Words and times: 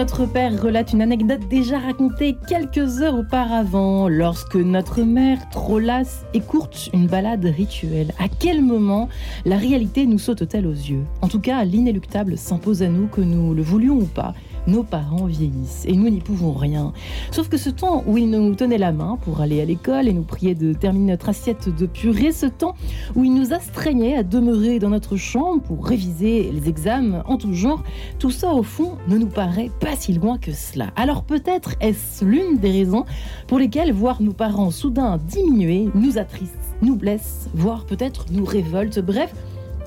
notre 0.00 0.24
père 0.24 0.62
relate 0.62 0.94
une 0.94 1.02
anecdote 1.02 1.46
déjà 1.50 1.78
racontée 1.78 2.34
quelques 2.48 3.02
heures 3.02 3.18
auparavant, 3.18 4.08
lorsque 4.08 4.56
notre 4.56 5.02
mère, 5.02 5.36
trop 5.50 5.78
lasse, 5.78 6.24
écourte 6.32 6.88
une 6.94 7.06
balade 7.06 7.44
rituelle. 7.44 8.14
À 8.18 8.28
quel 8.28 8.62
moment 8.62 9.10
la 9.44 9.58
réalité 9.58 10.06
nous 10.06 10.18
saute-t-elle 10.18 10.66
aux 10.66 10.72
yeux? 10.72 11.04
En 11.20 11.28
tout 11.28 11.38
cas, 11.38 11.64
l'inéluctable 11.64 12.38
s'impose 12.38 12.82
à 12.82 12.88
nous, 12.88 13.08
que 13.08 13.20
nous 13.20 13.52
le 13.52 13.60
voulions 13.60 13.96
ou 13.96 14.06
pas 14.06 14.32
nos 14.66 14.82
parents 14.82 15.26
vieillissent 15.26 15.84
et 15.86 15.92
nous 15.92 16.08
n'y 16.08 16.20
pouvons 16.20 16.52
rien. 16.52 16.92
Sauf 17.30 17.48
que 17.48 17.56
ce 17.56 17.70
temps 17.70 18.04
où 18.06 18.18
ils 18.18 18.28
nous 18.28 18.54
tenaient 18.54 18.78
la 18.78 18.92
main 18.92 19.18
pour 19.22 19.40
aller 19.40 19.60
à 19.60 19.64
l'école 19.64 20.08
et 20.08 20.12
nous 20.12 20.22
priaient 20.22 20.54
de 20.54 20.72
terminer 20.72 21.12
notre 21.12 21.28
assiette 21.28 21.68
de 21.74 21.86
purée, 21.86 22.32
ce 22.32 22.46
temps 22.46 22.74
où 23.14 23.24
ils 23.24 23.34
nous 23.34 23.52
astreignaient 23.52 24.16
à 24.16 24.22
demeurer 24.22 24.78
dans 24.78 24.90
notre 24.90 25.16
chambre 25.16 25.62
pour 25.62 25.86
réviser 25.86 26.50
les 26.52 26.68
examens 26.68 27.22
en 27.26 27.36
tout 27.36 27.54
genre, 27.54 27.82
tout 28.18 28.30
ça 28.30 28.52
au 28.52 28.62
fond 28.62 28.96
ne 29.08 29.18
nous 29.18 29.26
paraît 29.26 29.70
pas 29.80 29.96
si 29.96 30.12
loin 30.12 30.38
que 30.38 30.52
cela. 30.52 30.90
Alors 30.96 31.22
peut-être 31.22 31.74
est-ce 31.80 32.24
l'une 32.24 32.58
des 32.58 32.70
raisons 32.70 33.04
pour 33.46 33.58
lesquelles 33.58 33.92
voir 33.92 34.22
nos 34.22 34.32
parents 34.32 34.70
soudain 34.70 35.18
diminuer 35.28 35.88
nous 35.94 36.18
attriste, 36.18 36.54
nous 36.82 36.96
blesse, 36.96 37.48
voire 37.54 37.84
peut-être 37.84 38.26
nous 38.30 38.44
révolte. 38.44 39.00
Bref, 39.00 39.32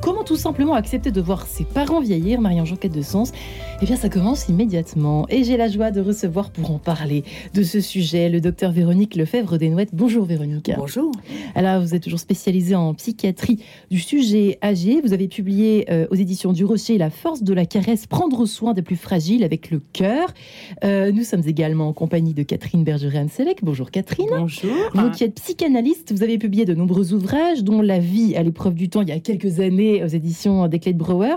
Comment 0.03 0.25
tout 0.25 0.35
simplement 0.35 0.73
accepter 0.73 1.11
de 1.11 1.21
voir 1.21 1.47
ses 1.47 1.63
parents 1.63 2.01
vieillir, 2.01 2.41
Marie-Ange 2.41 2.77
de 2.77 3.01
Sens? 3.01 3.31
Eh 3.83 3.85
bien, 3.85 3.97
ça 3.97 4.07
commence 4.07 4.47
immédiatement. 4.47 5.27
Et 5.27 5.43
j'ai 5.43 5.57
la 5.57 5.67
joie 5.67 5.91
de 5.91 5.99
recevoir 5.99 6.51
pour 6.51 6.71
en 6.71 6.79
parler 6.79 7.25
de 7.53 7.63
ce 7.63 7.81
sujet 7.81 8.29
le 8.29 8.39
docteur 8.39 8.71
Véronique 8.71 9.17
Lefebvre 9.17 9.57
Desnouettes. 9.57 9.89
Bonjour 9.91 10.23
Véronique. 10.23 10.71
Bonjour. 10.77 11.11
Alors, 11.53 11.81
vous 11.81 11.93
êtes 11.93 12.01
toujours 12.01 12.21
spécialisée 12.21 12.75
en 12.75 12.93
psychiatrie 12.93 13.59
du 13.91 13.99
sujet 13.99 14.57
âgé. 14.63 15.01
Vous 15.03 15.11
avez 15.11 15.27
publié 15.27 15.91
euh, 15.91 16.07
aux 16.11 16.15
éditions 16.15 16.53
du 16.53 16.63
Rocher 16.63 16.97
La 16.97 17.09
force 17.09 17.43
de 17.43 17.53
la 17.53 17.65
caresse, 17.65 18.07
prendre 18.07 18.45
soin 18.45 18.73
des 18.73 18.83
plus 18.83 18.95
fragiles 18.95 19.43
avec 19.43 19.69
le 19.69 19.81
cœur. 19.91 20.33
Euh, 20.85 21.11
nous 21.11 21.25
sommes 21.25 21.43
également 21.45 21.89
en 21.89 21.93
compagnie 21.93 22.33
de 22.33 22.43
Catherine 22.43 22.85
Bergeret-Selec. 22.85 23.65
Bonjour 23.65 23.91
Catherine. 23.91 24.27
Bonjour. 24.29 24.71
Vous 24.93 25.11
qui 25.11 25.25
êtes 25.25 25.35
psychanalyste, 25.41 26.13
vous 26.13 26.23
avez 26.23 26.37
publié 26.37 26.63
de 26.63 26.73
nombreux 26.73 27.11
ouvrages, 27.11 27.65
dont 27.65 27.81
La 27.81 27.99
vie 27.99 28.37
à 28.37 28.43
l'épreuve 28.43 28.75
du 28.75 28.87
temps 28.87 29.01
il 29.01 29.09
y 29.09 29.11
a 29.11 29.19
quelques 29.19 29.59
années 29.59 30.05
aux 30.05 30.07
éditions 30.07 30.69
des 30.69 30.79
Clés 30.79 30.93
de 30.93 30.97
Brouwer. 30.97 31.35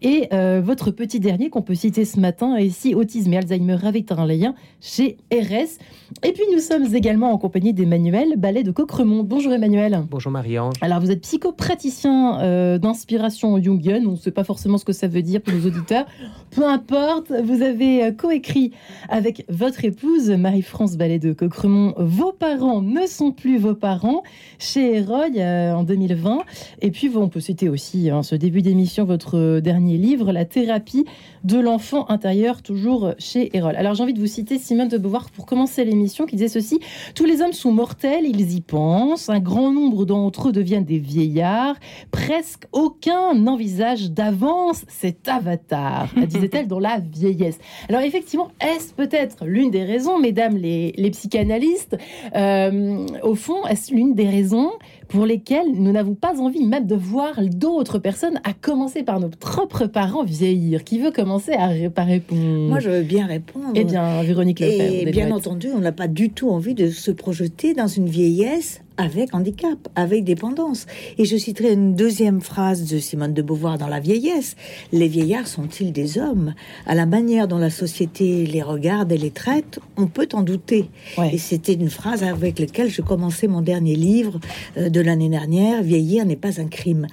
Et 0.00 0.28
euh, 0.32 0.60
votre 0.64 0.90
petit 0.90 1.20
dernier 1.20 1.48
qu'on 1.48 1.62
peut 1.62 1.74
citer 1.82 2.04
ce 2.04 2.20
matin 2.20 2.54
est 2.54 2.66
ici 2.66 2.94
Autisme 2.94 3.32
et 3.32 3.38
Alzheimer 3.38 3.78
avec 3.82 4.12
un 4.12 4.24
lien 4.24 4.54
chez 4.80 5.16
RS. 5.32 5.78
Et 6.22 6.30
puis 6.30 6.44
nous 6.52 6.60
sommes 6.60 6.94
également 6.94 7.32
en 7.32 7.38
compagnie 7.38 7.72
d'Emmanuel 7.72 8.36
Ballet 8.36 8.62
de 8.62 8.70
Coqueremont. 8.70 9.24
Bonjour 9.24 9.52
Emmanuel. 9.52 10.04
Bonjour 10.08 10.30
Marie-Ange. 10.30 10.76
Alors 10.80 11.00
vous 11.00 11.10
êtes 11.10 11.22
psychopraticien 11.22 12.40
euh, 12.40 12.78
d'inspiration 12.78 13.60
jungienne. 13.60 14.06
On 14.06 14.12
ne 14.12 14.16
sait 14.16 14.30
pas 14.30 14.44
forcément 14.44 14.78
ce 14.78 14.84
que 14.84 14.92
ça 14.92 15.08
veut 15.08 15.22
dire 15.22 15.40
pour 15.40 15.54
nos 15.54 15.66
auditeurs. 15.66 16.06
Peu 16.52 16.64
importe, 16.64 17.32
vous 17.32 17.62
avez 17.62 18.04
euh, 18.04 18.12
coécrit 18.12 18.70
avec 19.08 19.44
votre 19.48 19.84
épouse 19.84 20.30
Marie-France 20.30 20.96
Ballet 20.96 21.18
de 21.18 21.32
Coqueremont 21.32 21.94
Vos 21.96 22.30
parents 22.30 22.80
ne 22.80 23.08
sont 23.08 23.32
plus 23.32 23.58
vos 23.58 23.74
parents 23.74 24.22
chez 24.60 25.00
Roy 25.00 25.30
en 25.74 25.82
2020. 25.82 26.42
Et 26.80 26.92
puis 26.92 27.10
on 27.16 27.28
peut 27.28 27.40
citer 27.40 27.68
aussi 27.68 28.08
hein, 28.08 28.22
ce 28.22 28.36
début 28.36 28.62
d'émission 28.62 29.04
votre 29.04 29.58
dernier 29.58 29.96
livre, 29.96 30.30
La 30.30 30.44
thérapie 30.44 31.06
de 31.42 31.58
l'enfant 31.58 31.71
intérieur, 32.08 32.62
toujours 32.62 33.14
chez 33.18 33.56
Erol. 33.56 33.76
Alors 33.76 33.94
j'ai 33.94 34.02
envie 34.02 34.14
de 34.14 34.20
vous 34.20 34.26
citer 34.26 34.58
Simone 34.58 34.88
de 34.88 34.98
Beauvoir 34.98 35.30
pour 35.30 35.46
commencer 35.46 35.84
l'émission 35.84 36.26
qui 36.26 36.36
disait 36.36 36.48
ceci 36.48 36.80
Tous 37.14 37.24
les 37.24 37.40
hommes 37.40 37.52
sont 37.52 37.72
mortels, 37.72 38.24
ils 38.26 38.54
y 38.54 38.60
pensent, 38.60 39.28
un 39.28 39.40
grand 39.40 39.72
nombre 39.72 40.04
d'entre 40.04 40.48
eux 40.48 40.52
deviennent 40.52 40.84
des 40.84 40.98
vieillards, 40.98 41.76
presque 42.10 42.64
aucun 42.72 43.34
n'envisage 43.34 44.10
d'avance 44.10 44.84
cet 44.88 45.28
avatar, 45.28 46.08
disait-elle 46.26 46.68
dans 46.68 46.78
la 46.78 46.98
vieillesse. 46.98 47.58
Alors 47.88 48.02
effectivement, 48.02 48.50
est-ce 48.60 48.92
peut-être 48.94 49.44
l'une 49.46 49.70
des 49.70 49.84
raisons, 49.84 50.18
mesdames 50.18 50.56
les, 50.56 51.10
psychanalystes, 51.12 51.96
euh, 52.34 53.06
au 53.22 53.34
fond, 53.34 53.66
est-ce 53.66 53.94
l'une 53.94 54.14
des 54.14 54.28
raisons 54.28 54.72
pour 55.12 55.26
lesquelles 55.26 55.72
nous 55.74 55.92
n'avons 55.92 56.14
pas 56.14 56.40
envie 56.40 56.64
même 56.64 56.86
de 56.86 56.94
voir 56.94 57.34
d'autres 57.42 57.98
personnes, 57.98 58.40
à 58.44 58.54
commencer 58.54 59.02
par 59.02 59.20
nos 59.20 59.28
propres 59.28 59.84
parents 59.84 60.24
vieillir 60.24 60.84
Qui 60.84 60.98
veut 60.98 61.10
commencer 61.10 61.52
à, 61.52 61.66
répondre? 61.66 62.40
Moi, 62.40 62.80
je 62.80 62.88
veux 62.88 63.02
bien 63.02 63.26
répondre. 63.26 63.72
Eh 63.74 63.84
bien, 63.84 64.22
Véronique 64.22 64.60
Lefebvre. 64.60 65.08
Et 65.08 65.10
bien 65.10 65.30
entendu, 65.30 65.68
on 65.74 65.80
n'a 65.80 65.92
pas 65.92 66.08
du 66.08 66.30
tout 66.30 66.48
envie 66.48 66.72
de 66.72 66.88
se 66.88 67.10
projeter 67.10 67.74
dans 67.74 67.88
une 67.88 68.08
vieillesse 68.08 68.80
avec 69.02 69.34
handicap, 69.34 69.88
avec 69.96 70.24
dépendance. 70.24 70.86
Et 71.18 71.24
je 71.24 71.36
citerai 71.36 71.72
une 71.72 71.94
deuxième 71.94 72.40
phrase 72.40 72.88
de 72.88 72.98
Simone 72.98 73.34
de 73.34 73.42
Beauvoir 73.42 73.76
dans 73.76 73.88
La 73.88 74.00
vieillesse. 74.00 74.56
Les 74.92 75.08
vieillards 75.08 75.48
sont-ils 75.48 75.92
des 75.92 76.18
hommes? 76.18 76.54
À 76.86 76.94
la 76.94 77.04
manière 77.04 77.48
dont 77.48 77.58
la 77.58 77.70
société 77.70 78.46
les 78.46 78.62
regarde 78.62 79.10
et 79.10 79.18
les 79.18 79.32
traite, 79.32 79.80
on 79.96 80.06
peut 80.06 80.28
en 80.32 80.42
douter. 80.42 80.88
Et 81.32 81.38
c'était 81.38 81.74
une 81.74 81.90
phrase 81.90 82.22
avec 82.22 82.60
laquelle 82.60 82.90
je 82.90 83.02
commençais 83.02 83.48
mon 83.48 83.60
dernier 83.60 83.96
livre 83.96 84.38
euh, 84.76 84.88
de 84.88 85.00
l'année 85.00 85.28
dernière, 85.28 85.82
Vieillir 85.82 86.24
n'est 86.24 86.36
pas 86.36 86.60
un 86.60 86.66
crime. 86.66 87.06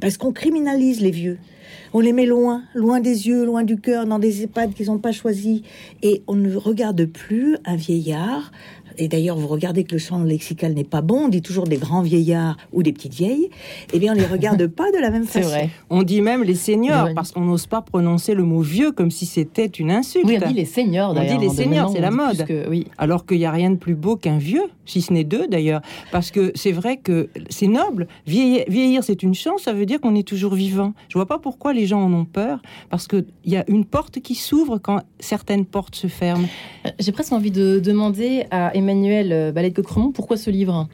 Parce 0.00 0.18
qu'on 0.18 0.32
criminalise 0.32 1.00
les 1.00 1.10
vieux. 1.10 1.38
On 1.92 2.00
les 2.00 2.12
met 2.12 2.26
loin, 2.26 2.62
loin 2.74 3.00
des 3.00 3.26
yeux, 3.26 3.44
loin 3.44 3.64
du 3.64 3.76
cœur, 3.76 4.06
dans 4.06 4.20
des 4.20 4.42
EHPAD 4.42 4.74
qu'ils 4.74 4.86
n'ont 4.86 4.98
pas 4.98 5.10
choisis. 5.10 5.62
Et 6.02 6.22
on 6.28 6.36
ne 6.36 6.54
regarde 6.54 7.04
plus 7.06 7.56
un 7.64 7.74
vieillard 7.74 8.52
et 8.98 9.08
d'ailleurs 9.08 9.36
vous 9.36 9.48
regardez 9.48 9.84
que 9.84 9.92
le 9.92 9.98
champ 9.98 10.22
lexical 10.22 10.74
n'est 10.74 10.84
pas 10.84 11.00
bon, 11.00 11.24
on 11.24 11.28
dit 11.28 11.42
toujours 11.42 11.64
des 11.64 11.76
grands 11.76 12.02
vieillards 12.02 12.56
ou 12.72 12.82
des 12.82 12.92
petites 12.92 13.14
vieilles, 13.14 13.50
eh 13.92 13.98
bien 13.98 14.12
on 14.12 14.16
les 14.16 14.26
regarde 14.26 14.66
pas 14.68 14.90
de 14.92 14.98
la 14.98 15.10
même 15.10 15.26
façon. 15.26 15.48
Vrai. 15.48 15.70
On 15.88 16.02
dit 16.02 16.20
même 16.22 16.42
les 16.42 16.54
seniors 16.54 17.08
parce 17.14 17.32
qu'on 17.32 17.42
n'ose 17.42 17.66
pas 17.66 17.82
prononcer 17.82 18.34
le 18.34 18.44
mot 18.44 18.60
vieux 18.60 18.92
comme 18.92 19.10
si 19.10 19.26
c'était 19.26 19.66
une 19.66 19.90
insulte. 19.90 20.26
Oui, 20.26 20.38
on 20.42 20.48
dit 20.48 20.54
les 20.54 20.64
seniors 20.64 21.14
On 21.16 21.24
dit 21.24 21.38
les 21.38 21.50
seniors, 21.50 21.90
c'est 21.90 22.00
la 22.00 22.10
mode. 22.10 22.44
oui. 22.68 22.86
Alors 22.98 23.26
qu'il 23.26 23.38
n'y 23.38 23.46
a 23.46 23.50
rien 23.50 23.70
de 23.70 23.76
plus 23.76 23.94
beau 23.94 24.16
qu'un 24.16 24.38
vieux, 24.38 24.64
si 24.84 25.02
ce 25.02 25.12
n'est 25.12 25.24
deux 25.24 25.46
d'ailleurs, 25.46 25.80
parce 26.12 26.30
que 26.30 26.52
c'est 26.54 26.72
vrai 26.72 26.96
que 26.96 27.28
c'est 27.48 27.66
noble. 27.66 28.06
Vieillir, 28.26 28.64
vieillir 28.68 29.04
c'est 29.04 29.22
une 29.22 29.34
chance, 29.34 29.62
ça 29.62 29.72
veut 29.72 29.86
dire 29.86 30.00
qu'on 30.00 30.14
est 30.14 30.26
toujours 30.26 30.54
vivant. 30.54 30.92
Je 31.08 31.14
vois 31.18 31.26
pas 31.26 31.38
pourquoi 31.38 31.72
les 31.72 31.86
gens 31.86 32.02
en 32.02 32.12
ont 32.12 32.24
peur, 32.24 32.60
parce 32.90 33.06
qu'il 33.06 33.26
y 33.44 33.56
a 33.56 33.64
une 33.68 33.84
porte 33.84 34.20
qui 34.20 34.34
s'ouvre 34.34 34.78
quand 34.78 35.00
certaines 35.18 35.64
portes 35.64 35.94
se 35.94 36.06
ferment. 36.06 36.46
Euh, 36.86 36.90
j'ai 36.98 37.12
presque 37.12 37.32
envie 37.32 37.50
de 37.50 37.80
demander 37.82 38.44
à 38.50 38.74
Emmanuel 38.80 39.32
euh, 39.32 39.52
Ballet 39.52 39.70
de 39.70 39.74
Coqueremont, 39.74 40.10
pourquoi 40.10 40.36
ce 40.36 40.50
livre? 40.50 40.88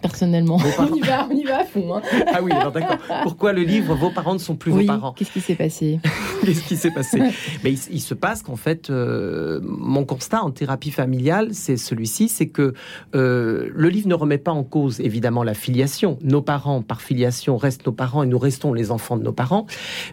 Personnellement. 0.00 0.58
On 0.78 0.94
y 0.94 1.00
va, 1.00 1.28
on 1.30 1.34
y 1.34 1.44
va 1.44 1.60
à 1.60 1.64
fond. 1.64 1.94
Hein. 1.94 2.02
Ah 2.26 2.40
oui, 2.42 2.50
d'accord. 2.50 2.96
Pourquoi 3.22 3.52
le 3.52 3.62
livre 3.62 3.94
Vos 3.94 4.10
parents 4.10 4.34
ne 4.34 4.38
sont 4.38 4.56
plus 4.56 4.72
vos 4.72 4.84
parents 4.84 5.12
Qu'est-ce 5.12 5.32
qui 5.32 5.40
s'est 5.40 5.54
passé 5.54 6.00
Qu'est-ce 6.44 6.62
qui 6.62 6.76
s'est 6.76 6.90
passé 6.90 7.20
Mais 7.64 7.72
il, 7.72 8.00
se 8.00 8.14
passe 8.14 8.42
qu'en 8.42 8.56
fait, 8.56 8.90
euh, 8.90 9.60
mon 9.62 10.04
constat 10.04 10.42
en 10.42 10.50
thérapie 10.50 10.90
familiale, 10.90 11.50
c'est 11.52 11.76
celui-ci, 11.76 12.28
c'est 12.28 12.48
que 12.48 12.74
euh, 13.14 13.70
le 13.74 13.88
livre 13.88 14.08
ne 14.08 14.14
remet 14.14 14.38
pas 14.38 14.52
en 14.52 14.64
cause 14.64 15.00
évidemment 15.00 15.42
la 15.42 15.54
filiation. 15.54 16.18
Nos 16.22 16.42
parents, 16.42 16.82
par 16.82 17.02
filiation, 17.02 17.56
restent 17.56 17.86
nos 17.86 17.92
parents 17.92 18.22
et 18.22 18.26
nous 18.26 18.38
restons 18.38 18.72
les 18.72 18.90
enfants 18.90 19.16
de 19.16 19.22
nos 19.22 19.32
parents. 19.32 19.66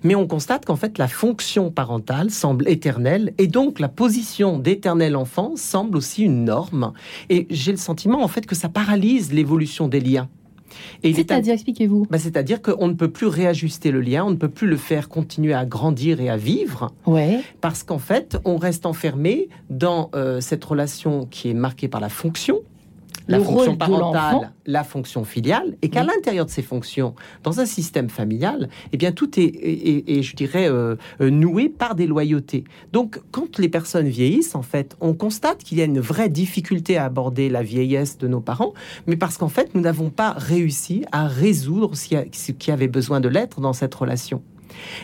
Mais 0.04 0.16
on 0.16 0.28
constate 0.28 0.66
qu'en 0.66 0.76
fait, 0.76 0.98
la 0.98 1.08
fonction 1.08 1.72
parentale 1.72 2.30
semble 2.30 2.68
éternelle 2.68 3.34
et 3.38 3.48
donc 3.48 3.80
la 3.80 3.90
position 3.90 4.60
d'éternel 4.60 5.16
enfant 5.16 5.54
semble 5.56 5.98
aussi 5.98 6.24
une 6.24 6.44
norme. 6.46 6.94
Et 7.30 7.48
j'ai 7.50 7.72
le 7.72 7.78
sentiment 7.78 8.24
en 8.24 8.28
fait 8.28 8.46
que 8.46 8.56
ça 8.56 8.70
paralyse 8.70 9.32
l'évolution 9.32 9.77
des 9.88 10.00
liens. 10.00 10.28
C'est-à-dire, 11.04 11.54
expliquez-vous 11.54 12.08
bah, 12.10 12.18
C'est-à-dire 12.18 12.62
qu'on 12.62 12.88
ne 12.88 12.94
peut 12.94 13.10
plus 13.10 13.28
réajuster 13.28 13.92
le 13.92 14.02
lien, 14.02 14.26
on 14.26 14.32
ne 14.32 14.36
peut 14.36 14.50
plus 14.50 14.68
le 14.68 14.78
faire 14.78 15.10
continuer 15.10 15.54
à 15.54 15.66
grandir 15.66 16.20
et 16.20 16.30
à 16.30 16.38
vivre, 16.38 16.92
ouais. 17.06 17.40
parce 17.62 17.84
qu'en 17.84 18.00
fait, 18.00 18.38
on 18.46 18.58
reste 18.58 18.86
enfermé 18.86 19.50
dans 19.70 20.10
euh, 20.16 20.42
cette 20.42 20.64
relation 20.66 21.26
qui 21.26 21.50
est 21.50 21.54
marquée 21.54 21.88
par 21.88 22.02
la 22.02 22.10
fonction, 22.10 22.60
la 23.28 23.40
fonction 23.40 23.76
parentale, 23.76 24.52
la 24.66 24.84
fonction 24.84 25.24
filiale, 25.24 25.76
et 25.82 25.90
qu'à 25.90 26.04
l'intérieur 26.04 26.46
de 26.46 26.52
ces 26.52 26.62
fonctions, 26.62 27.16
dans 27.44 27.60
un 27.60 27.66
système 27.66 28.10
familial, 28.10 28.70
eh 28.92 28.98
bien 28.98 29.12
tout 29.12 29.40
est, 29.40 29.44
et 29.44 30.22
je 30.22 30.36
dirais, 30.36 30.70
euh, 30.70 30.96
euh, 31.22 31.30
noué 31.30 31.70
par 31.70 31.96
des 31.96 32.08
loyautés. 32.08 32.64
Donc, 32.94 33.20
quand 33.32 33.60
les 33.60 33.70
personnes 33.70 34.08
vieillissent, 34.08 34.56
en 34.56 34.62
fait, 34.62 34.96
on 35.02 35.14
constate 35.14 35.64
qu'il 35.64 35.78
y 35.78 35.82
a 35.82 35.86
une 35.86 36.00
vraie 36.00 36.30
difficulté 36.30 36.98
à 36.98 37.06
aborder 37.06 37.50
la 37.50 37.64
vieillesse 37.64 38.18
de 38.18 38.28
nos 38.28 38.42
parents, 38.42 38.74
mais 39.06 39.16
parce 39.16 39.38
qu'en 39.38 39.50
fait, 39.50 39.76
nous 39.76 39.82
n'avons 39.82 40.10
pas 40.10 40.32
réussi 40.32 41.06
à 41.12 41.28
résoudre 41.28 41.92
ce 41.96 42.52
qui 42.52 42.72
avait 42.72 42.88
besoin 42.88 43.20
de 43.20 43.30
l'être 43.30 43.62
dans 43.62 43.74
cette 43.74 43.94
relation. 43.96 44.42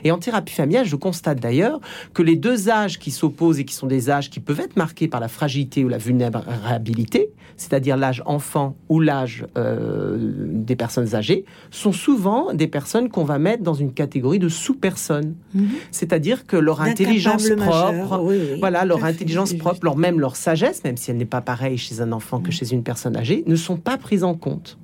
Et 0.03 0.11
en 0.11 0.17
thérapie 0.17 0.53
familiale, 0.53 0.85
je 0.85 0.95
constate 0.95 1.39
d'ailleurs 1.39 1.79
que 2.13 2.21
les 2.21 2.35
deux 2.35 2.69
âges 2.69 2.99
qui 2.99 3.11
s'opposent 3.11 3.59
et 3.59 3.65
qui 3.65 3.73
sont 3.73 3.87
des 3.87 4.09
âges 4.09 4.29
qui 4.29 4.39
peuvent 4.39 4.59
être 4.59 4.77
marqués 4.77 5.07
par 5.07 5.19
la 5.19 5.27
fragilité 5.27 5.83
ou 5.83 5.89
la 5.89 5.97
vulnérabilité, 5.97 7.29
c'est-à-dire 7.57 7.97
l'âge 7.97 8.23
enfant 8.25 8.75
ou 8.89 8.99
l'âge 8.99 9.45
euh, 9.57 10.17
des 10.19 10.75
personnes 10.75 11.15
âgées, 11.15 11.45
sont 11.71 11.91
souvent 11.91 12.53
des 12.53 12.67
personnes 12.67 13.09
qu'on 13.09 13.23
va 13.23 13.39
mettre 13.39 13.63
dans 13.63 13.73
une 13.73 13.93
catégorie 13.93 14.39
de 14.39 14.49
sous-personnes. 14.49 15.35
Mhm. 15.53 15.69
C'est-à-dire 15.91 16.45
que 16.45 16.57
leur 16.57 16.81
intelligence 16.81 17.49
propre, 17.49 18.23
voilà, 18.59 18.85
leur 18.85 19.03
intelligence 19.03 19.53
propre, 19.53 19.79
leur 19.83 19.97
même 19.97 20.19
leur 20.19 20.35
sagesse, 20.35 20.83
même 20.83 20.97
si 20.97 21.11
elle 21.11 21.17
n'est 21.17 21.25
pas 21.25 21.41
pareille 21.41 21.77
chez 21.77 22.01
un 22.01 22.11
enfant 22.11 22.39
que 22.39 22.47
mhm. 22.47 22.51
chez 22.51 22.71
une 22.73 22.83
personne 22.83 23.15
âgée, 23.15 23.43
ne 23.47 23.55
sont 23.55 23.77
pas 23.77 23.97
prises 23.97 24.23
en 24.23 24.33
compte. 24.33 24.77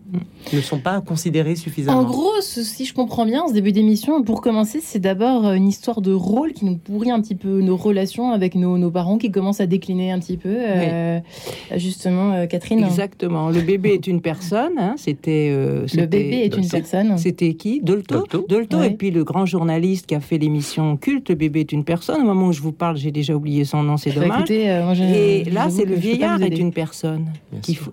Ne 0.54 0.62
sont 0.62 0.80
pas 0.80 1.02
considérés 1.02 1.56
suffisamment. 1.56 2.00
En 2.00 2.04
gros, 2.04 2.42
si 2.42 2.86
je 2.86 2.94
comprends 2.94 3.26
bien, 3.26 3.48
ce 3.48 3.54
début 3.54 3.72
d'émission, 3.72 4.24
pour 4.24 4.42
commencer, 4.42 4.80
c'est 4.82 5.00
d'abord 5.00 5.52
une 5.52 5.68
histoire 5.68 6.02
de 6.02 6.12
rôle 6.12 6.54
qui 6.54 6.66
nous 6.66 6.78
pourrit 6.78 7.12
un 7.12 7.22
petit 7.22 7.36
peu 7.36 7.62
nos 7.62 7.78
relations 7.78 8.32
avec 8.32 8.56
nos, 8.56 8.92
parents, 8.92 9.18
qui 9.18 9.32
commencent 9.32 9.62
à 9.62 9.68
décliner 9.68 10.12
un 10.12 10.20
petit 10.20 10.38
peu. 10.38 10.56
Euh, 10.56 11.20
justement, 11.76 12.34
euh, 12.34 12.46
Catherine 12.46 12.84
Exactement. 12.84 13.50
Le 13.50 13.62
bébé 13.62 13.94
est 13.94 14.08
une 14.08 14.22
personne. 14.22 14.74
Hein, 14.78 14.96
c'était, 14.98 15.50
euh, 15.52 15.86
Le 15.94 16.06
bébé 16.06 16.42
est 16.44 16.58
une 16.58 16.68
personne. 16.68 17.18
C'était 17.18 17.54
qui? 17.54 17.82
Dolto? 17.82 18.26
Dolto, 18.48 18.82
et 18.82 18.92
puis 18.92 19.12
le 19.12 19.24
grand 19.24 19.46
journaliste 19.46 20.08
qui 20.08 20.16
a 20.16 20.20
fait 20.20 20.38
l'émission 20.38 20.98
Culte, 20.98 21.30
Le 21.30 21.36
bébé 21.36 21.62
est 21.62 21.72
une 21.72 21.84
personne. 21.84 22.22
Au 22.22 22.26
moment 22.26 22.48
où 22.48 22.54
je 22.54 22.62
vous 22.62 22.72
parle, 22.72 22.98
j'ai 22.98 23.12
déjà 23.12 23.36
oublié 23.36 23.66
son 23.66 23.84
nom, 23.84 23.98
c'est 23.98 24.12
dommage. 24.12 24.50
et 24.50 25.44
là, 25.46 25.70
c'est 25.70 25.86
le 25.86 25.96
vieillard 25.96 26.42
est 26.42 26.58
une 26.58 26.74
personne. 26.74 27.28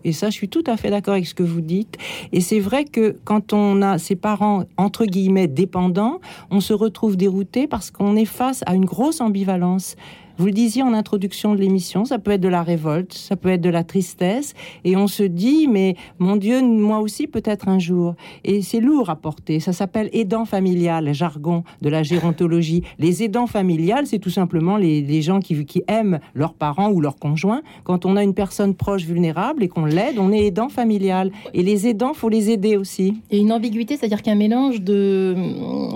Et 0.04 0.12
ça, 0.12 0.30
je 0.30 0.34
suis 0.34 0.48
tout 0.48 0.64
à 0.66 0.76
fait 0.76 0.90
d'accord 0.90 1.14
avec 1.14 1.26
ce 1.26 1.34
que 1.34 1.42
vous 1.42 1.60
dites. 1.60 1.96
Et 2.32 2.40
c'est 2.40 2.60
vrai 2.60 2.84
que 2.84 3.16
quand 3.24 3.52
on 3.52 3.82
a 3.82 3.98
ses 3.98 4.16
parents, 4.16 4.64
entre 4.76 5.04
guillemets, 5.04 5.48
dépendants, 5.48 6.20
on 6.50 6.60
se 6.60 6.72
retrouve 6.72 7.16
dérouté 7.16 7.66
parce 7.66 7.90
qu'on 7.90 8.16
est 8.16 8.24
face 8.24 8.62
à 8.66 8.74
une 8.74 8.84
grosse 8.84 9.20
ambivalence. 9.20 9.96
Vous 10.38 10.46
le 10.46 10.52
disiez 10.52 10.82
en 10.82 10.92
introduction 10.92 11.54
de 11.54 11.60
l'émission, 11.60 12.04
ça 12.04 12.18
peut 12.18 12.32
être 12.32 12.42
de 12.42 12.48
la 12.48 12.62
révolte, 12.62 13.14
ça 13.14 13.36
peut 13.36 13.48
être 13.48 13.62
de 13.62 13.70
la 13.70 13.84
tristesse, 13.84 14.52
et 14.84 14.94
on 14.94 15.06
se 15.06 15.22
dit, 15.22 15.66
mais 15.66 15.96
mon 16.18 16.36
Dieu, 16.36 16.60
moi 16.62 17.00
aussi 17.00 17.26
peut-être 17.26 17.68
un 17.68 17.78
jour. 17.78 18.14
Et 18.44 18.60
c'est 18.60 18.80
lourd 18.80 19.08
à 19.08 19.16
porter. 19.16 19.60
Ça 19.60 19.72
s'appelle 19.72 20.10
aidant 20.12 20.44
familial, 20.44 21.12
jargon 21.14 21.64
de 21.80 21.88
la 21.88 22.02
gérontologie. 22.02 22.82
Les 22.98 23.22
aidants 23.22 23.46
familiales, 23.46 24.06
c'est 24.06 24.18
tout 24.18 24.30
simplement 24.30 24.76
les, 24.76 25.22
gens 25.22 25.40
qui, 25.40 25.64
qui 25.64 25.82
aiment 25.88 26.18
leurs 26.34 26.52
parents 26.52 26.90
ou 26.90 27.00
leurs 27.00 27.16
conjoints. 27.16 27.62
Quand 27.84 28.04
on 28.04 28.16
a 28.16 28.22
une 28.22 28.34
personne 28.34 28.74
proche 28.74 29.04
vulnérable 29.04 29.62
et 29.62 29.68
qu'on 29.68 29.86
l'aide, 29.86 30.18
on 30.18 30.32
est 30.32 30.46
aidant 30.46 30.68
familial. 30.68 31.30
Et 31.54 31.62
les 31.62 31.86
aidants, 31.86 32.12
faut 32.12 32.28
les 32.28 32.50
aider 32.50 32.76
aussi. 32.76 33.14
Et 33.30 33.38
une 33.38 33.52
ambiguïté, 33.52 33.96
c'est-à-dire 33.96 34.22
qu'un 34.22 34.34
mélange 34.34 34.82
de 34.82 35.34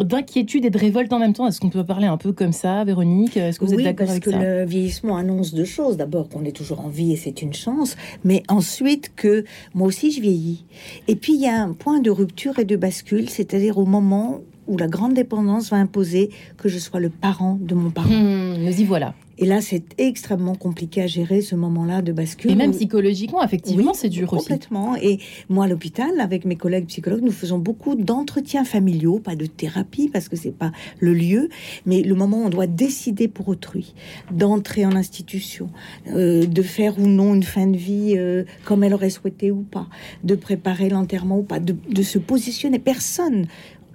d'inquiétude 0.03 0.65
et 0.65 0.71
de 0.71 0.79
révolte 0.79 1.13
en 1.13 1.19
même 1.19 1.33
temps. 1.33 1.47
Est-ce 1.47 1.61
qu'on 1.61 1.69
peut 1.69 1.85
parler 1.85 2.07
un 2.07 2.17
peu 2.17 2.33
comme 2.33 2.53
ça, 2.53 2.85
Véronique? 2.85 3.37
Est-ce 3.37 3.59
que 3.59 3.65
vous 3.65 3.75
êtes 3.75 3.83
d'accord 3.83 4.09
avec 4.09 4.30
le 4.32 4.65
vieillissement 4.65 5.17
annonce 5.17 5.55
deux 5.55 5.65
choses. 5.65 5.97
D'abord 5.97 6.29
qu'on 6.29 6.44
est 6.44 6.56
toujours 6.56 6.81
en 6.81 6.88
vie 6.88 7.12
et 7.12 7.17
c'est 7.17 7.43
une 7.43 7.55
chance, 7.55 7.97
mais 8.25 8.43
ensuite 8.49 9.12
que 9.15 9.44
moi 9.75 9.88
aussi 9.88 10.12
je 10.12 10.21
vieillis. 10.21 10.65
Et 11.09 11.17
puis 11.17 11.35
il 11.35 11.41
y 11.41 11.49
a 11.49 11.62
un 11.62 11.73
point 11.73 12.00
de 12.00 12.11
rupture 12.11 12.59
et 12.59 12.65
de 12.65 12.77
bascule, 12.77 13.29
c'est-à-dire 13.29 13.79
au 13.79 13.87
moment 13.87 14.41
où 14.67 14.77
la 14.77 14.87
grande 14.87 15.15
dépendance 15.15 15.71
va 15.71 15.79
imposer 15.79 16.31
que 16.56 16.69
je 16.69 16.79
sois 16.79 17.00
le 17.00 17.11
parent 17.11 17.59
de 17.61 17.75
mon 17.75 17.91
parent. 17.91 18.09
Mmh, 18.09 18.65
nous 18.65 18.81
y 18.81 18.85
voilà. 18.85 19.15
Et 19.41 19.47
là, 19.47 19.63
c'est 19.63 19.83
extrêmement 19.97 20.55
compliqué 20.55 21.01
à 21.01 21.07
gérer 21.07 21.41
ce 21.41 21.55
moment-là 21.55 22.03
de 22.03 22.13
bascule. 22.13 22.51
Et 22.51 22.55
même 22.55 22.73
psychologiquement, 22.73 23.43
effectivement, 23.43 23.95
c'est 23.95 24.11
dur 24.11 24.29
complètement. 24.29 24.97
Et 24.97 25.19
moi, 25.49 25.65
à 25.65 25.69
l'hôpital, 25.69 26.21
avec 26.21 26.45
mes 26.45 26.57
collègues 26.57 26.87
psychologues, 26.87 27.23
nous 27.23 27.33
faisons 27.33 27.59
beaucoup 27.59 27.95
d'entretiens 27.95 28.65
familiaux, 28.65 29.19
pas 29.19 29.37
de 29.37 29.47
thérapie 29.47 30.11
parce 30.11 30.29
que 30.29 30.37
c'est 30.37 30.51
pas 30.55 30.73
le 30.99 31.15
lieu, 31.15 31.49
mais 31.87 32.03
le 32.03 32.15
moment 32.15 32.43
où 32.43 32.47
on 32.47 32.51
doit 32.51 32.67
décider 32.67 33.29
pour 33.29 33.49
autrui, 33.49 33.95
d'entrer 34.31 34.85
en 34.85 34.95
institution, 34.95 35.71
euh, 36.09 36.45
de 36.45 36.63
faire 36.63 36.99
ou 36.99 37.07
non 37.07 37.35
une 37.35 37.43
fin 37.43 37.67
de 37.67 37.79
vie 37.79 38.17
euh, 38.19 38.45
comme 38.67 38.85
elle 38.85 38.93
aurait 38.93 39.09
souhaité 39.09 39.51
ou 39.51 39.63
pas, 39.63 39.89
de 40.23 40.35
préparer 40.35 40.91
l'enterrement 40.91 41.39
ou 41.39 41.45
pas, 41.45 41.61
de, 41.61 41.75
de 41.89 42.03
se 42.03 42.19
positionner. 42.19 42.79
Personne 42.79 43.47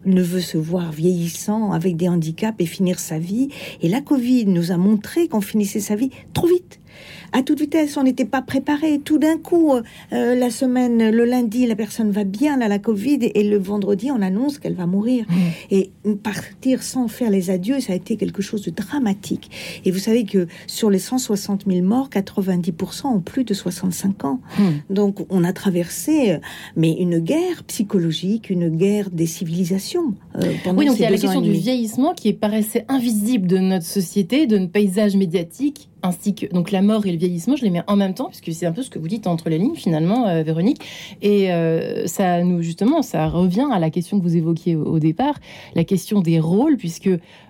ne 0.05 0.21
veut 0.21 0.41
se 0.41 0.57
voir 0.57 0.91
vieillissant 0.91 1.71
avec 1.71 1.97
des 1.97 2.09
handicaps 2.09 2.55
et 2.59 2.65
finir 2.65 2.99
sa 2.99 3.19
vie. 3.19 3.49
Et 3.81 3.89
la 3.89 4.01
Covid 4.01 4.45
nous 4.45 4.71
a 4.71 4.77
montré 4.77 5.27
qu'on 5.27 5.41
finissait 5.41 5.79
sa 5.79 5.95
vie 5.95 6.11
trop 6.33 6.47
vite 6.47 6.79
à 7.31 7.43
toute 7.43 7.59
vitesse. 7.59 7.97
On 7.97 8.03
n'était 8.03 8.25
pas 8.25 8.41
préparé. 8.41 8.99
Tout 8.99 9.17
d'un 9.17 9.37
coup, 9.37 9.73
euh, 9.73 9.81
euh, 10.13 10.35
la 10.35 10.49
semaine, 10.49 11.09
le 11.09 11.25
lundi, 11.25 11.65
la 11.67 11.75
personne 11.75 12.11
va 12.11 12.23
bien 12.23 12.61
à 12.61 12.67
la 12.67 12.79
Covid 12.79 13.19
et, 13.21 13.43
le 13.43 13.57
vendredi, 13.57 14.11
on 14.11 14.21
annonce 14.21 14.57
qu'elle 14.57 14.73
va 14.73 14.85
mourir. 14.85 15.25
Mmh. 15.29 15.35
Et 15.71 15.91
partir 16.23 16.83
sans 16.83 17.07
faire 17.07 17.29
les 17.29 17.49
adieux, 17.49 17.79
ça 17.79 17.93
a 17.93 17.95
été 17.95 18.17
quelque 18.17 18.41
chose 18.41 18.61
de 18.63 18.71
dramatique. 18.71 19.51
Et 19.85 19.91
vous 19.91 19.99
savez 19.99 20.25
que 20.25 20.47
sur 20.67 20.89
les 20.89 20.99
160 20.99 21.65
000 21.67 21.85
morts, 21.85 22.09
90% 22.09 23.07
ont 23.07 23.19
plus 23.19 23.43
de 23.43 23.53
65 23.53 24.25
ans. 24.25 24.39
Mmh. 24.57 24.63
Donc 24.89 25.25
on 25.29 25.43
a 25.43 25.53
traversé, 25.53 26.31
euh, 26.31 26.37
mais 26.75 26.93
une 26.93 27.19
guerre 27.19 27.63
psychologique, 27.67 28.49
une 28.49 28.69
guerre 28.69 29.09
des 29.09 29.27
civilisations. 29.27 30.13
oui, 30.35 30.85
donc 30.85 30.95
il 30.97 31.01
y 31.01 31.05
a 31.05 31.09
la 31.09 31.17
question 31.17 31.41
du 31.41 31.51
vieillissement 31.51 32.13
qui 32.13 32.33
paraissait 32.33 32.85
invisible 32.87 33.47
de 33.47 33.57
notre 33.57 33.85
société, 33.85 34.47
de 34.47 34.57
notre 34.57 34.71
paysage 34.71 35.15
médiatique 35.15 35.89
ainsi 36.05 36.35
que 36.35 36.45
donc 36.47 36.71
la 36.71 36.81
mort 36.81 37.05
et 37.05 37.11
le 37.11 37.17
vieillissement, 37.17 37.55
je 37.55 37.63
les 37.63 37.69
mets 37.69 37.83
en 37.87 37.95
même 37.95 38.13
temps 38.13 38.27
puisque 38.27 38.53
c'est 38.53 38.65
un 38.65 38.71
peu 38.71 38.83
ce 38.83 38.89
que 38.89 38.99
vous 38.99 39.07
dites 39.07 39.27
entre 39.27 39.49
les 39.49 39.57
lignes 39.57 39.75
finalement, 39.75 40.27
euh, 40.27 40.43
Véronique. 40.43 40.81
Et 41.21 41.51
euh, 41.51 42.07
ça 42.07 42.43
nous 42.43 42.61
justement, 42.61 43.01
ça 43.01 43.27
revient 43.27 43.67
à 43.71 43.79
la 43.79 43.89
question 43.89 44.19
que 44.19 44.23
vous 44.23 44.37
évoquiez 44.37 44.75
au, 44.75 44.99
départ, 44.99 45.35
la 45.73 45.83
question 45.83 46.21
des 46.21 46.39
rôles, 46.39 46.77
puisque 46.77 47.09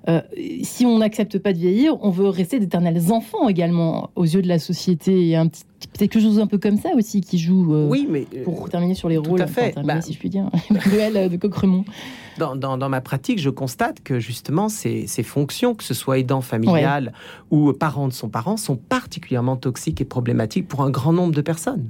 euh, 0.09 0.21
si 0.63 0.85
on 0.85 0.99
n'accepte 0.99 1.37
pas 1.39 1.53
de 1.53 1.57
vieillir, 1.57 1.97
on 2.01 2.09
veut 2.09 2.29
rester 2.29 2.59
d'éternels 2.59 3.11
enfants 3.11 3.49
également 3.49 4.09
aux 4.15 4.25
yeux 4.25 4.41
de 4.41 4.47
la 4.47 4.59
société. 4.59 5.11
Il 5.11 5.27
y 5.27 5.35
a 5.35 5.41
un 5.41 5.47
petit 5.47 5.63
peut-être 5.93 6.11
quelque 6.11 6.23
chose 6.23 6.39
un 6.39 6.47
peu 6.47 6.57
comme 6.57 6.77
ça 6.77 6.89
aussi 6.95 7.21
qui 7.21 7.37
joue. 7.37 7.75
oui, 7.89 8.07
mais 8.09 8.21
pour 8.43 8.69
terminer 8.69 8.95
sur 8.95 9.09
les 9.09 9.17
rôles, 9.17 9.41
à 9.41 9.47
fait. 9.47 9.75
Bah, 9.83 10.01
si 10.01 10.13
je 10.13 10.19
puis 10.19 10.29
dire, 10.29 10.49
duel 10.91 11.29
de 11.29 11.37
Coqueremont 11.37 11.85
dans, 12.37 12.89
ma 12.89 13.01
pratique, 13.01 13.39
je 13.39 13.49
constate 13.49 14.01
que 14.03 14.19
justement 14.19 14.69
ces, 14.69 15.07
fonctions, 15.23 15.75
que 15.75 15.83
ce 15.83 15.93
soit 15.93 16.19
aidant 16.19 16.41
familial 16.41 17.13
ou 17.51 17.71
parent 17.73 18.07
de 18.07 18.13
son 18.13 18.29
parent, 18.29 18.57
sont 18.57 18.75
particulièrement 18.75 19.55
toxiques 19.55 20.01
et 20.01 20.05
problématiques 20.05 20.67
pour 20.67 20.81
un 20.81 20.89
grand 20.89 21.13
nombre 21.13 21.33
de 21.33 21.41
personnes. 21.41 21.89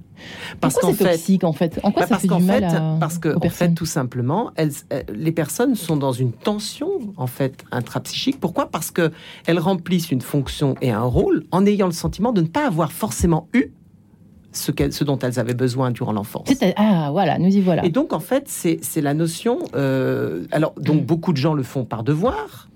Parce 0.61 0.75
qu'en 0.75 0.93
fait, 0.93 1.11
toxique 1.11 1.43
en 1.43 1.53
fait? 1.53 1.79
En 1.83 1.91
quoi 1.91 2.03
bah, 2.03 2.07
ça 2.07 2.19
fait 2.19 2.27
du 2.27 2.43
mal 2.43 2.63
à, 2.63 2.97
Parce 2.99 3.17
que 3.17 3.35
en 3.35 3.49
fait, 3.49 3.73
tout 3.73 3.85
simplement, 3.85 4.51
elles, 4.55 4.71
les 5.13 5.31
personnes 5.31 5.75
sont 5.75 5.97
dans 5.97 6.11
une 6.11 6.31
tension 6.31 6.89
en 7.17 7.27
fait 7.27 7.63
intrapsychique. 7.71 8.39
Pourquoi? 8.39 8.67
Parce 8.67 8.91
que 8.91 9.11
elles 9.45 9.59
remplissent 9.59 10.11
une 10.11 10.21
fonction 10.21 10.75
et 10.81 10.91
un 10.91 11.03
rôle 11.03 11.43
en 11.51 11.65
ayant 11.65 11.87
le 11.87 11.93
sentiment 11.93 12.31
de 12.31 12.41
ne 12.41 12.47
pas 12.47 12.65
avoir 12.65 12.91
forcément 12.91 13.49
eu 13.53 13.71
ce, 14.57 14.71
ce, 14.91 15.03
dont 15.03 15.19
elles 15.19 15.39
avaient 15.39 15.53
besoin 15.53 15.91
durant 15.91 16.13
l'enfance. 16.13 16.47
Ah, 16.75 17.09
voilà, 17.11 17.37
nous 17.37 17.55
y 17.55 17.61
voilà. 17.61 17.85
Et 17.85 17.89
donc, 17.89 18.13
en 18.13 18.19
fait, 18.19 18.45
c'est 18.47 19.01
la 19.01 19.13
notion. 19.13 19.59
Euh, 19.75 20.45
alors, 20.51 20.73
donc, 20.79 21.05
beaucoup 21.05 21.31
de 21.31 21.37
gens 21.37 21.53
le 21.53 21.63
font 21.63 21.85
par 21.85 22.03
devoir. 22.03 22.69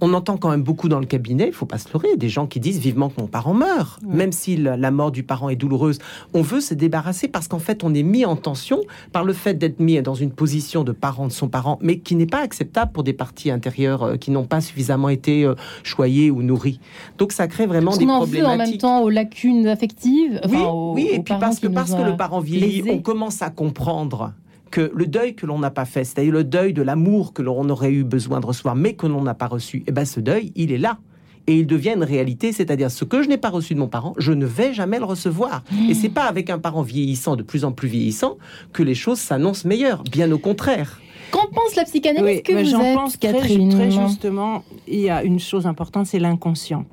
On 0.00 0.14
entend 0.14 0.36
quand 0.36 0.50
même 0.50 0.62
beaucoup 0.62 0.88
dans 0.88 1.00
le 1.00 1.06
cabinet, 1.06 1.46
il 1.46 1.52
faut 1.52 1.66
pas 1.66 1.78
se 1.78 1.88
leurrer, 1.92 2.16
des 2.16 2.28
gens 2.28 2.46
qui 2.46 2.60
disent 2.60 2.78
vivement 2.78 3.08
que 3.08 3.20
mon 3.20 3.26
parent 3.26 3.54
meurt. 3.54 4.00
Même 4.02 4.32
si 4.32 4.56
la 4.56 4.90
mort 4.90 5.10
du 5.10 5.22
parent 5.22 5.48
est 5.48 5.56
douloureuse, 5.56 5.98
on 6.34 6.42
veut 6.42 6.60
se 6.60 6.74
débarrasser 6.74 7.28
parce 7.28 7.48
qu'en 7.48 7.58
fait, 7.58 7.84
on 7.84 7.94
est 7.94 8.02
mis 8.02 8.24
en 8.24 8.36
tension 8.36 8.80
par 9.12 9.24
le 9.24 9.32
fait 9.32 9.54
d'être 9.54 9.80
mis 9.80 10.00
dans 10.02 10.14
une 10.14 10.30
position 10.30 10.84
de 10.84 10.92
parent 10.92 11.26
de 11.26 11.32
son 11.32 11.48
parent, 11.48 11.78
mais 11.80 11.98
qui 11.98 12.16
n'est 12.16 12.26
pas 12.26 12.40
acceptable 12.40 12.92
pour 12.92 13.04
des 13.04 13.12
parties 13.12 13.50
intérieures 13.50 14.02
euh, 14.02 14.16
qui 14.16 14.30
n'ont 14.30 14.44
pas 14.44 14.60
suffisamment 14.60 15.08
été 15.08 15.44
euh, 15.44 15.54
choyées 15.82 16.30
ou 16.30 16.42
nourries. 16.42 16.80
Donc 17.18 17.32
ça 17.32 17.48
crée 17.48 17.66
vraiment 17.66 17.96
des 17.96 18.04
problématiques. 18.06 18.44
en 18.44 18.56
même 18.56 18.78
temps 18.78 19.02
aux 19.02 19.10
lacunes 19.10 19.66
affectives. 19.66 20.40
oui, 20.48 20.58
oui, 20.94 21.08
et 21.12 21.20
puis 21.20 21.34
parce 21.40 21.60
que 21.60 21.68
parce 21.68 21.94
que 21.94 22.02
le 22.02 22.16
parent 22.16 22.40
vieillit, 22.40 22.84
on 22.90 22.98
commence 22.98 23.42
à 23.42 23.50
comprendre 23.50 24.32
que 24.70 24.90
le 24.94 25.06
deuil 25.06 25.34
que 25.34 25.46
l'on 25.46 25.58
n'a 25.58 25.70
pas 25.70 25.84
fait, 25.84 26.04
c'est-à-dire 26.04 26.32
le 26.32 26.44
deuil 26.44 26.72
de 26.72 26.82
l'amour 26.82 27.32
que 27.32 27.42
l'on 27.42 27.68
aurait 27.68 27.92
eu 27.92 28.04
besoin 28.04 28.40
de 28.40 28.46
recevoir, 28.46 28.76
mais 28.76 28.94
que 28.94 29.06
l'on 29.06 29.22
n'a 29.22 29.34
pas 29.34 29.46
reçu, 29.46 29.78
et 29.78 29.84
eh 29.88 29.92
ben 29.92 30.04
ce 30.04 30.20
deuil, 30.20 30.52
il 30.54 30.72
est 30.72 30.78
là. 30.78 30.98
Et 31.48 31.60
il 31.60 31.66
devient 31.66 31.92
une 31.94 32.02
réalité, 32.02 32.52
c'est-à-dire 32.52 32.90
ce 32.90 33.04
que 33.04 33.22
je 33.22 33.28
n'ai 33.28 33.36
pas 33.36 33.50
reçu 33.50 33.74
de 33.74 33.78
mon 33.78 33.86
parent, 33.86 34.14
je 34.18 34.32
ne 34.32 34.46
vais 34.46 34.74
jamais 34.74 34.98
le 34.98 35.04
recevoir. 35.04 35.62
Et 35.88 35.94
c'est 35.94 36.08
pas 36.08 36.24
avec 36.24 36.50
un 36.50 36.58
parent 36.58 36.82
vieillissant, 36.82 37.36
de 37.36 37.44
plus 37.44 37.64
en 37.64 37.70
plus 37.70 37.88
vieillissant, 37.88 38.36
que 38.72 38.82
les 38.82 38.96
choses 38.96 39.20
s'annoncent 39.20 39.66
meilleures. 39.66 40.02
Bien 40.02 40.30
au 40.32 40.38
contraire. 40.38 41.00
Qu'en 41.30 41.46
pense 41.52 41.74
la 41.76 41.84
psychanalyse 41.84 42.42
que 42.42 42.52
vous 42.52 42.74
êtes, 42.74 42.94
pense 42.94 43.16
Catherine 43.16 43.70
très, 43.70 43.90
justement, 43.90 44.62
il 44.86 45.00
y 45.00 45.10
a 45.10 45.22
une 45.22 45.40
chose 45.40 45.66
importante, 45.66 46.06
c'est 46.06 46.18
l'inconscient. 46.18 46.84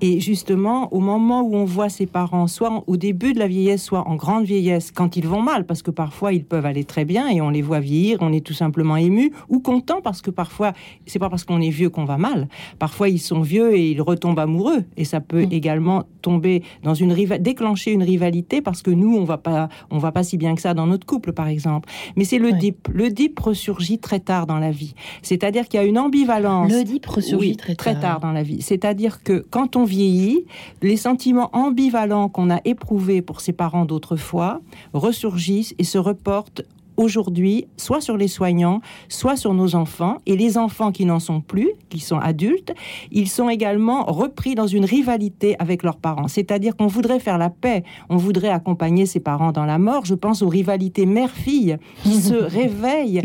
Et 0.00 0.20
justement, 0.20 0.92
au 0.92 1.00
moment 1.00 1.42
où 1.42 1.56
on 1.56 1.64
voit 1.64 1.88
ses 1.88 2.06
parents, 2.06 2.46
soit 2.46 2.84
au 2.86 2.96
début 2.96 3.32
de 3.32 3.38
la 3.38 3.48
vieillesse, 3.48 3.82
soit 3.82 4.06
en 4.08 4.16
grande 4.16 4.44
vieillesse, 4.44 4.90
quand 4.92 5.16
ils 5.16 5.26
vont 5.26 5.42
mal, 5.42 5.64
parce 5.64 5.82
que 5.82 5.90
parfois 5.90 6.32
ils 6.32 6.44
peuvent 6.44 6.66
aller 6.66 6.84
très 6.84 7.04
bien 7.04 7.28
et 7.28 7.40
on 7.40 7.50
les 7.50 7.62
voit 7.62 7.80
vieillir, 7.80 8.18
on 8.20 8.32
est 8.32 8.44
tout 8.44 8.54
simplement 8.54 8.96
ému 8.96 9.32
ou 9.48 9.60
content 9.60 10.00
parce 10.00 10.22
que 10.22 10.30
parfois 10.30 10.72
c'est 11.06 11.18
pas 11.18 11.30
parce 11.30 11.44
qu'on 11.44 11.60
est 11.60 11.70
vieux 11.70 11.90
qu'on 11.90 12.04
va 12.04 12.18
mal. 12.18 12.48
Parfois 12.78 13.08
ils 13.08 13.18
sont 13.18 13.40
vieux 13.40 13.74
et 13.74 13.90
ils 13.90 14.02
retombent 14.02 14.38
amoureux 14.38 14.84
et 14.96 15.04
ça 15.04 15.20
peut 15.20 15.44
mm. 15.46 15.52
également 15.52 16.04
tomber 16.22 16.62
dans 16.82 16.94
une 16.94 17.14
déclencher 17.38 17.92
une 17.92 18.02
rivalité 18.02 18.60
parce 18.62 18.82
que 18.82 18.90
nous 18.90 19.16
on 19.16 19.24
va 19.24 19.38
pas 19.38 19.68
on 19.90 19.98
va 19.98 20.12
pas 20.12 20.22
si 20.22 20.36
bien 20.36 20.54
que 20.54 20.60
ça 20.60 20.74
dans 20.74 20.86
notre 20.86 21.06
couple 21.06 21.32
par 21.32 21.48
exemple. 21.48 21.88
Mais 22.16 22.24
c'est 22.24 22.38
le 22.38 22.52
dip. 22.52 22.88
Le 22.92 23.10
dip 23.10 23.34
ressurgit 23.80 23.98
très 23.98 24.20
tard 24.20 24.46
dans 24.46 24.58
la 24.58 24.70
vie. 24.70 24.94
C'est-à-dire 25.22 25.68
qu'il 25.68 25.80
y 25.80 25.82
a 25.82 25.86
une 25.86 25.98
ambivalence. 25.98 26.70
Le 26.70 26.84
dip 26.84 27.06
ressurgit 27.06 27.56
très, 27.56 27.74
tard. 27.74 27.94
très 27.94 28.00
tard 28.00 28.20
dans 28.20 28.32
la 28.32 28.42
vie. 28.42 28.62
C'est-à-dire 28.62 29.22
que 29.22 29.44
quand 29.50 29.76
on 29.76 29.84
vieillit, 29.84 30.44
les 30.82 30.96
sentiments 30.96 31.50
ambivalents 31.52 32.28
qu'on 32.28 32.50
a 32.50 32.60
éprouvés 32.64 33.22
pour 33.22 33.40
ses 33.40 33.52
parents 33.52 33.84
d'autrefois 33.84 34.60
ressurgissent 34.92 35.74
et 35.78 35.84
se 35.84 35.98
reportent 35.98 36.62
aujourd'hui 37.00 37.66
soit 37.76 38.00
sur 38.00 38.16
les 38.16 38.28
soignants, 38.28 38.80
soit 39.08 39.36
sur 39.36 39.54
nos 39.54 39.74
enfants. 39.74 40.18
Et 40.26 40.36
les 40.36 40.58
enfants 40.58 40.92
qui 40.92 41.04
n'en 41.04 41.18
sont 41.18 41.40
plus, 41.40 41.70
qui 41.88 42.00
sont 42.00 42.18
adultes, 42.18 42.72
ils 43.10 43.28
sont 43.28 43.48
également 43.48 44.04
repris 44.04 44.54
dans 44.54 44.66
une 44.66 44.84
rivalité 44.84 45.56
avec 45.58 45.82
leurs 45.82 45.96
parents. 45.96 46.28
C'est-à-dire 46.28 46.76
qu'on 46.76 46.86
voudrait 46.86 47.20
faire 47.20 47.38
la 47.38 47.50
paix, 47.50 47.84
on 48.08 48.16
voudrait 48.16 48.50
accompagner 48.50 49.06
ses 49.06 49.20
parents 49.20 49.52
dans 49.52 49.64
la 49.64 49.78
mort. 49.78 50.04
Je 50.04 50.14
pense 50.14 50.42
aux 50.42 50.48
rivalités 50.48 51.06
mère-fille 51.06 51.78
qui 52.02 52.20
se 52.20 52.34
réveillent 52.58 53.22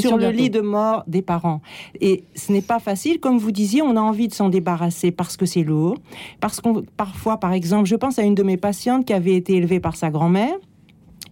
sur 0.00 0.16
le 0.16 0.30
lit 0.30 0.50
de 0.50 0.60
mort 0.60 1.04
des 1.06 1.22
parents. 1.22 1.60
Et 2.00 2.24
ce 2.34 2.52
n'est 2.52 2.62
pas 2.62 2.78
facile, 2.78 3.20
comme 3.20 3.38
vous 3.38 3.52
disiez, 3.52 3.82
on 3.82 3.96
a 3.96 4.00
envie 4.00 4.28
de 4.28 4.34
s'en 4.34 4.48
débarrasser 4.48 5.10
parce 5.10 5.36
que 5.36 5.46
c'est 5.46 5.62
lourd, 5.62 5.96
parce 6.40 6.60
qu'on 6.60 6.82
parfois, 6.96 7.38
par 7.38 7.52
exemple, 7.52 7.86
je 7.86 7.96
pense 7.96 8.18
à 8.18 8.22
une 8.22 8.34
de 8.34 8.42
mes 8.42 8.56
patientes 8.56 9.04
qui 9.04 9.12
avait 9.12 9.34
été 9.34 9.54
élevée 9.56 9.80
par 9.80 9.96
sa 9.96 10.10
grand-mère 10.10 10.56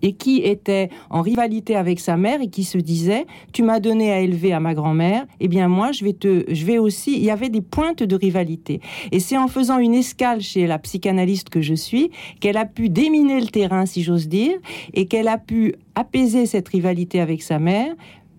et 0.03 0.12
qui 0.12 0.38
était 0.38 0.91
en 1.11 1.23
rivalité 1.23 1.76
avec 1.76 2.00
sa 2.00 2.17
mère 2.17 2.41
et 2.41 2.49
qui 2.49 2.65
se 2.65 2.79
disait 2.79 3.26
tu 3.53 3.62
m'as 3.62 3.81
donné 3.81 4.12
à 4.12 4.21
élever 4.21 4.53
à 4.53 4.61
ma 4.61 4.75
grand-mère 4.75 5.26
eh 5.41 5.49
bien 5.49 5.69
moi 5.69 5.93
je 5.93 6.05
vais 6.05 6.12
te 6.12 6.45
je 6.49 6.65
vais 6.65 6.79
aussi 6.79 7.15
il 7.17 7.25
y 7.25 7.31
avait 7.31 7.49
des 7.49 7.62
pointes 7.62 8.03
de 8.03 8.17
rivalité. 8.17 8.81
Et 9.12 9.21
c'est 9.21 9.38
en 9.38 9.49
faisant 9.49 9.79
une 9.79 9.95
escale 9.95 10.41
chez 10.41 10.67
la 10.67 10.79
psychanalyste 10.79 11.49
que 11.49 11.61
je 11.61 11.75
suis 11.75 12.11
qu'elle 12.41 12.57
a 12.57 12.65
pu 12.65 12.88
déminer 12.88 13.41
le 13.41 13.47
terrain 13.47 13.87
si 13.87 14.03
j'ose 14.03 14.29
dire 14.29 14.59
et 14.95 15.07
qu'elle 15.07 15.29
a 15.29 15.38
pu 15.38 15.75
apaiser 15.95 16.47
cette 16.47 16.69
rivalité 16.69 17.21
avec 17.21 17.43
sa 17.43 17.59
mère 17.59 17.95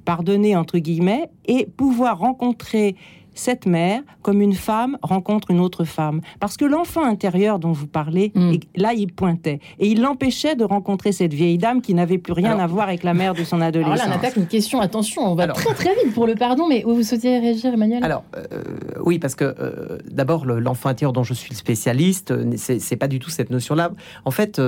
pardonner 0.06 0.56
entre 0.56 0.78
guillemets 0.78 1.30
et 1.48 1.66
pouvoir 1.66 2.20
rencontrer 2.20 2.96
cette 3.40 3.66
mère 3.66 4.02
comme 4.22 4.42
une 4.42 4.54
femme 4.54 4.98
rencontre 5.02 5.52
une 5.52 5.60
autre 5.60 5.84
femme. 5.84 6.22
Parce 6.40 6.58
que 6.58 6.66
l'enfant 6.66 7.04
intérieur 7.04 7.60
dont 7.60 7.72
vous 7.72 7.88
parlez, 7.88 8.32
mm. 8.36 8.56
là, 8.76 8.94
il 8.94 9.12
pointait. 9.14 9.60
Et 9.80 9.88
il 9.88 10.02
l'empêchait 10.02 10.56
de 10.56 10.64
rencontrer 10.64 11.12
cette 11.12 11.34
vieille 11.34 11.58
dame 11.58 11.82
qui 11.82 11.94
n'avait 11.94 12.18
plus 12.18 12.34
rien 12.34 12.60
à 12.60 12.68
voir 12.68 12.88
avec 12.88 13.04
la 13.04 13.14
mère 13.14 13.34
de 13.34 13.44
son 13.44 13.62
adolescence. 13.62 14.00
Alors 14.00 14.08
là, 14.08 14.16
on 14.16 14.20
attaque 14.20 14.36
une 14.36 14.48
question. 14.48 14.82
Attention, 14.82 15.24
on 15.24 15.36
va 15.36 15.48
très 15.48 15.74
très 15.74 15.96
vite 15.96 16.14
pour 16.14 16.28
le 16.28 16.36
pardon, 16.36 16.68
mais 16.68 16.84
vous 16.86 17.04
souhaitiez 17.04 17.40
réagir, 17.40 17.74
Emmanuel? 17.74 18.04
Alors, 18.04 18.24
euh, 18.36 18.64
oui, 19.04 19.20
parce 19.20 19.36
que 19.36 19.44
euh, 19.44 19.98
d'abord, 20.10 20.46
l'enfant 20.46 20.90
intérieur 20.90 21.14
dont 21.14 21.24
je 21.24 21.34
suis 21.34 21.52
le 21.52 21.56
spécialiste, 21.56 22.32
euh, 22.32 22.54
c'est 22.58 22.96
pas 22.96 23.08
du 23.08 23.20
tout 23.20 23.30
cette 23.30 23.50
notion-là. 23.50 23.92
En 24.26 24.32
fait, 24.32 24.60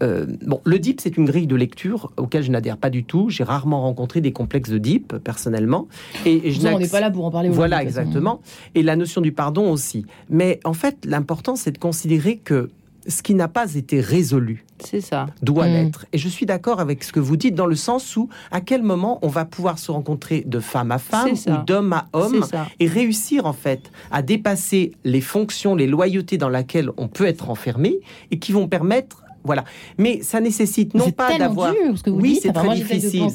bon, 0.00 0.60
le 0.64 0.78
DIP, 0.78 1.00
c'est 1.00 1.16
une 1.16 1.26
grille 1.26 1.46
de 1.46 1.56
lecture 1.56 2.10
auquel 2.16 2.42
je 2.42 2.50
n'adhère 2.50 2.76
pas 2.76 2.90
du 2.90 3.04
tout. 3.04 3.30
J'ai 3.30 3.44
rarement 3.44 3.82
rencontré 3.82 4.20
des 4.20 4.32
complexes 4.32 4.70
de 4.70 4.78
DIP, 4.78 5.16
personnellement. 5.18 5.86
Et, 6.24 6.50
je 6.50 6.66
on 6.66 6.78
n'est 6.78 6.88
pas 6.88 7.00
là 7.00 7.10
pour 7.10 7.24
en 7.24 7.30
parler. 7.30 7.48
Voilà, 7.48 7.82
exactement. 7.82 8.05
Exactement. 8.06 8.40
Et 8.74 8.82
la 8.82 8.96
notion 8.96 9.20
du 9.20 9.32
pardon 9.32 9.70
aussi. 9.70 10.06
Mais 10.30 10.60
en 10.64 10.72
fait, 10.72 11.04
l'important, 11.04 11.56
c'est 11.56 11.72
de 11.72 11.78
considérer 11.78 12.36
que 12.36 12.70
ce 13.08 13.22
qui 13.22 13.34
n'a 13.34 13.48
pas 13.48 13.74
été 13.74 14.00
résolu 14.00 14.64
c'est 14.80 15.00
ça. 15.00 15.26
doit 15.42 15.68
mm. 15.68 15.72
l'être. 15.72 16.06
Et 16.12 16.18
je 16.18 16.28
suis 16.28 16.46
d'accord 16.46 16.80
avec 16.80 17.04
ce 17.04 17.12
que 17.12 17.20
vous 17.20 17.36
dites 17.36 17.54
dans 17.54 17.66
le 17.66 17.76
sens 17.76 18.16
où 18.16 18.28
à 18.50 18.60
quel 18.60 18.82
moment 18.82 19.18
on 19.22 19.28
va 19.28 19.44
pouvoir 19.44 19.78
se 19.78 19.90
rencontrer 19.90 20.42
de 20.46 20.60
femme 20.60 20.90
à 20.90 20.98
femme 20.98 21.32
ou 21.46 21.64
d'homme 21.64 21.92
à 21.92 22.08
homme 22.12 22.44
et 22.80 22.86
réussir 22.86 23.46
en 23.46 23.52
fait 23.52 23.90
à 24.10 24.22
dépasser 24.22 24.92
les 25.04 25.20
fonctions, 25.20 25.74
les 25.74 25.86
loyautés 25.86 26.38
dans 26.38 26.48
lesquelles 26.48 26.90
on 26.96 27.08
peut 27.08 27.26
être 27.26 27.50
enfermé 27.50 28.00
et 28.30 28.38
qui 28.38 28.52
vont 28.52 28.68
permettre 28.68 29.22
voilà. 29.46 29.64
Mais 29.98 30.20
ça 30.22 30.40
nécessite 30.40 30.94
non 30.94 31.10
pas 31.10 31.38
d'avoir. 31.38 31.72
Oui, 32.06 32.38
c'est 32.42 32.52
très 32.52 32.74
difficile. 32.74 33.28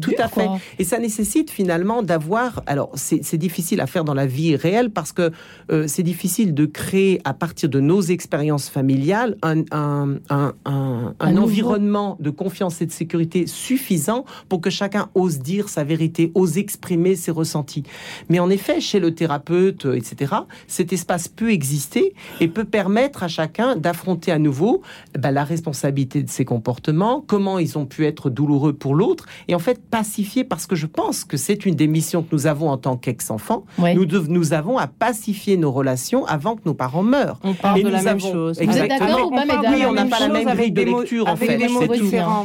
Tout 0.00 0.14
à 0.18 0.28
fait. 0.28 0.48
Et 0.78 0.84
ça 0.84 0.98
nécessite 0.98 1.50
finalement 1.50 2.02
d'avoir. 2.02 2.62
Alors, 2.66 2.90
c'est 2.94 3.36
difficile 3.36 3.80
à 3.80 3.86
faire 3.86 4.04
dans 4.04 4.14
la 4.14 4.26
vie 4.26 4.56
réelle 4.56 4.90
parce 4.90 5.12
que 5.12 5.30
euh, 5.70 5.86
c'est 5.86 6.02
difficile 6.02 6.54
de 6.54 6.66
créer 6.66 7.20
à 7.24 7.34
partir 7.34 7.68
de 7.68 7.80
nos 7.80 8.00
expériences 8.00 8.68
familiales 8.68 9.36
un, 9.42 9.62
un, 9.70 10.16
un, 10.30 11.14
un 11.18 11.36
environnement 11.36 12.16
de 12.20 12.30
confiance 12.30 12.80
et 12.80 12.86
de 12.86 12.92
sécurité 12.92 13.46
suffisant 13.46 14.24
pour 14.48 14.60
que 14.60 14.70
chacun 14.70 15.08
ose 15.14 15.38
dire 15.38 15.68
sa 15.68 15.84
vérité, 15.84 16.32
ose 16.34 16.58
exprimer 16.58 17.16
ses 17.16 17.30
ressentis. 17.30 17.84
Mais 18.28 18.38
en 18.38 18.50
effet, 18.50 18.80
chez 18.80 19.00
le 19.00 19.14
thérapeute, 19.14 19.86
euh, 19.86 19.96
etc., 19.96 20.34
cet 20.66 20.92
espace 20.92 21.28
peut 21.28 21.50
exister 21.50 22.14
et 22.40 22.48
peut 22.48 22.64
permettre 22.64 23.22
à 23.22 23.28
chacun 23.28 23.76
d'affronter 23.76 24.32
à 24.32 24.38
nouveau 24.38 24.82
bah, 25.18 25.30
la 25.30 25.44
responsabilité 25.50 26.22
de 26.22 26.30
ses 26.30 26.44
comportements, 26.44 27.22
comment 27.26 27.58
ils 27.58 27.76
ont 27.76 27.86
pu 27.86 28.06
être 28.06 28.30
douloureux 28.30 28.72
pour 28.72 28.94
l'autre, 28.94 29.26
et 29.48 29.54
en 29.54 29.58
fait 29.58 29.80
pacifier, 29.82 30.44
parce 30.44 30.66
que 30.66 30.76
je 30.76 30.86
pense 30.86 31.24
que 31.24 31.36
c'est 31.36 31.66
une 31.66 31.74
des 31.74 31.86
missions 31.86 32.22
que 32.22 32.28
nous 32.32 32.46
avons 32.46 32.70
en 32.70 32.78
tant 32.78 32.96
qu'ex-enfants. 32.96 33.64
Nous, 33.78 34.06
nous 34.28 34.52
avons 34.52 34.78
à 34.78 34.86
pacifier 34.86 35.56
nos 35.56 35.72
relations 35.72 36.24
avant 36.26 36.56
que 36.56 36.62
nos 36.64 36.74
parents 36.74 37.02
meurent. 37.02 37.38
On 37.42 37.54
parle 37.54 37.82
de 37.82 37.88
la 37.88 38.02
même 38.02 38.20
chose. 38.20 38.60
Exactement. 38.60 39.30
Oui, 39.30 39.84
on 39.86 39.92
n'a 39.92 40.06
pas 40.06 40.20
la 40.20 40.28
même 40.28 40.54
grille 40.56 40.72
de 40.72 40.82
lecture, 40.82 41.28
en 41.28 41.36
fait. 41.36 41.58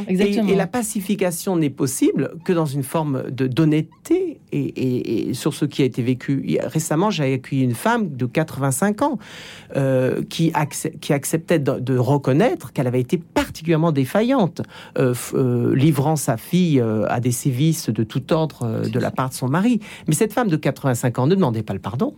Et, 0.08 0.56
la 0.56 0.66
pacification 0.66 1.56
n'est 1.56 1.70
possible 1.70 2.32
que 2.44 2.52
dans 2.52 2.66
une 2.66 2.82
forme 2.82 3.30
de 3.30 3.46
d'honnêteté 3.46 4.40
et, 4.52 5.30
sur 5.32 5.54
ce 5.54 5.64
qui 5.64 5.82
a 5.82 5.84
été 5.84 6.02
vécu. 6.02 6.58
Récemment, 6.62 7.10
j'ai 7.10 7.34
accueilli 7.34 7.62
une 7.62 7.74
femme 7.74 8.16
de 8.16 8.26
85 8.26 9.02
ans 9.02 9.18
euh, 9.76 10.22
qui, 10.28 10.52
qui 11.00 11.12
acceptait 11.12 11.58
de, 11.58 11.78
de 11.78 11.96
reconnaître 11.96 12.72
qu'elle 12.72 12.86
avait 12.86 12.95
été 12.96 13.18
particulièrement 13.18 13.92
défaillante, 13.92 14.62
euh, 14.98 15.14
euh, 15.34 15.74
livrant 15.74 16.16
sa 16.16 16.36
fille 16.36 16.80
euh, 16.80 17.06
à 17.08 17.20
des 17.20 17.32
sévices 17.32 17.90
de 17.90 18.04
tout 18.04 18.32
ordre 18.32 18.88
de 18.88 18.98
la 18.98 19.10
part 19.10 19.30
de 19.30 19.34
son 19.34 19.48
mari. 19.48 19.80
Mais 20.08 20.14
cette 20.14 20.32
femme 20.32 20.48
de 20.48 20.56
85 20.56 21.18
ans 21.18 21.26
ne 21.26 21.34
demandait 21.34 21.62
pas 21.62 21.74
le 21.74 21.80
pardon 21.80 22.14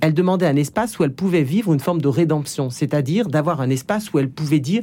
elle 0.00 0.14
demandait 0.14 0.46
un 0.46 0.56
espace 0.56 0.98
où 0.98 1.04
elle 1.04 1.12
pouvait 1.12 1.42
vivre 1.42 1.72
une 1.72 1.80
forme 1.80 2.00
de 2.00 2.08
rédemption, 2.08 2.70
c'est-à-dire 2.70 3.28
d'avoir 3.28 3.60
un 3.60 3.70
espace 3.70 4.12
où 4.12 4.18
elle 4.18 4.30
pouvait 4.30 4.60
dire 4.60 4.82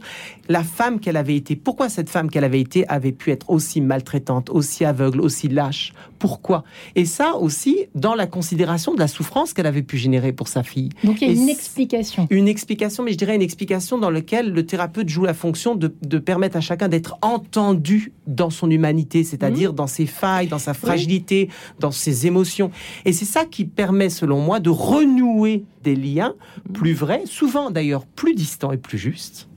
la 0.49 0.63
femme 0.63 0.99
qu'elle 0.99 1.17
avait 1.17 1.35
été. 1.35 1.55
Pourquoi 1.55 1.89
cette 1.89 2.09
femme 2.09 2.29
qu'elle 2.29 2.43
avait 2.43 2.59
été 2.59 2.87
avait 2.87 3.11
pu 3.11 3.31
être 3.31 3.49
aussi 3.49 3.81
maltraitante, 3.81 4.49
aussi 4.49 4.85
aveugle, 4.85 5.21
aussi 5.21 5.47
lâche? 5.47 5.93
Pourquoi? 6.19 6.63
Et 6.95 7.05
ça 7.05 7.35
aussi 7.35 7.85
dans 7.95 8.15
la 8.15 8.27
considération 8.27 8.93
de 8.93 8.99
la 8.99 9.07
souffrance 9.07 9.53
qu'elle 9.53 9.65
avait 9.65 9.83
pu 9.83 9.97
générer 9.97 10.31
pour 10.31 10.47
sa 10.47 10.63
fille. 10.63 10.89
Donc 11.03 11.21
il 11.21 11.27
y 11.27 11.31
a 11.31 11.33
une 11.33 11.49
explication. 11.49 12.27
Une 12.29 12.47
explication, 12.47 13.03
mais 13.03 13.11
je 13.11 13.17
dirais 13.17 13.35
une 13.35 13.41
explication 13.41 13.97
dans 13.97 14.09
laquelle 14.09 14.51
le 14.51 14.65
thérapeute 14.65 15.09
joue 15.09 15.25
la 15.25 15.33
fonction 15.33 15.75
de, 15.75 15.87
permettre 16.19 16.57
à 16.57 16.61
chacun 16.61 16.87
d'être 16.87 17.17
entendu 17.21 18.13
dans 18.27 18.49
son 18.49 18.69
humanité, 18.69 19.23
c'est-à-dire 19.23 19.73
mmh. 19.73 19.75
dans 19.75 19.87
ses 19.87 20.05
failles, 20.05 20.47
dans 20.47 20.59
sa 20.59 20.73
fragilité, 20.73 21.49
dans 21.79 21.91
ses 21.91 22.27
émotions. 22.27 22.71
Et 23.05 23.13
c'est 23.13 23.25
ça 23.25 23.45
qui 23.45 23.65
permet, 23.65 24.09
selon 24.09 24.39
moi, 24.39 24.59
de 24.59 24.69
renouer 24.95 25.65
des 25.83 25.95
liens 25.95 26.35
plus 26.73 26.93
vrais, 26.93 27.25
souvent 27.25 27.71
d'ailleurs 27.71 28.05
plus 28.05 28.33
distants 28.33 28.71
et 28.71 28.77
plus 28.77 28.97
justes. 28.97 29.49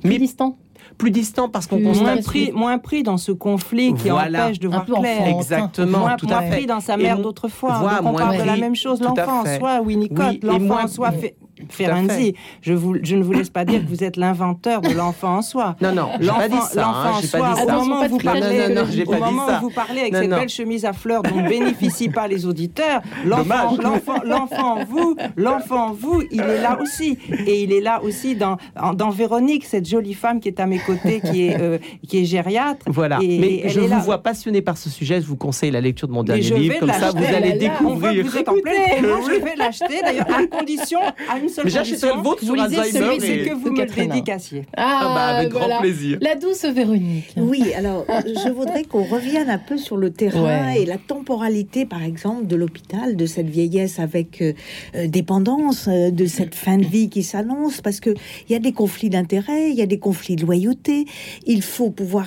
Plus 0.00 0.10
mais 0.10 0.18
distants 0.18 0.58
plus 0.98 1.10
distants 1.12 1.48
parce 1.48 1.66
qu'on 1.66 1.80
constate 1.80 2.14
moins 2.14 2.22
pris, 2.22 2.52
moins 2.52 2.78
pris 2.78 3.02
dans 3.02 3.16
ce 3.16 3.30
conflit 3.32 3.94
qui 3.94 4.10
empêche 4.10 4.58
de 4.58 4.68
voir 4.68 4.84
clair. 4.84 5.28
Exactement, 5.28 6.00
moins, 6.00 6.16
tout 6.16 6.26
à 6.28 6.42
fait. 6.42 6.56
pris 6.56 6.66
dans 6.66 6.80
sa 6.80 6.96
mère 6.96 7.20
d'autrefois. 7.20 8.00
on 8.04 8.12
parle 8.12 8.38
de 8.38 8.42
la 8.42 8.56
même 8.56 8.74
chose. 8.74 9.00
L'enfant 9.00 9.44
soit 9.58 9.80
Winnicott, 9.80 10.42
l'enfant 10.42 10.86
soit 10.88 11.12
fait 11.12 11.36
Ferenczi, 11.68 12.34
je, 12.62 12.72
vous, 12.72 12.96
je 13.02 13.16
ne 13.16 13.22
vous 13.22 13.32
laisse 13.32 13.50
pas 13.50 13.64
dire 13.64 13.80
que 13.80 13.88
vous 13.88 14.04
êtes 14.04 14.16
l'inventeur 14.16 14.80
de 14.80 14.92
l'enfant 14.92 15.36
en 15.36 15.42
soi. 15.42 15.76
Non, 15.80 15.92
non, 15.92 16.10
l'enfant 16.20 16.68
hein, 16.76 17.12
en 17.14 17.22
soi, 17.22 17.54
au 17.62 17.70
moment 17.70 18.02
où 18.02 18.08
vous 18.08 18.18
parlez, 18.18 18.66
au 19.06 19.12
moment 19.12 19.46
où 19.46 19.60
vous 19.62 19.70
parlez 19.70 20.00
avec 20.00 20.16
cette 20.16 20.30
belle 20.30 20.48
chemise 20.48 20.84
à 20.84 20.92
fleurs 20.92 21.22
dont 21.22 21.36
ne 21.36 21.48
bénéficient 21.48 22.08
pas 22.08 22.28
les 22.28 22.46
auditeurs, 22.46 23.00
l'enfant, 23.24 23.76
l'enfant, 24.24 24.84
vous, 24.88 25.16
l'enfant 25.36 25.92
vous, 25.92 26.22
il 26.30 26.40
est 26.40 26.62
là 26.62 26.78
aussi, 26.80 27.18
et 27.46 27.62
il 27.62 27.72
est 27.72 27.80
là 27.80 28.02
aussi 28.02 28.34
dans 28.34 28.56
dans 28.94 29.10
Véronique, 29.10 29.64
cette 29.64 29.88
jolie 29.88 30.14
femme 30.14 30.40
qui 30.40 30.48
est 30.48 30.60
à 30.60 30.66
mes 30.66 30.78
côtés, 30.78 31.20
qui 31.20 31.46
est 31.46 31.60
euh, 31.60 31.78
qui 32.06 32.18
est 32.18 32.24
gériatre. 32.24 32.86
Voilà. 32.86 33.18
mais 33.18 33.68
je 33.68 33.80
vous 33.80 34.00
vois 34.00 34.18
passionné 34.22 34.62
par 34.62 34.76
ce 34.76 34.90
sujet. 34.90 35.20
Je 35.20 35.26
vous 35.26 35.36
conseille 35.36 35.70
la 35.70 35.80
lecture 35.80 36.08
de 36.08 36.12
mon 36.12 36.22
dernier 36.22 36.50
livre, 36.50 36.78
comme 36.80 36.92
ça 36.92 37.10
vous 37.10 37.24
allez 37.24 37.54
découvrir. 37.54 38.24
Vous 38.24 38.38
en 38.38 38.60
pleine 38.60 39.04
Je 39.04 39.44
vais 39.44 39.56
l'acheter 39.56 40.00
d'ailleurs 40.02 40.26
à 40.30 40.46
condition 40.46 41.00
à 41.30 41.38
une 41.38 41.47
mais 41.64 41.70
j'achèterai 41.70 42.16
le 42.16 42.22
vôtre 42.22 42.42
sur 42.42 42.60
Alzheimer. 42.60 43.16
C'est 43.20 43.38
que 43.42 43.54
vous 43.54 43.70
me 43.70 43.86
dédicaciez. 43.86 44.64
Ah, 44.76 45.00
ah, 45.00 45.14
bah, 45.14 45.24
avec 45.36 45.50
grand 45.50 45.80
plaisir. 45.80 46.18
La 46.20 46.34
douce 46.34 46.64
Véronique. 46.64 47.32
Oui, 47.36 47.72
alors 47.74 48.04
je 48.26 48.50
voudrais 48.50 48.84
qu'on 48.84 49.04
revienne 49.04 49.50
un 49.50 49.58
peu 49.58 49.76
sur 49.76 49.96
le 49.96 50.10
terrain 50.10 50.70
et 50.70 50.84
la 50.84 50.98
temporalité, 50.98 51.84
par 51.84 52.02
exemple, 52.02 52.46
de 52.46 52.56
l'hôpital, 52.56 53.16
de 53.16 53.26
cette 53.26 53.48
vieillesse 53.48 53.98
avec 53.98 54.40
euh, 54.42 54.52
euh, 54.94 55.06
dépendance, 55.06 55.88
euh, 55.88 56.10
de 56.10 56.26
cette 56.26 56.54
fin 56.54 56.78
de 56.78 56.84
vie 56.84 57.08
qui 57.08 57.22
s'annonce, 57.22 57.80
parce 57.80 58.00
que 58.00 58.10
il 58.48 58.52
y 58.52 58.54
a 58.54 58.58
des 58.58 58.72
conflits 58.72 59.10
d'intérêts, 59.10 59.70
il 59.70 59.76
y 59.76 59.82
a 59.82 59.86
des 59.86 59.98
conflits 59.98 60.36
de 60.36 60.44
loyauté. 60.44 61.06
Il 61.46 61.62
faut 61.62 61.90
pouvoir 61.90 62.26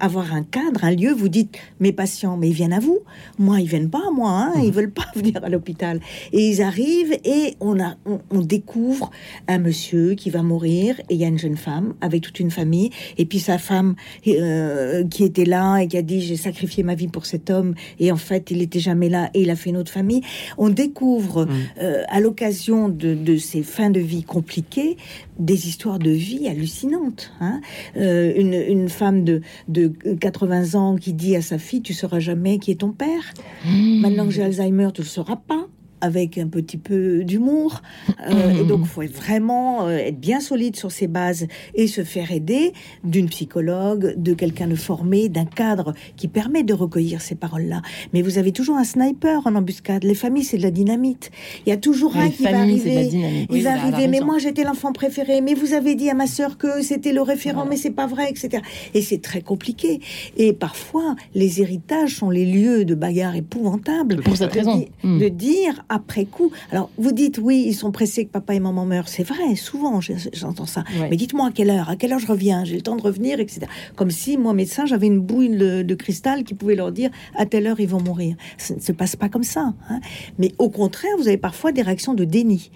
avoir 0.00 0.34
un 0.34 0.42
cadre, 0.42 0.84
un 0.84 0.92
lieu. 0.92 1.12
Vous 1.12 1.28
dites, 1.28 1.56
mes 1.80 1.92
patients, 1.92 2.36
mais 2.36 2.48
ils 2.48 2.54
viennent 2.54 2.72
à 2.72 2.80
vous. 2.80 2.98
Moi, 3.38 3.60
ils 3.60 3.68
viennent 3.68 3.90
pas, 3.90 4.10
moi. 4.14 4.30
Hein, 4.30 4.52
Ils 4.62 4.72
veulent 4.72 4.92
pas 4.92 5.06
venir 5.14 5.42
à 5.42 5.48
l'hôpital. 5.48 6.00
Et 6.32 6.48
ils 6.48 6.62
arrivent 6.62 7.16
et 7.24 7.54
on 7.60 7.80
a, 7.80 7.94
on, 8.06 8.20
on 8.30 8.40
découvre 8.40 8.59
découvre 8.60 9.10
un 9.48 9.58
monsieur 9.58 10.14
qui 10.14 10.28
va 10.28 10.42
mourir 10.42 11.00
et 11.08 11.14
il 11.14 11.20
y 11.20 11.24
a 11.24 11.28
une 11.28 11.38
jeune 11.38 11.56
femme 11.56 11.94
avec 12.02 12.20
toute 12.20 12.40
une 12.40 12.50
famille 12.50 12.90
et 13.16 13.24
puis 13.24 13.38
sa 13.38 13.56
femme 13.56 13.94
euh, 14.26 15.02
qui 15.08 15.24
était 15.24 15.46
là 15.46 15.78
et 15.78 15.88
qui 15.88 15.96
a 15.96 16.02
dit 16.02 16.20
j'ai 16.20 16.36
sacrifié 16.36 16.82
ma 16.82 16.94
vie 16.94 17.08
pour 17.08 17.24
cet 17.24 17.48
homme 17.48 17.74
et 17.98 18.12
en 18.12 18.18
fait 18.18 18.50
il 18.50 18.60
était 18.60 18.78
jamais 18.78 19.08
là 19.08 19.30
et 19.32 19.40
il 19.42 19.50
a 19.50 19.56
fait 19.56 19.70
une 19.70 19.78
autre 19.78 19.90
famille. 19.90 20.20
On 20.58 20.68
découvre 20.68 21.46
mm. 21.46 21.50
euh, 21.80 22.02
à 22.08 22.20
l'occasion 22.20 22.90
de, 22.90 23.14
de, 23.14 23.38
ces 23.38 23.62
fins 23.62 23.88
de 23.88 24.00
vie 24.00 24.24
compliquées 24.24 24.98
des 25.38 25.68
histoires 25.68 25.98
de 25.98 26.10
vie 26.10 26.46
hallucinantes. 26.46 27.32
Hein. 27.40 27.62
Euh, 27.96 28.34
une, 28.36 28.52
une, 28.52 28.88
femme 28.90 29.24
de, 29.24 29.40
de 29.68 29.90
80 30.20 30.74
ans 30.74 30.96
qui 30.96 31.14
dit 31.14 31.34
à 31.34 31.40
sa 31.40 31.56
fille 31.56 31.80
tu 31.80 31.94
sauras 31.94 32.20
jamais 32.20 32.58
qui 32.58 32.72
est 32.72 32.80
ton 32.80 32.92
père. 32.92 33.32
Mm. 33.64 34.00
Maintenant 34.00 34.26
que 34.26 34.32
j'ai 34.32 34.42
Alzheimer 34.42 34.90
tu 34.92 35.00
le 35.00 35.06
sauras 35.08 35.36
pas 35.36 35.66
avec 36.00 36.38
un 36.38 36.48
petit 36.48 36.76
peu 36.76 37.24
d'humour. 37.24 37.82
Euh, 38.28 38.60
et 38.60 38.64
donc, 38.64 38.80
il 38.82 38.86
faut 38.86 39.02
vraiment 39.02 39.86
euh, 39.86 39.96
être 39.96 40.18
bien 40.18 40.40
solide 40.40 40.76
sur 40.76 40.90
ses 40.90 41.06
bases 41.06 41.46
et 41.74 41.86
se 41.86 42.04
faire 42.04 42.32
aider 42.32 42.72
d'une 43.04 43.28
psychologue, 43.28 44.14
de 44.16 44.34
quelqu'un 44.34 44.68
de 44.68 44.74
formé, 44.74 45.28
d'un 45.28 45.44
cadre 45.44 45.94
qui 46.16 46.28
permet 46.28 46.62
de 46.62 46.74
recueillir 46.74 47.20
ces 47.20 47.34
paroles-là. 47.34 47.82
Mais 48.12 48.22
vous 48.22 48.38
avez 48.38 48.52
toujours 48.52 48.76
un 48.76 48.84
sniper 48.84 49.46
en 49.46 49.54
embuscade. 49.54 50.04
Les 50.04 50.14
familles, 50.14 50.44
c'est 50.44 50.58
de 50.58 50.62
la 50.62 50.70
dynamite. 50.70 51.30
Il 51.66 51.70
y 51.70 51.72
a 51.72 51.76
toujours 51.76 52.16
un 52.16 52.30
qui 52.30 52.42
va 52.42 52.58
arriver. 52.58 53.46
Il 53.50 53.62
va 53.62 53.72
arriver. 53.72 54.08
Mais 54.08 54.20
moi, 54.20 54.38
j'étais 54.38 54.64
l'enfant 54.64 54.92
préféré. 54.92 55.40
Mais 55.40 55.54
vous 55.54 55.72
avez 55.72 55.94
dit 55.94 56.10
à 56.10 56.14
ma 56.14 56.26
sœur 56.26 56.58
que 56.58 56.82
c'était 56.82 57.12
le 57.12 57.22
référent, 57.22 57.66
mais 57.68 57.76
c'est 57.76 57.90
pas 57.90 58.06
vrai, 58.06 58.30
etc. 58.30 58.62
Et 58.94 59.02
c'est 59.02 59.20
très 59.20 59.42
compliqué. 59.42 60.00
Et 60.36 60.52
parfois, 60.52 61.16
les 61.34 61.60
héritages 61.60 62.16
sont 62.16 62.30
les 62.30 62.46
lieux 62.46 62.84
de 62.84 62.94
bagarres 62.94 63.36
épouvantables. 63.36 64.22
Pour 64.22 64.36
cette 64.36 64.52
raison. 64.52 64.84
De 65.02 65.28
dire 65.28 65.84
après 65.90 66.24
coup. 66.24 66.50
Alors, 66.70 66.88
vous 66.96 67.12
dites, 67.12 67.38
oui, 67.42 67.64
ils 67.66 67.74
sont 67.74 67.90
pressés 67.90 68.24
que 68.24 68.30
papa 68.30 68.54
et 68.54 68.60
maman 68.60 68.86
meurent. 68.86 69.08
C'est 69.08 69.24
vrai, 69.24 69.56
souvent, 69.56 70.00
j'entends 70.32 70.66
ça. 70.66 70.84
Mais 71.10 71.16
dites-moi 71.16 71.48
à 71.48 71.50
quelle 71.50 71.68
heure, 71.68 71.90
à 71.90 71.96
quelle 71.96 72.12
heure 72.12 72.18
je 72.18 72.28
reviens, 72.28 72.64
j'ai 72.64 72.76
le 72.76 72.82
temps 72.82 72.96
de 72.96 73.02
revenir, 73.02 73.40
etc. 73.40 73.62
Comme 73.96 74.10
si, 74.10 74.38
moi, 74.38 74.54
médecin, 74.54 74.86
j'avais 74.86 75.08
une 75.08 75.20
bouille 75.20 75.50
de, 75.50 75.94
cristal 75.94 76.44
qui 76.44 76.54
pouvait 76.54 76.76
leur 76.76 76.92
dire, 76.92 77.10
à 77.34 77.44
telle 77.44 77.66
heure, 77.66 77.80
ils 77.80 77.88
vont 77.88 78.00
mourir. 78.00 78.36
Ça 78.56 78.74
ne 78.74 78.80
se 78.80 78.92
passe 78.92 79.16
pas 79.16 79.28
comme 79.28 79.42
ça. 79.42 79.74
Hein. 79.90 80.00
Mais 80.38 80.52
au 80.58 80.70
contraire, 80.70 81.10
vous 81.18 81.26
avez 81.26 81.36
parfois 81.36 81.72
des 81.72 81.82
réactions 81.82 82.14
de 82.14 82.24
déni. 82.24 82.70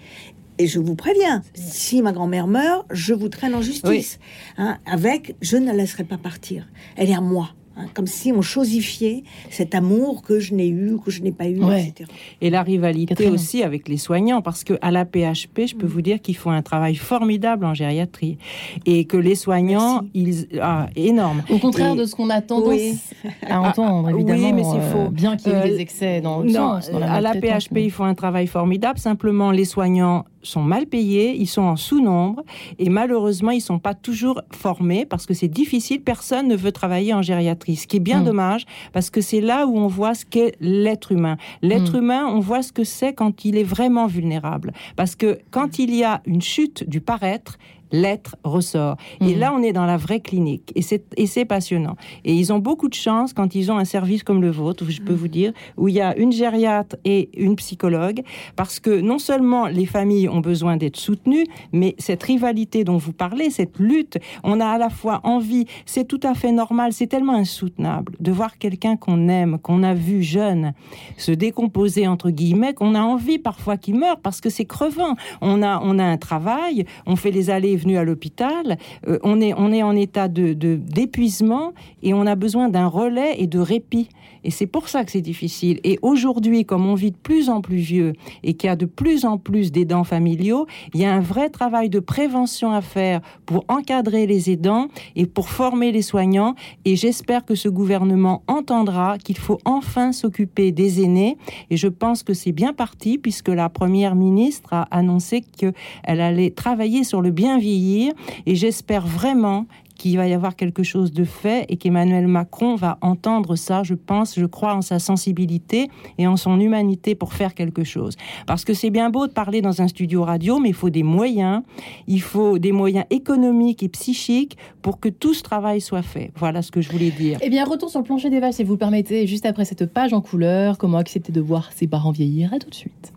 Et 0.57 0.67
je 0.67 0.79
vous 0.79 0.95
préviens, 0.95 1.41
si 1.53 2.01
ma 2.01 2.11
grand-mère 2.11 2.47
meurt, 2.47 2.85
je 2.91 3.13
vous 3.13 3.29
traîne 3.29 3.55
en 3.55 3.61
justice. 3.61 4.19
Hein, 4.57 4.77
avec, 4.85 5.35
je 5.41 5.57
ne 5.57 5.65
la 5.65 5.73
laisserai 5.73 6.03
pas 6.03 6.17
partir. 6.17 6.67
Elle 6.97 7.09
est 7.09 7.15
à 7.15 7.21
moi. 7.21 7.49
Hein, 7.77 7.87
comme 7.93 8.07
si 8.07 8.31
on 8.31 8.41
chosifiait 8.41 9.23
cet 9.49 9.75
amour 9.75 10.21
que 10.21 10.39
je 10.39 10.53
n'ai 10.53 10.69
eu, 10.69 10.97
que 11.03 11.11
je 11.11 11.21
n'ai 11.21 11.33
pas 11.33 11.47
eu, 11.47 11.61
etc. 11.61 12.09
Et 12.39 12.49
la 12.49 12.63
rivalité 12.63 13.27
aussi 13.27 13.63
avec 13.63 13.89
les 13.89 13.97
soignants, 13.97 14.41
parce 14.41 14.63
que 14.63 14.75
à 14.81 14.91
la 14.91 15.03
PHP, 15.03 15.67
je 15.67 15.75
peux 15.75 15.85
mm. 15.85 15.89
vous 15.89 16.01
dire 16.01 16.21
qu'ils 16.21 16.37
font 16.37 16.51
un 16.51 16.61
travail 16.61 16.95
formidable 16.95 17.65
en 17.65 17.73
gériatrie 17.73 18.37
et 18.85 19.03
que 19.03 19.17
les 19.17 19.35
soignants, 19.35 20.05
ils, 20.13 20.47
ah, 20.61 20.87
énorme. 20.95 21.43
Au 21.49 21.57
contraire 21.57 21.95
de 21.95 22.05
ce 22.05 22.15
qu'on 22.15 22.29
attend 22.29 22.63
à 23.49 23.59
entendre, 23.59 24.09
évidemment. 24.09 24.45
Oui, 24.45 24.53
mais 24.53 24.63
c'est 24.63 24.77
euh, 24.77 24.91
faux. 24.91 25.09
bien 25.09 25.35
qu'il 25.35 25.51
y 25.51 25.55
ait 25.55 25.63
des 25.63 25.75
euh, 25.75 25.79
excès 25.79 26.21
dans 26.21 26.39
le 26.39 26.49
sens. 26.49 26.89
à 26.89 27.19
la 27.19 27.33
PHP, 27.33 27.77
ils 27.77 27.91
font 27.91 28.05
un 28.05 28.15
travail 28.15 28.47
formidable. 28.47 28.99
Simplement, 28.99 29.51
les 29.51 29.65
soignants 29.65 30.23
sont 30.45 30.61
mal 30.61 30.85
payés, 30.85 31.35
ils 31.35 31.47
sont 31.47 31.63
en 31.63 31.75
sous-nombre 31.75 32.43
et 32.79 32.89
malheureusement, 32.89 33.51
ils 33.51 33.61
sont 33.61 33.79
pas 33.79 33.93
toujours 33.93 34.41
formés 34.51 35.05
parce 35.05 35.25
que 35.25 35.33
c'est 35.33 35.47
difficile. 35.47 36.01
Personne 36.01 36.47
ne 36.47 36.55
veut 36.55 36.71
travailler 36.71 37.13
en 37.13 37.21
gériatrie, 37.21 37.75
ce 37.75 37.87
qui 37.87 37.97
est 37.97 38.01
bien 38.01 38.21
hmm. 38.21 38.25
dommage 38.25 38.65
parce 38.93 39.09
que 39.09 39.21
c'est 39.21 39.41
là 39.41 39.67
où 39.67 39.77
on 39.77 39.87
voit 39.87 40.13
ce 40.13 40.25
qu'est 40.25 40.55
l'être 40.59 41.11
humain. 41.11 41.37
L'être 41.61 41.93
hmm. 41.93 42.03
humain, 42.03 42.27
on 42.27 42.39
voit 42.39 42.61
ce 42.61 42.71
que 42.71 42.83
c'est 42.83 43.13
quand 43.13 43.45
il 43.45 43.57
est 43.57 43.63
vraiment 43.63 44.07
vulnérable. 44.07 44.73
Parce 44.95 45.15
que 45.15 45.39
quand 45.51 45.79
il 45.79 45.93
y 45.93 46.03
a 46.03 46.21
une 46.25 46.41
chute 46.41 46.87
du 46.87 47.01
paraître, 47.01 47.57
l'être 47.95 48.35
ressort. 48.43 48.97
Et 49.21 49.33
mhm. 49.33 49.39
là, 49.39 49.53
on 49.53 49.63
est 49.63 49.73
dans 49.73 49.85
la 49.85 49.97
vraie 49.97 50.19
clinique. 50.19 50.71
Et 50.75 51.27
c'est 51.27 51.45
passionnant. 51.45 51.95
Et 52.23 52.33
ils 52.33 52.51
ont 52.51 52.59
beaucoup 52.59 52.89
de 52.89 52.93
chance 52.93 53.33
quand 53.33 53.55
ils 53.55 53.71
ont 53.71 53.77
un 53.77 53.85
service 53.85 54.23
comme 54.23 54.41
le 54.41 54.51
vôtre, 54.51 54.85
je 54.89 55.01
peux 55.01 55.13
vous 55.13 55.27
dire, 55.27 55.53
où 55.77 55.87
il 55.87 55.95
y 55.95 56.01
a 56.01 56.15
une 56.17 56.31
gériatre 56.31 56.95
et 57.05 57.29
une 57.37 57.55
psychologue, 57.55 58.21
parce 58.55 58.79
que 58.79 59.01
non 59.01 59.19
seulement 59.19 59.67
les 59.67 59.85
familles 59.85 60.29
ont 60.29 60.41
besoin 60.41 60.77
d'être 60.77 60.97
soutenues, 60.97 61.45
mais 61.71 61.95
cette 61.97 62.23
rivalité 62.23 62.83
dont 62.83 62.97
vous 62.97 63.13
parlez, 63.13 63.49
cette 63.49 63.79
lutte, 63.79 64.17
on 64.43 64.59
a 64.59 64.67
à 64.67 64.77
la 64.77 64.89
fois 64.89 65.21
envie, 65.23 65.65
c'est 65.85 66.07
tout 66.07 66.19
à 66.23 66.33
fait 66.33 66.51
normal, 66.51 66.93
c'est 66.93 67.07
tellement 67.07 67.35
insoutenable 67.35 68.13
de 68.19 68.31
voir 68.31 68.57
quelqu'un 68.57 68.97
qu'on 68.97 69.27
aime, 69.27 69.57
qu'on 69.59 69.83
a 69.83 69.93
vu 69.93 70.23
jeune, 70.23 70.73
se 71.17 71.31
décomposer, 71.31 72.07
entre 72.07 72.29
guillemets, 72.29 72.73
qu'on 72.73 72.95
a 72.95 73.01
envie 73.01 73.39
parfois 73.39 73.77
qu'il 73.77 73.97
meure, 73.97 74.19
parce 74.19 74.41
que 74.41 74.49
c'est 74.49 74.65
crevant. 74.65 75.15
On 75.41 75.61
a, 75.61 75.79
on 75.83 75.99
a 75.99 76.03
un 76.03 76.17
travail, 76.17 76.85
on 77.05 77.15
fait 77.15 77.31
les 77.31 77.49
allées 77.49 77.75
à 77.93 78.03
l'hôpital, 78.03 78.77
euh, 79.07 79.19
on, 79.23 79.41
est, 79.41 79.53
on 79.53 79.71
est 79.71 79.83
en 79.83 79.95
état 79.95 80.27
de, 80.27 80.53
d'épuisement 80.53 81.73
et 82.01 82.13
on 82.13 82.25
a 82.25 82.35
besoin 82.35 82.69
d'un 82.69 82.87
relais 82.87 83.35
et 83.37 83.47
de 83.47 83.59
répit. 83.59 84.09
Et 84.45 84.51
c'est 84.51 84.67
pour 84.67 84.89
ça 84.89 85.03
que 85.03 85.11
c'est 85.11 85.21
difficile. 85.21 85.79
Et 85.83 85.97
aujourd'hui, 86.03 86.65
comme 86.65 86.85
on 86.85 86.93
vit 86.93 87.09
de 87.09 87.17
plus 87.17 87.49
en 87.49 87.61
plus 87.61 87.77
vieux 87.77 88.13
et 88.43 88.53
qu'il 88.53 88.67
y 88.67 88.71
a 88.71 88.75
de 88.75 88.85
plus 88.85 89.25
en 89.25 89.39
plus 89.39 89.71
d'aidants 89.71 90.03
familiaux, 90.03 90.67
il 90.93 91.01
y 91.01 91.05
a 91.05 91.11
un 91.11 91.19
vrai 91.19 91.49
travail 91.49 91.89
de 91.89 91.99
prévention 91.99 92.71
à 92.71 92.81
faire 92.81 93.21
pour 93.47 93.65
encadrer 93.69 94.27
les 94.27 94.51
aidants 94.51 94.87
et 95.15 95.25
pour 95.25 95.49
former 95.49 95.91
les 95.91 96.03
soignants. 96.03 96.53
Et 96.85 96.95
j'espère 96.95 97.43
que 97.43 97.55
ce 97.55 97.69
gouvernement 97.69 98.43
entendra 98.47 99.17
qu'il 99.17 99.37
faut 99.39 99.57
enfin 99.65 100.11
s'occuper 100.11 100.71
des 100.71 101.03
aînés. 101.03 101.37
Et 101.71 101.77
je 101.77 101.87
pense 101.87 102.21
que 102.21 102.35
c'est 102.35 102.51
bien 102.51 102.73
parti 102.73 103.17
puisque 103.17 103.49
la 103.49 103.69
première 103.69 104.13
ministre 104.13 104.73
a 104.73 104.83
annoncé 104.95 105.41
qu'elle 105.41 105.73
allait 106.05 106.51
travailler 106.51 107.03
sur 107.03 107.23
le 107.23 107.31
bien 107.31 107.57
vieillir. 107.57 108.13
Et 108.45 108.55
j'espère 108.55 109.07
vraiment 109.07 109.65
qu'il 109.95 110.17
va 110.17 110.27
y 110.27 110.33
avoir 110.33 110.55
quelque 110.55 110.83
chose 110.83 111.11
de 111.11 111.23
fait 111.23 111.65
et 111.69 111.77
qu'Emmanuel 111.77 112.27
Macron 112.27 112.75
va 112.75 112.97
entendre 113.01 113.55
ça, 113.55 113.83
je 113.83 113.93
pense, 113.93 114.35
je 114.37 114.45
crois 114.45 114.75
en 114.75 114.81
sa 114.81 114.99
sensibilité 114.99 115.89
et 116.17 116.27
en 116.27 116.37
son 116.37 116.59
humanité 116.59 117.15
pour 117.15 117.33
faire 117.33 117.53
quelque 117.53 117.83
chose. 117.83 118.15
Parce 118.47 118.65
que 118.65 118.73
c'est 118.73 118.89
bien 118.89 119.09
beau 119.09 119.27
de 119.27 119.33
parler 119.33 119.61
dans 119.61 119.81
un 119.81 119.87
studio 119.87 120.23
radio, 120.23 120.59
mais 120.59 120.69
il 120.69 120.75
faut 120.75 120.89
des 120.89 121.03
moyens, 121.03 121.61
il 122.07 122.21
faut 122.21 122.59
des 122.59 122.71
moyens 122.71 123.05
économiques 123.09 123.83
et 123.83 123.89
psychiques 123.89 124.57
pour 124.81 124.99
que 124.99 125.09
tout 125.09 125.33
ce 125.33 125.43
travail 125.43 125.81
soit 125.81 126.01
fait. 126.01 126.31
Voilà 126.35 126.61
ce 126.61 126.71
que 126.71 126.81
je 126.81 126.91
voulais 126.91 127.11
dire. 127.11 127.39
Eh 127.41 127.49
bien, 127.49 127.65
retour 127.65 127.89
sur 127.89 127.99
le 127.99 128.05
plancher 128.05 128.29
des 128.29 128.39
vaches, 128.39 128.55
si 128.55 128.63
vous 128.63 128.77
permettez, 128.77 129.27
juste 129.27 129.45
après 129.45 129.65
cette 129.65 129.85
page 129.91 130.13
en 130.13 130.21
couleur, 130.21 130.77
comment 130.77 130.97
accepter 130.97 131.31
de 131.31 131.41
voir 131.41 131.71
ses 131.73 131.87
parents 131.87 132.11
vieillir? 132.11 132.53
À 132.53 132.59
tout 132.59 132.69
de 132.69 132.75
suite. 132.75 133.11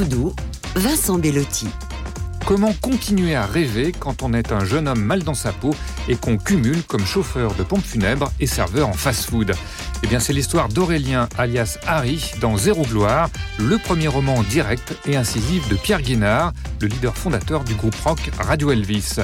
Tout 0.00 0.06
doux, 0.06 0.32
Vincent 0.76 1.18
Bellotti. 1.18 1.68
Comment 2.46 2.72
continuer 2.80 3.34
à 3.34 3.44
rêver 3.44 3.92
quand 3.92 4.22
on 4.22 4.32
est 4.32 4.50
un 4.50 4.64
jeune 4.64 4.88
homme 4.88 5.02
mal 5.02 5.24
dans 5.24 5.34
sa 5.34 5.52
peau 5.52 5.74
et 6.08 6.16
qu'on 6.16 6.38
cumule 6.38 6.82
comme 6.84 7.04
chauffeur 7.04 7.54
de 7.54 7.62
pompe 7.62 7.84
funèbre 7.84 8.32
et 8.40 8.46
serveur 8.46 8.88
en 8.88 8.94
fast-food? 8.94 9.52
Eh 10.02 10.06
bien, 10.06 10.18
c'est 10.18 10.32
l'histoire 10.32 10.70
d'Aurélien, 10.70 11.28
alias 11.36 11.76
Harry, 11.86 12.32
dans 12.40 12.56
Zéro 12.56 12.84
Gloire, 12.84 13.28
le 13.58 13.76
premier 13.76 14.08
roman 14.08 14.42
direct 14.44 14.94
et 15.06 15.16
incisif 15.16 15.68
de 15.68 15.76
Pierre 15.76 16.00
Guénard, 16.00 16.54
le 16.80 16.86
leader 16.86 17.14
fondateur 17.14 17.62
du 17.62 17.74
groupe 17.74 17.96
rock 18.02 18.30
Radio 18.38 18.70
Elvis. 18.70 19.16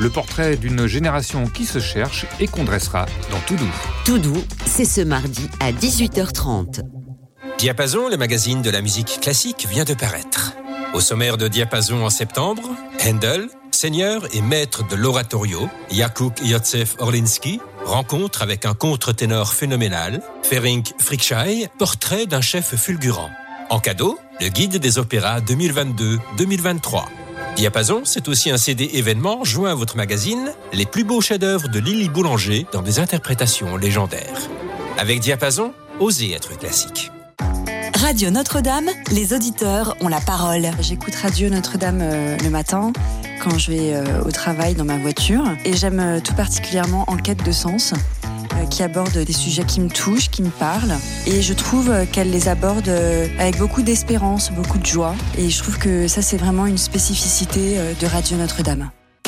Le 0.00 0.08
portrait 0.08 0.56
d'une 0.56 0.86
génération 0.86 1.46
qui 1.46 1.66
se 1.66 1.78
cherche 1.78 2.24
et 2.40 2.46
qu'on 2.46 2.64
dressera 2.64 3.04
dans 3.30 3.40
Tout 3.46 3.56
Doux. 3.56 3.74
Tout 4.06 4.18
Doux, 4.18 4.42
c'est 4.64 4.86
ce 4.86 5.02
mardi 5.02 5.50
à 5.60 5.72
18h30. 5.72 7.01
Diapason, 7.62 8.08
le 8.08 8.16
magazine 8.16 8.60
de 8.60 8.70
la 8.70 8.80
musique 8.80 9.20
classique, 9.20 9.68
vient 9.70 9.84
de 9.84 9.94
paraître. 9.94 10.54
Au 10.94 11.00
sommaire 11.00 11.36
de 11.36 11.46
Diapason 11.46 12.04
en 12.04 12.10
septembre, 12.10 12.62
Handel, 13.06 13.48
seigneur 13.70 14.26
et 14.34 14.40
maître 14.40 14.84
de 14.88 14.96
l'oratorio, 14.96 15.68
Jakub 15.88 16.32
Józef 16.44 16.96
Orlinski, 16.98 17.60
rencontre 17.84 18.42
avec 18.42 18.66
un 18.66 18.74
contre-ténor 18.74 19.54
phénoménal, 19.54 20.22
Ferenc 20.42 20.92
Frickschei, 20.98 21.68
portrait 21.78 22.26
d'un 22.26 22.40
chef 22.40 22.74
fulgurant. 22.74 23.30
En 23.70 23.78
cadeau, 23.78 24.18
le 24.40 24.48
guide 24.48 24.78
des 24.78 24.98
opéras 24.98 25.38
2022-2023. 25.38 27.04
Diapason, 27.54 28.02
c'est 28.04 28.26
aussi 28.26 28.50
un 28.50 28.56
CD 28.56 28.90
événement 28.94 29.44
joint 29.44 29.70
à 29.70 29.76
votre 29.76 29.96
magazine, 29.96 30.52
les 30.72 30.84
plus 30.84 31.04
beaux 31.04 31.20
chefs-d'œuvre 31.20 31.68
de 31.68 31.78
Lily 31.78 32.08
Boulanger 32.08 32.66
dans 32.72 32.82
des 32.82 32.98
interprétations 32.98 33.76
légendaires. 33.76 34.48
Avec 34.98 35.20
Diapason, 35.20 35.72
osez 36.00 36.32
être 36.32 36.58
classique. 36.58 37.11
Radio 38.02 38.30
Notre-Dame, 38.30 38.90
les 39.12 39.32
auditeurs 39.32 39.96
ont 40.00 40.08
la 40.08 40.20
parole. 40.20 40.66
J'écoute 40.80 41.14
Radio 41.14 41.48
Notre-Dame 41.48 42.00
euh, 42.02 42.36
le 42.42 42.50
matin 42.50 42.92
quand 43.40 43.56
je 43.58 43.70
vais 43.70 43.94
euh, 43.94 44.24
au 44.24 44.32
travail 44.32 44.74
dans 44.74 44.84
ma 44.84 44.98
voiture 44.98 45.44
et 45.64 45.76
j'aime 45.76 46.00
euh, 46.00 46.18
tout 46.18 46.34
particulièrement 46.34 47.04
En 47.06 47.16
quête 47.16 47.44
de 47.44 47.52
sens 47.52 47.94
qui 48.70 48.82
aborde 48.82 49.16
des 49.16 49.32
sujets 49.32 49.62
qui 49.62 49.80
me 49.80 49.88
touchent, 49.88 50.30
qui 50.30 50.42
me 50.42 50.50
parlent. 50.50 50.96
Et 51.28 51.42
je 51.42 51.52
trouve 51.52 51.92
qu'elle 52.10 52.30
les 52.30 52.48
aborde 52.48 52.88
avec 53.38 53.58
beaucoup 53.58 53.82
d'espérance, 53.82 54.50
beaucoup 54.50 54.78
de 54.78 54.86
joie. 54.86 55.14
Et 55.38 55.48
je 55.48 55.62
trouve 55.62 55.78
que 55.78 56.06
ça, 56.06 56.22
c'est 56.22 56.36
vraiment 56.36 56.66
une 56.66 56.78
spécificité 56.78 57.78
de 58.00 58.06
Radio 58.06 58.36
Notre-Dame. 58.36 58.90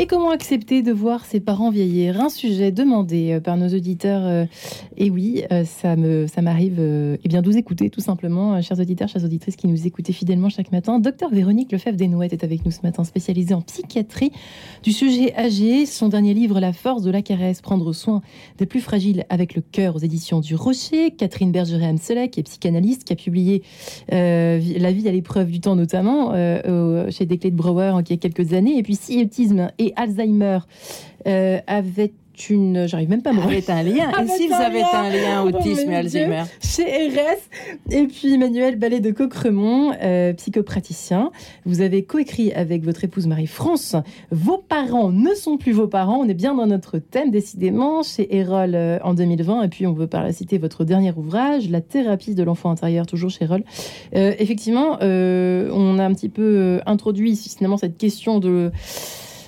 Et 0.00 0.06
comment 0.06 0.30
accepter 0.30 0.80
de 0.80 0.92
voir 0.92 1.26
ses 1.26 1.40
parents 1.40 1.68
vieillir? 1.68 2.22
Un 2.22 2.30
sujet 2.30 2.72
demandé 2.72 3.32
euh, 3.32 3.40
par 3.40 3.58
nos 3.58 3.68
auditeurs. 3.68 4.22
Euh, 4.24 4.46
et 4.96 5.10
oui, 5.10 5.42
euh, 5.52 5.66
ça 5.66 5.94
me, 5.94 6.26
ça 6.26 6.40
m'arrive. 6.40 6.80
Eh 7.22 7.28
bien, 7.28 7.42
de 7.42 7.46
vous 7.46 7.58
écouter 7.58 7.90
tout 7.90 8.00
simplement, 8.00 8.62
chers 8.62 8.80
auditeurs, 8.80 9.10
chères 9.10 9.24
auditrices 9.24 9.56
qui 9.56 9.68
nous 9.68 9.86
écoutez 9.86 10.14
fidèlement 10.14 10.48
chaque 10.48 10.72
matin. 10.72 11.00
Docteur 11.00 11.28
Véronique 11.28 11.70
Lefebvre-Desnouettes 11.70 12.32
est 12.32 12.44
avec 12.44 12.64
nous 12.64 12.70
ce 12.70 12.80
matin, 12.82 13.04
spécialisée 13.04 13.52
en 13.52 13.60
psychiatrie 13.60 14.32
du 14.82 14.92
sujet 14.92 15.36
âgé. 15.36 15.84
Son 15.84 16.08
dernier 16.08 16.32
livre, 16.32 16.60
La 16.60 16.72
force 16.72 17.02
de 17.02 17.10
la 17.10 17.20
caresse, 17.20 17.60
prendre 17.60 17.92
soin 17.92 18.22
des 18.56 18.64
plus 18.64 18.80
fragiles 18.80 19.26
avec 19.28 19.54
le 19.54 19.60
cœur 19.60 19.96
aux 19.96 20.00
éditions 20.00 20.40
du 20.40 20.54
Rocher. 20.54 21.10
Catherine 21.10 21.52
Bergeret-Amselec, 21.52 22.30
qui 22.30 22.40
est 22.40 22.44
psychanalyste, 22.44 23.04
qui 23.04 23.12
a 23.12 23.16
publié 23.16 23.62
La 24.08 24.92
vie 24.92 25.06
à 25.06 25.12
l'épreuve 25.12 25.50
du 25.50 25.60
temps, 25.60 25.76
notamment 25.76 26.32
chez 27.10 27.26
Desclés 27.26 27.50
de 27.50 27.56
Brouwer 27.56 27.96
il 28.00 28.10
y 28.10 28.14
a 28.14 28.16
quelques 28.16 28.54
années. 28.54 28.78
Et 28.78 28.82
puis, 28.82 28.96
si 28.96 29.20
autisme 29.20 29.70
et 29.78 29.89
Alzheimer 29.96 30.60
euh, 31.26 31.58
avait 31.66 32.12
une. 32.48 32.86
J'arrive 32.86 33.10
même 33.10 33.20
pas 33.20 33.30
à 33.30 33.32
me 33.34 33.42
remettre 33.42 33.70
un 33.70 33.82
lien. 33.82 34.10
Et 34.22 34.26
si 34.28 34.46
vous 34.48 34.54
avez 34.54 34.82
un 34.82 35.10
lien 35.10 35.42
autisme 35.42 35.90
et 35.90 35.96
Alzheimer 35.96 36.44
Chez 36.62 37.08
RS. 37.08 37.90
Et 37.90 38.06
puis 38.06 38.32
Emmanuel 38.32 38.76
Ballet 38.76 39.00
de 39.00 39.10
Coqueremont, 39.10 39.92
euh, 40.02 40.32
psychopraticien. 40.32 41.30
Vous 41.66 41.82
avez 41.82 42.04
coécrit 42.04 42.52
avec 42.52 42.82
votre 42.82 43.04
épouse 43.04 43.26
Marie-France 43.26 43.96
Vos 44.30 44.56
parents 44.56 45.10
ne 45.10 45.34
sont 45.34 45.58
plus 45.58 45.72
vos 45.72 45.88
parents. 45.88 46.18
On 46.18 46.28
est 46.28 46.34
bien 46.34 46.54
dans 46.54 46.66
notre 46.66 46.98
thème, 46.98 47.30
décidément, 47.30 48.02
chez 48.02 48.34
Erol 48.34 48.74
euh, 48.74 48.98
en 49.02 49.12
2020. 49.12 49.64
Et 49.64 49.68
puis 49.68 49.86
on 49.86 49.92
veut 49.92 50.06
par 50.06 50.22
la 50.22 50.32
citer 50.32 50.56
votre 50.56 50.84
dernier 50.84 51.12
ouvrage, 51.14 51.68
La 51.68 51.82
thérapie 51.82 52.34
de 52.34 52.42
l'enfant 52.42 52.70
intérieur, 52.70 53.04
toujours 53.04 53.28
chez 53.28 53.44
Erol. 53.44 53.64
effectivement, 54.12 54.98
on 55.00 55.98
a 55.98 56.04
un 56.04 56.14
petit 56.14 56.28
peu 56.30 56.80
introduit 56.86 57.36
finalement 57.36 57.76
cette 57.76 57.98
question 57.98 58.38
de 58.38 58.70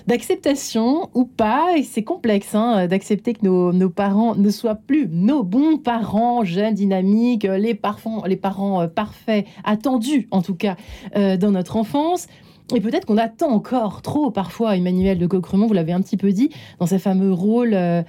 d'acceptation 0.07 1.11
ou 1.15 1.25
pas. 1.25 1.77
Et 1.77 1.83
c'est 1.83 2.03
complexe 2.03 2.55
hein, 2.55 2.87
d'accepter 2.87 3.35
que 3.35 3.45
nos, 3.45 3.91
parents 3.91 4.35
ne 4.35 4.51
soient 4.51 4.75
plus 4.75 5.09
nos 5.11 5.43
bons 5.43 5.79
parents, 5.79 6.45
jeunes, 6.45 6.75
dynamiques, 6.75 7.45
les, 7.45 7.75
parfums, 7.75 8.23
les 8.27 8.37
parents 8.37 8.83
euh, 8.83 8.87
parfaits, 8.87 9.47
attendus 9.65 10.29
en 10.31 10.43
tout 10.43 10.55
cas 10.55 10.77
euh, 11.17 11.37
dans 11.37 11.51
notre 11.51 11.77
enfance. 11.77 12.27
Et 12.75 12.81
peut-être 12.81 13.05
qu'on 13.05 13.19
attend 13.19 13.51
encore 13.51 14.01
trop 14.03 14.31
parfois 14.31 14.77
Emmanuel 14.77 15.19
de 15.19 15.27
Coqueremont, 15.27 15.67
vous 15.67 15.75
l'avez 15.75 15.93
un 15.93 16.01
petit 16.01 16.17
peu 16.17 16.33
dit, 16.33 16.51
dans 16.79 16.87
ses 16.87 16.99
fameux 16.99 17.33
rôles 17.33 17.75
euh, 17.75 18.03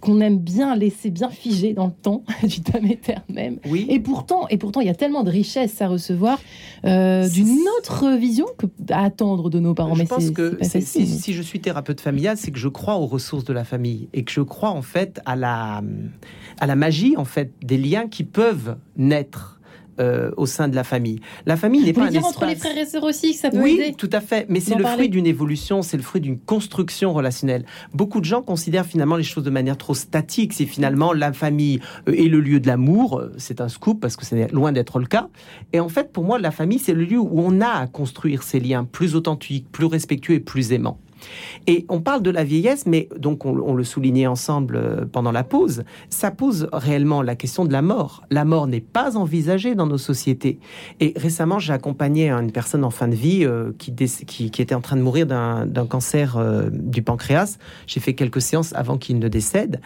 qu'on 0.00 0.20
aime 0.20 0.38
bien 0.38 0.76
laisser 0.76 1.10
bien 1.10 1.30
figé 1.30 1.74
dans 1.74 1.86
le 1.86 1.92
temps 1.92 2.22
du 2.42 2.60
tam 2.60 2.82
même. 3.28 3.58
Oui. 3.68 3.86
Et 3.88 4.00
pourtant, 4.00 4.46
et 4.48 4.56
pourtant, 4.56 4.80
il 4.80 4.86
y 4.86 4.90
a 4.90 4.94
tellement 4.94 5.24
de 5.24 5.30
richesses 5.30 5.80
à 5.82 5.88
recevoir 5.88 6.40
euh, 6.84 7.28
d'une 7.28 7.58
autre 7.78 8.16
vision 8.16 8.46
que 8.56 8.66
à 8.90 9.04
attendre 9.04 9.50
de 9.50 9.58
nos 9.58 9.74
parents. 9.74 9.94
Je 9.94 10.04
pense 10.04 10.30
que 10.30 10.58
si, 10.62 11.32
je 11.32 11.42
suis 11.42 11.60
thérapeute 11.60 12.00
familial, 12.00 12.36
c'est 12.36 12.50
que 12.50 12.58
je 12.58 12.68
crois 12.68 12.96
aux 12.96 13.06
ressources 13.06 13.44
de 13.44 13.52
la 13.52 13.64
famille 13.64 14.08
et 14.12 14.24
que 14.24 14.32
je 14.32 14.40
crois 14.40 14.70
en 14.70 14.82
fait 14.82 15.20
à 15.26 15.36
la 15.36 15.82
à 16.60 16.66
la 16.66 16.76
magie 16.76 17.16
en 17.16 17.24
fait 17.24 17.52
des 17.62 17.78
liens 17.78 18.08
qui 18.08 18.24
peuvent 18.24 18.76
naître 18.96 19.57
euh, 20.00 20.30
au 20.36 20.46
sein 20.46 20.68
de 20.68 20.76
la 20.76 20.84
famille. 20.84 21.20
La 21.46 21.56
famille 21.56 21.84
n'est 21.84 21.92
pas 21.92 22.04
un 22.04 22.10
dire 22.10 22.24
entre 22.24 22.46
les 22.46 22.56
frères 22.56 22.76
et 22.76 22.86
sœurs 22.86 23.04
aussi 23.04 23.32
que 23.32 23.38
ça 23.38 23.50
peut 23.50 23.58
oui, 23.58 23.94
tout 23.96 24.10
à 24.12 24.20
fait. 24.20 24.46
Mais 24.48 24.60
c'est 24.60 24.74
le 24.74 24.84
fruit 24.84 25.08
d'une 25.08 25.26
évolution, 25.26 25.82
c'est 25.82 25.96
le 25.96 26.02
fruit 26.02 26.20
d'une 26.20 26.38
construction 26.38 27.12
relationnelle. 27.12 27.64
Beaucoup 27.94 28.20
de 28.20 28.24
gens 28.24 28.42
considèrent 28.42 28.86
finalement 28.86 29.16
les 29.16 29.24
choses 29.24 29.44
de 29.44 29.50
manière 29.50 29.76
trop 29.76 29.94
statique. 29.94 30.52
C'est 30.52 30.66
finalement 30.66 31.12
la 31.12 31.32
famille 31.32 31.80
euh, 32.08 32.12
est 32.12 32.28
le 32.28 32.40
lieu 32.40 32.60
de 32.60 32.66
l'amour. 32.66 33.18
Euh, 33.18 33.32
c'est 33.38 33.60
un 33.60 33.68
scoop 33.68 34.00
parce 34.00 34.16
que 34.16 34.24
c'est 34.24 34.52
loin 34.52 34.72
d'être 34.72 34.98
le 34.98 35.06
cas. 35.06 35.28
Et 35.72 35.80
en 35.80 35.88
fait, 35.88 36.12
pour 36.12 36.24
moi, 36.24 36.38
la 36.38 36.50
famille, 36.50 36.78
c'est 36.78 36.94
le 36.94 37.04
lieu 37.04 37.18
où 37.18 37.40
on 37.40 37.60
a 37.60 37.68
à 37.68 37.86
construire 37.86 38.42
ces 38.42 38.60
liens 38.60 38.84
plus 38.84 39.14
authentiques, 39.14 39.70
plus 39.70 39.86
respectueux 39.86 40.34
et 40.34 40.40
plus 40.40 40.72
aimants. 40.72 40.98
Et 41.66 41.84
on 41.88 42.00
parle 42.00 42.22
de 42.22 42.30
la 42.30 42.44
vieillesse, 42.44 42.86
mais 42.86 43.08
donc 43.16 43.44
on, 43.44 43.74
le 43.74 43.84
soulignait 43.84 44.26
ensemble 44.26 44.76
euh, 44.76 45.04
pendant 45.10 45.32
la 45.32 45.44
pause, 45.44 45.84
ça 46.10 46.30
pose 46.30 46.68
réellement 46.72 47.22
la 47.22 47.36
question 47.36 47.64
de 47.64 47.72
la 47.72 47.82
mort. 47.82 48.24
La 48.30 48.44
mort 48.44 48.66
n'est 48.66 48.80
pas 48.80 49.16
envisagée 49.16 49.74
dans 49.74 49.86
nos 49.86 49.98
sociétés. 49.98 50.58
Et 51.00 51.12
récemment, 51.16 51.58
j'ai 51.58 51.72
accompagné 51.72 52.30
une 52.30 52.52
personne 52.52 52.84
en 52.84 52.90
fin 52.90 53.08
de 53.08 53.14
vie 53.14 53.44
euh, 53.44 53.72
qui, 53.78 53.94
qui, 53.94 54.62
était 54.62 54.74
en 54.74 54.80
train 54.80 54.96
de 54.96 55.02
mourir 55.02 55.26
d'un 55.26 55.86
cancer 55.86 56.36
euh, 56.36 56.70
du 56.72 57.02
pancréas. 57.02 57.58
J'ai 57.86 58.00
fait 58.00 58.14
quelques 58.14 58.40
séances 58.40 58.72
avant 58.74 58.98
qu'il 58.98 59.18
ne 59.18 59.28
décède. 59.28 59.80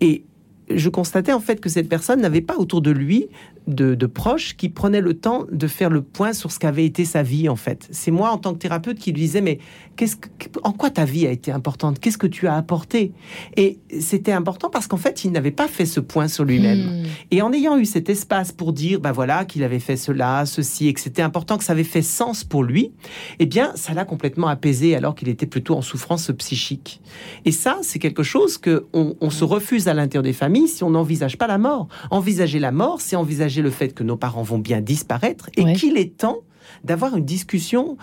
Et 0.00 0.24
je 0.70 0.88
constatais 0.88 1.32
en 1.32 1.40
fait 1.40 1.60
que 1.60 1.68
cette 1.68 1.88
personne 1.88 2.20
n'avait 2.20 2.40
pas 2.40 2.56
autour 2.56 2.80
de 2.80 2.90
lui 2.90 3.28
de, 3.66 4.06
proches 4.06 4.56
qui 4.56 4.68
prenaient 4.68 5.00
le 5.00 5.14
temps 5.14 5.46
de 5.50 5.66
faire 5.66 5.90
le 5.90 6.02
point 6.02 6.32
sur 6.32 6.52
ce 6.52 6.58
qu'avait 6.58 6.84
été 6.84 7.04
sa 7.04 7.22
vie 7.22 7.48
en 7.48 7.56
fait. 7.56 7.88
C'est 7.90 8.10
moi 8.10 8.30
en 8.30 8.38
tant 8.38 8.52
que 8.52 8.58
thérapeute 8.58 8.98
qui 8.98 9.12
lui 9.12 9.22
disais 9.22 9.40
mais 9.40 9.58
qu'est-ce 9.96 10.16
en 10.62 10.72
quoi 10.72 10.90
ta 10.90 11.04
vie 11.04 11.26
a 11.26 11.30
été 11.30 11.50
importante? 11.50 11.98
Qu'est-ce 11.98 12.18
que 12.18 12.26
tu 12.26 12.46
as 12.46 12.54
apporté? 12.54 13.12
Et 13.56 13.78
c'était 14.00 14.32
important 14.32 14.68
parce 14.68 14.86
qu'en 14.86 14.96
fait 14.96 15.24
il 15.24 15.32
n'avait 15.32 15.50
pas 15.50 15.68
fait 15.68 15.86
ce 15.86 16.00
point 16.00 16.28
sur 16.28 16.44
lui-même. 16.44 17.02
Hmm. 17.02 17.06
Et 17.30 17.42
en 17.42 17.52
ayant 17.52 17.78
eu 17.78 17.84
cet 17.84 18.10
espace 18.10 18.52
pour 18.52 18.72
dire 18.72 19.00
bah 19.00 19.12
voilà 19.12 19.44
qu'il 19.44 19.64
avait 19.64 19.80
fait 19.80 19.96
cela, 19.96 20.44
ceci 20.46 20.88
et 20.88 20.92
que 20.92 21.00
c'était 21.00 21.22
important 21.22 21.56
que 21.56 21.64
ça 21.64 21.72
avait 21.72 21.84
fait 21.84 22.02
sens 22.02 22.44
pour 22.44 22.62
lui, 22.62 22.92
eh 23.38 23.46
bien 23.46 23.72
ça 23.76 23.94
l'a 23.94 24.04
complètement 24.04 24.48
apaisé 24.48 24.94
alors 24.94 25.14
qu'il 25.14 25.28
était 25.28 25.46
plutôt 25.46 25.74
en 25.74 25.82
souffrance 25.82 26.30
psychique. 26.38 27.00
Et 27.44 27.52
ça 27.52 27.78
c'est 27.82 27.98
quelque 27.98 28.22
chose 28.22 28.58
que 28.58 28.84
on, 28.92 29.16
on 29.20 29.30
se 29.30 29.44
refuse 29.44 29.88
à 29.88 29.94
l'intérieur 29.94 30.22
des 30.22 30.32
familles 30.32 30.68
si 30.68 30.84
on 30.84 30.90
n'envisage 30.90 31.38
pas 31.38 31.46
la 31.46 31.58
mort. 31.58 31.88
Envisager 32.10 32.58
la 32.58 32.70
mort, 32.70 33.00
c'est 33.00 33.16
envisager 33.16 33.53
le 33.62 33.70
fait 33.70 33.94
que 33.94 34.02
nos 34.02 34.16
parents 34.16 34.42
vont 34.42 34.58
bien 34.58 34.80
disparaître 34.80 35.50
et 35.56 35.72
qu'il 35.74 35.96
est 35.96 36.16
temps 36.16 36.40
d'avoir 36.82 37.16
une 37.16 37.24
discussion 37.24 37.96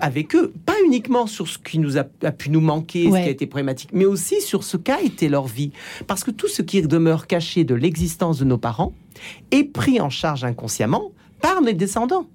avec 0.00 0.34
eux, 0.34 0.52
pas 0.66 0.74
uniquement 0.84 1.26
sur 1.26 1.48
ce 1.48 1.58
qui 1.58 1.78
nous 1.78 1.98
a, 1.98 2.04
pu 2.04 2.50
nous 2.50 2.60
manquer, 2.60 3.04
ce 3.04 3.10
qui 3.10 3.16
a 3.16 3.28
été 3.28 3.46
problématique, 3.46 3.90
mais 3.92 4.04
aussi 4.04 4.40
sur 4.40 4.64
ce 4.64 4.76
qu'a 4.76 5.00
été 5.00 5.28
leur 5.28 5.46
vie. 5.46 5.72
Parce 6.06 6.24
que 6.24 6.30
tout 6.30 6.48
ce 6.48 6.62
qui 6.62 6.82
demeure 6.82 7.26
caché 7.26 7.64
de 7.64 7.74
l'existence 7.74 8.38
de 8.38 8.44
nos 8.44 8.58
parents 8.58 8.92
est 9.50 9.64
pris 9.64 10.00
en 10.00 10.10
charge 10.10 10.44
inconsciemment 10.44 11.12
par 11.40 11.62
nos 11.62 11.72
descendants. 11.72 12.26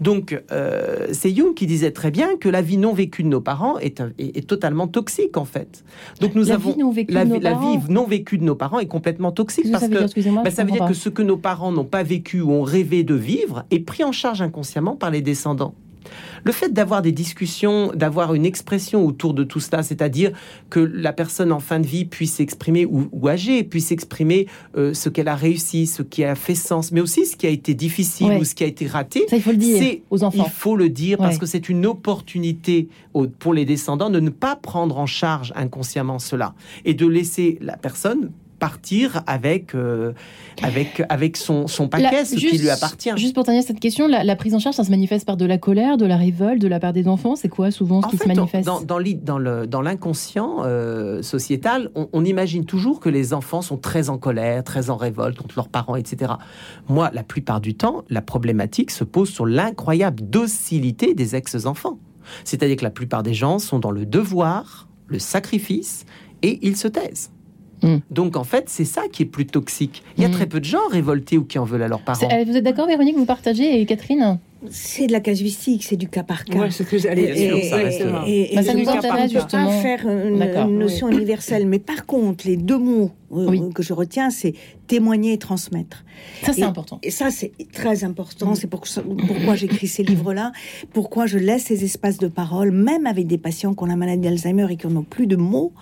Donc, 0.00 0.40
euh, 0.52 1.08
c'est 1.12 1.34
Jung 1.34 1.54
qui 1.54 1.66
disait 1.66 1.90
très 1.90 2.10
bien 2.10 2.36
que 2.36 2.48
la 2.48 2.62
vie 2.62 2.76
non 2.76 2.92
vécue 2.92 3.22
de 3.22 3.28
nos 3.28 3.40
parents 3.40 3.78
est, 3.78 4.02
est, 4.18 4.46
totalement 4.46 4.88
toxique, 4.88 5.36
en 5.36 5.44
fait. 5.44 5.84
Donc, 6.20 6.34
nous 6.34 6.50
avons 6.50 6.76
la, 7.08 7.24
vie 7.24 7.78
non 7.88 8.06
vécue 8.06 8.38
de 8.38 8.44
nos 8.44 8.54
parents 8.54 8.78
est 8.78 8.86
complètement 8.86 9.32
toxique 9.32 9.70
parce 9.70 9.88
que 9.88 10.42
bah, 10.42 10.50
ça 10.50 10.64
veut 10.64 10.72
dire 10.72 10.86
que 10.86 10.94
ce 10.94 11.08
que 11.08 11.22
nos 11.22 11.36
parents 11.36 11.72
n'ont 11.72 11.84
pas 11.84 12.02
vécu 12.02 12.40
ou 12.40 12.52
ont 12.52 12.62
rêvé 12.62 13.02
de 13.02 13.14
vivre 13.14 13.64
est 13.70 13.80
pris 13.80 14.04
en 14.04 14.12
charge 14.12 14.42
inconsciemment 14.42 14.96
par 14.96 15.10
les 15.10 15.22
descendants. 15.22 15.74
Le 16.44 16.52
fait 16.52 16.72
d'avoir 16.72 17.02
des 17.02 17.12
discussions, 17.12 17.92
d'avoir 17.94 18.34
une 18.34 18.46
expression 18.46 19.04
autour 19.04 19.34
de 19.34 19.44
tout 19.44 19.60
cela, 19.60 19.82
c'est-à-dire 19.82 20.32
que 20.70 20.80
la 20.80 21.12
personne 21.12 21.52
en 21.52 21.60
fin 21.60 21.80
de 21.80 21.86
vie 21.86 22.04
puisse 22.04 22.34
s'exprimer, 22.34 22.86
ou, 22.86 23.28
âgée, 23.28 23.64
puisse 23.64 23.90
exprimer 23.92 24.46
euh, 24.76 24.94
ce 24.94 25.08
qu'elle 25.08 25.28
a 25.28 25.34
réussi, 25.34 25.86
ce 25.86 26.02
qui 26.02 26.24
a 26.24 26.34
fait 26.34 26.54
sens, 26.54 26.92
mais 26.92 27.00
aussi 27.00 27.26
ce 27.26 27.36
qui 27.36 27.46
a 27.46 27.50
été 27.50 27.74
difficile 27.74 28.32
ou 28.40 28.44
ce 28.44 28.54
qui 28.54 28.64
a 28.64 28.66
été 28.66 28.86
raté. 28.86 29.26
Ça, 29.28 29.36
il 29.36 29.42
faut 29.42 29.50
le 29.50 29.56
dire 29.56 29.98
aux 30.10 30.22
enfants. 30.22 30.44
Il 30.46 30.50
faut 30.50 30.76
le 30.76 30.88
dire 30.88 31.18
parce 31.18 31.38
que 31.38 31.46
c'est 31.46 31.68
une 31.68 31.86
opportunité 31.86 32.88
pour 33.38 33.54
les 33.54 33.64
descendants 33.64 34.10
de 34.10 34.20
ne 34.20 34.30
pas 34.30 34.56
prendre 34.56 34.98
en 34.98 35.06
charge 35.06 35.52
inconsciemment 35.56 36.18
cela 36.18 36.54
et 36.84 36.94
de 36.94 37.06
laisser 37.06 37.58
la 37.60 37.76
personne 37.76 38.30
partir 38.58 39.22
avec, 39.26 39.74
euh, 39.74 40.12
avec, 40.62 41.02
avec 41.08 41.36
son, 41.36 41.66
son 41.66 41.88
paquet, 41.88 42.24
ce 42.24 42.36
qui 42.36 42.58
lui 42.58 42.70
appartient. 42.70 43.10
Juste 43.16 43.34
pour 43.34 43.44
terminer 43.44 43.64
cette 43.64 43.80
question, 43.80 44.08
la, 44.08 44.36
prise 44.36 44.54
en 44.54 44.58
charge, 44.58 44.76
ça 44.76 44.84
se 44.84 44.90
manifeste 44.90 45.26
par 45.26 45.36
de 45.36 45.44
la 45.44 45.58
colère, 45.58 45.96
de 45.96 46.06
la 46.06 46.16
révolte, 46.16 46.60
de 46.60 46.68
la 46.68 46.80
part 46.80 46.92
des 46.92 47.08
enfants? 47.08 47.36
C'est 47.36 47.48
quoi 47.48 47.70
souvent 47.70 48.02
ce 48.02 48.08
qui 48.08 48.16
se 48.18 48.28
manifeste? 48.28 48.66
Dans, 48.66 49.66
dans 49.66 49.82
l'inconscient 49.82 50.62
euh, 50.64 51.22
sociétal, 51.22 51.90
on, 51.94 52.24
imagine 52.24 52.64
toujours 52.64 53.00
que 53.00 53.08
les 53.08 53.32
enfants 53.34 53.62
sont 53.62 53.76
très 53.76 54.08
en 54.10 54.18
colère, 54.18 54.64
très 54.64 54.90
en 54.90 54.96
révolte 54.96 55.38
contre 55.38 55.54
leurs 55.56 55.68
parents, 55.68 55.96
etc. 55.96 56.32
Moi, 56.88 57.10
la 57.12 57.22
plupart 57.22 57.60
du 57.60 57.74
temps, 57.74 58.04
la 58.08 58.22
problématique 58.22 58.90
se 58.90 59.04
pose 59.04 59.28
sur 59.28 59.46
l'incroyable 59.46 60.28
docilité 60.28 61.14
des 61.14 61.36
ex-enfants. 61.36 61.98
C'est-à-dire 62.44 62.76
que 62.76 62.84
la 62.84 62.90
plupart 62.90 63.22
des 63.22 63.34
gens 63.34 63.58
sont 63.58 63.78
dans 63.78 63.92
le 63.92 64.04
devoir, 64.04 64.88
le 65.06 65.18
sacrifice, 65.18 66.04
et 66.42 66.58
ils 66.66 66.76
se 66.76 66.88
taisent. 66.88 67.30
Mm. 67.82 67.96
Donc 68.10 68.36
en 68.36 68.44
fait, 68.44 68.64
c'est 68.68 68.84
ça 68.84 69.02
qui 69.10 69.22
est 69.22 69.26
plus 69.26 69.46
toxique. 69.46 70.02
Il 70.16 70.22
y 70.22 70.26
a 70.26 70.28
mm. 70.28 70.32
très 70.32 70.46
peu 70.46 70.60
de 70.60 70.64
gens 70.64 70.86
révoltés 70.90 71.38
ou 71.38 71.44
qui 71.44 71.58
en 71.58 71.64
veulent 71.64 71.82
à 71.82 71.88
leurs 71.88 72.02
parents. 72.02 72.28
Euh, 72.30 72.44
vous 72.46 72.56
êtes 72.56 72.64
d'accord, 72.64 72.86
Véronique 72.86 73.16
Vous 73.16 73.26
partagez 73.26 73.80
et 73.80 73.86
Catherine 73.86 74.38
c'est 74.70 75.06
de 75.06 75.12
la 75.12 75.20
casuistique, 75.20 75.84
c'est 75.84 75.96
du 75.96 76.08
cas 76.08 76.22
par 76.22 76.44
cas. 76.44 76.58
Ouais, 76.58 76.70
c'est 76.70 76.88
que 76.88 76.98
j'allais 76.98 77.32
dire. 77.32 77.56
Ça, 77.64 77.82
et, 78.26 78.52
et, 78.52 78.56
bah, 78.56 78.62
ça 78.62 78.74
nous 78.74 78.88
intéresse 78.88 79.32
justement. 79.32 79.70
faire 79.70 80.06
une, 80.08 80.78
notion 80.78 81.08
universelle. 81.08 81.66
Mais 81.66 81.78
par 81.78 82.06
contre, 82.06 82.46
les 82.46 82.56
deux 82.56 82.78
mots 82.78 83.10
que 83.74 83.82
je 83.82 83.92
retiens, 83.92 84.30
c'est 84.30 84.54
témoigner 84.86 85.32
et 85.32 85.38
transmettre. 85.38 86.04
Ça, 86.42 86.52
c'est 86.52 86.62
important. 86.62 86.98
Et 87.02 87.10
ça, 87.10 87.30
c'est 87.30 87.52
très 87.72 88.04
important. 88.04 88.54
C'est 88.54 88.66
pour, 88.66 88.84
pourquoi 89.26 89.54
j'écris 89.54 89.88
ces 89.88 90.02
livres-là, 90.02 90.52
pourquoi 90.92 91.26
je 91.26 91.38
laisse 91.38 91.64
ces 91.64 91.84
espaces 91.84 92.18
de 92.18 92.28
parole, 92.28 92.70
même 92.70 93.06
avec 93.06 93.26
des 93.26 93.38
patients 93.38 93.74
qui 93.74 93.82
ont 93.82 93.86
la 93.86 93.96
maladie 93.96 94.22
d'Alzheimer 94.22 94.66
et 94.70 94.76
qui 94.76 94.86
n'ont 94.86 95.02
plus 95.02 95.26
de 95.26 95.36
mots, 95.36 95.72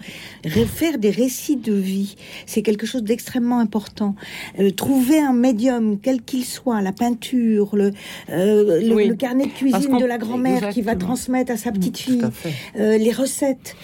faire 0.45 0.99
des 0.99 1.11
récits 1.11 1.57
de 1.57 1.73
vie. 1.73 2.17
C'est 2.47 2.63
quelque 2.63 2.87
chose 2.87 3.03
d'extrêmement 3.03 3.59
important. 3.59 4.15
Euh, 4.59 4.71
trouver 4.71 5.21
un 5.21 5.33
médium, 5.33 5.99
quel 6.01 6.23
qu'il 6.23 6.45
soit, 6.45 6.81
la 6.81 6.93
peinture, 6.93 7.77
le, 7.77 7.93
euh, 8.31 8.81
le, 8.81 9.15
carnet 9.15 9.47
de 9.47 9.51
cuisine 9.51 9.99
de 9.99 10.05
la 10.05 10.19
grand-mère 10.19 10.71
qui 10.71 10.83
va 10.83 10.97
transmettre 10.97 11.53
à 11.53 11.57
sa 11.57 11.71
mm, 11.71 11.75
petite 11.75 11.99
fille, 11.99 12.23
euh, 12.77 12.97
les 12.97 13.13
recettes, 13.13 13.77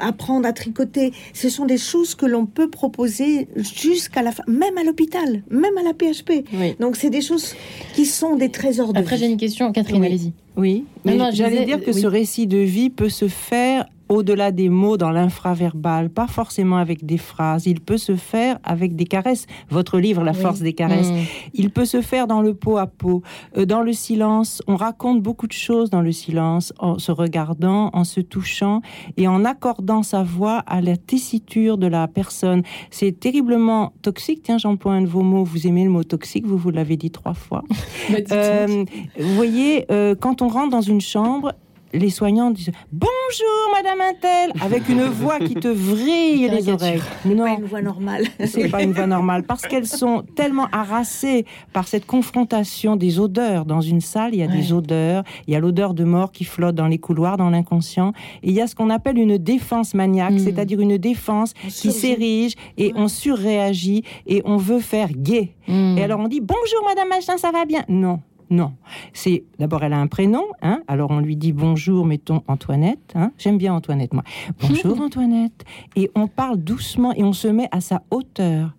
apprendre 0.00 0.46
à 0.46 0.52
tricoter. 0.52 1.12
Ce 1.32 1.48
sont 1.48 1.64
des 1.64 1.78
choses 1.78 2.14
que 2.14 2.26
l'on 2.26 2.46
peut 2.46 2.70
proposer 2.70 2.97
jusqu'à 3.06 4.22
la 4.22 4.32
fin, 4.32 4.42
même 4.46 4.76
à 4.76 4.84
l'hôpital, 4.84 5.42
même 5.50 5.78
à 5.78 5.82
la 5.82 5.94
PHP. 5.94 6.44
Donc 6.80 6.96
c'est 6.96 7.10
des 7.10 7.20
choses 7.20 7.54
qui 7.94 8.06
sont 8.06 8.36
des 8.36 8.50
trésors 8.50 8.92
de 8.92 8.98
Après, 8.98 9.16
j'ai 9.16 9.26
une 9.26 9.36
question, 9.36 9.72
Catherine, 9.72 10.04
allez-y. 10.04 10.32
Oui, 10.56 10.84
j'allais 11.32 11.64
dire 11.64 11.82
que 11.82 11.92
ce 11.92 12.06
récit 12.06 12.46
de 12.46 12.58
vie 12.58 12.90
peut 12.90 13.08
se 13.08 13.28
faire 13.28 13.86
au-delà 14.08 14.52
des 14.52 14.68
mots 14.68 14.96
dans 14.96 15.10
l'infraverbal, 15.10 16.10
pas 16.10 16.26
forcément 16.26 16.76
avec 16.76 17.04
des 17.04 17.18
phrases. 17.18 17.66
Il 17.66 17.80
peut 17.80 17.98
se 17.98 18.16
faire 18.16 18.58
avec 18.64 18.96
des 18.96 19.04
caresses. 19.04 19.46
Votre 19.70 19.98
livre, 19.98 20.24
La 20.24 20.32
force 20.32 20.60
des 20.60 20.72
caresses. 20.72 21.10
Mm. 21.10 21.24
Il 21.54 21.70
peut 21.70 21.84
se 21.84 22.00
faire 22.00 22.26
dans 22.26 22.40
le 22.40 22.54
pot 22.54 22.76
à 22.76 22.86
pot, 22.86 23.22
euh, 23.56 23.64
dans 23.64 23.82
le 23.82 23.92
silence. 23.92 24.62
On 24.66 24.76
raconte 24.76 25.22
beaucoup 25.22 25.46
de 25.46 25.52
choses 25.52 25.90
dans 25.90 26.02
le 26.02 26.12
silence, 26.12 26.72
en 26.78 26.98
se 26.98 27.12
regardant, 27.12 27.90
en 27.92 28.04
se 28.04 28.20
touchant 28.20 28.82
et 29.16 29.28
en 29.28 29.44
accordant 29.44 30.02
sa 30.02 30.22
voix 30.22 30.58
à 30.66 30.80
la 30.80 30.96
tessiture 30.96 31.78
de 31.78 31.86
la 31.86 32.08
personne. 32.08 32.62
C'est 32.90 33.18
terriblement 33.18 33.92
toxique. 34.02 34.42
Tiens, 34.42 34.58
j'emploie 34.58 34.92
un 34.92 35.02
de 35.02 35.06
vos 35.06 35.22
mots. 35.22 35.44
Vous 35.44 35.66
aimez 35.66 35.84
le 35.84 35.90
mot 35.90 36.04
toxique, 36.04 36.46
vous 36.46 36.58
vous 36.58 36.70
l'avez 36.70 36.96
dit 36.96 37.10
trois 37.10 37.34
fois. 37.34 37.62
euh, 38.32 38.84
vous 39.18 39.34
voyez, 39.34 39.86
euh, 39.90 40.14
quand 40.14 40.42
on 40.42 40.48
rentre 40.48 40.70
dans 40.70 40.80
une 40.80 41.00
chambre, 41.00 41.52
les 41.92 42.10
soignants 42.10 42.50
disent 42.50 42.70
bonjour 42.92 43.72
Madame 43.74 44.00
Intel 44.00 44.52
avec 44.60 44.88
une 44.88 45.04
voix 45.04 45.38
qui 45.38 45.54
te 45.54 45.68
vrille 45.68 46.48
les 46.48 46.68
oreilles. 46.68 47.02
Non, 47.24 47.44
pas 47.44 47.54
une 47.58 47.64
voix 47.64 47.82
normale. 47.82 48.24
C'est 48.46 48.68
pas 48.68 48.82
une 48.82 48.92
voix 48.92 49.06
normale 49.06 49.42
parce 49.44 49.62
qu'elles 49.62 49.86
sont 49.86 50.24
tellement 50.34 50.66
harassées 50.72 51.46
par 51.72 51.88
cette 51.88 52.06
confrontation 52.06 52.96
des 52.96 53.18
odeurs. 53.18 53.64
Dans 53.64 53.80
une 53.80 54.00
salle, 54.00 54.34
il 54.34 54.40
y 54.40 54.42
a 54.42 54.48
des 54.48 54.72
odeurs, 54.72 55.24
il 55.46 55.52
y 55.52 55.56
a 55.56 55.60
l'odeur 55.60 55.94
de 55.94 56.04
mort 56.04 56.32
qui 56.32 56.44
flotte 56.44 56.74
dans 56.74 56.86
les 56.86 56.98
couloirs, 56.98 57.36
dans 57.36 57.50
l'inconscient, 57.50 58.12
et 58.42 58.48
il 58.48 58.52
y 58.52 58.60
a 58.60 58.66
ce 58.66 58.74
qu'on 58.74 58.90
appelle 58.90 59.18
une 59.18 59.38
défense 59.38 59.94
maniaque, 59.94 60.32
hmm. 60.32 60.38
c'est-à-dire 60.38 60.80
une 60.80 60.98
défense 60.98 61.54
qui 61.54 61.92
s'érige 61.92 62.54
et 62.76 62.92
on 62.96 63.08
surréagit 63.08 64.04
et 64.26 64.42
on 64.44 64.56
veut 64.56 64.80
faire 64.80 65.10
gay. 65.12 65.54
Hmm. 65.66 65.96
Et 65.98 66.02
alors 66.02 66.20
on 66.20 66.28
dit 66.28 66.40
bonjour 66.40 66.84
Madame 66.86 67.08
Machin, 67.08 67.36
ça 67.36 67.50
va 67.50 67.64
bien? 67.64 67.84
Non, 67.88 68.20
non. 68.50 68.72
C'est 69.12 69.44
d'abord 69.58 69.82
elle 69.84 69.92
a 69.92 69.98
un 69.98 70.06
prénom, 70.06 70.44
hein. 70.62 70.82
Alors 70.88 71.10
on 71.10 71.20
lui 71.20 71.36
dit 71.36 71.52
bonjour, 71.52 72.06
mettons 72.06 72.42
Antoinette. 72.48 73.12
Hein. 73.14 73.32
J'aime 73.38 73.58
bien 73.58 73.74
Antoinette, 73.74 74.14
moi. 74.14 74.24
Bonjour 74.60 75.00
Antoinette. 75.02 75.64
Et 75.96 76.10
on 76.14 76.28
parle 76.28 76.58
doucement 76.58 77.12
et 77.12 77.24
on 77.24 77.32
se 77.32 77.48
met 77.48 77.68
à 77.72 77.80
sa 77.80 78.02
hauteur. 78.10 78.74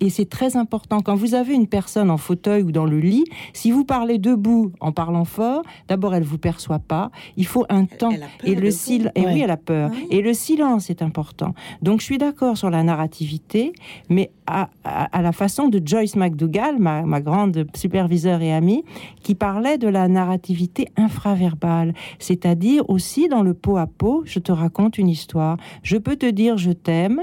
Et 0.00 0.10
c'est 0.10 0.28
très 0.28 0.56
important. 0.56 1.00
Quand 1.00 1.14
vous 1.14 1.34
avez 1.34 1.54
une 1.54 1.66
personne 1.66 2.10
en 2.10 2.16
fauteuil 2.16 2.62
ou 2.62 2.72
dans 2.72 2.84
le 2.84 2.98
lit, 2.98 3.24
si 3.52 3.70
vous 3.70 3.84
parlez 3.84 4.18
debout 4.18 4.72
en 4.80 4.92
parlant 4.92 5.24
fort, 5.24 5.62
d'abord 5.88 6.14
elle 6.14 6.22
vous 6.22 6.38
perçoit 6.38 6.78
pas. 6.78 7.10
Il 7.36 7.46
faut 7.46 7.66
un 7.68 7.84
temps. 7.84 8.12
et 8.44 8.54
le 8.54 8.70
silence. 8.70 9.12
Et 9.14 9.26
oui, 9.26 9.40
elle 9.40 9.50
a 9.50 9.56
peur. 9.56 9.90
Et 10.10 10.22
le 10.22 10.34
silence 10.34 10.90
est 10.90 11.02
important. 11.02 11.54
Donc 11.82 12.00
je 12.00 12.04
suis 12.04 12.18
d'accord 12.18 12.56
sur 12.56 12.70
la 12.70 12.82
narrativité, 12.82 13.72
mais 14.08 14.30
à, 14.46 14.68
la 15.20 15.32
façon 15.32 15.68
de 15.68 15.80
Joyce 15.84 16.16
McDougall, 16.16 16.78
ma, 16.78 17.02
ma 17.02 17.20
grande 17.20 17.66
superviseure 17.74 18.42
et 18.42 18.52
amie, 18.52 18.84
qui 19.22 19.34
parlait 19.34 19.78
de 19.78 19.88
la 19.88 20.08
narrativité 20.08 20.88
infraverbale, 20.96 21.94
c'est-à-dire 22.18 22.88
aussi 22.88 23.28
dans 23.28 23.42
le 23.42 23.54
pot 23.54 23.76
à 23.76 23.86
pot, 23.86 24.22
je 24.24 24.38
te 24.38 24.52
raconte 24.52 24.98
une 24.98 25.08
histoire. 25.08 25.56
Je 25.82 25.96
peux 25.96 26.16
te 26.16 26.26
dire 26.26 26.56
je 26.56 26.70
t'aime 26.70 27.22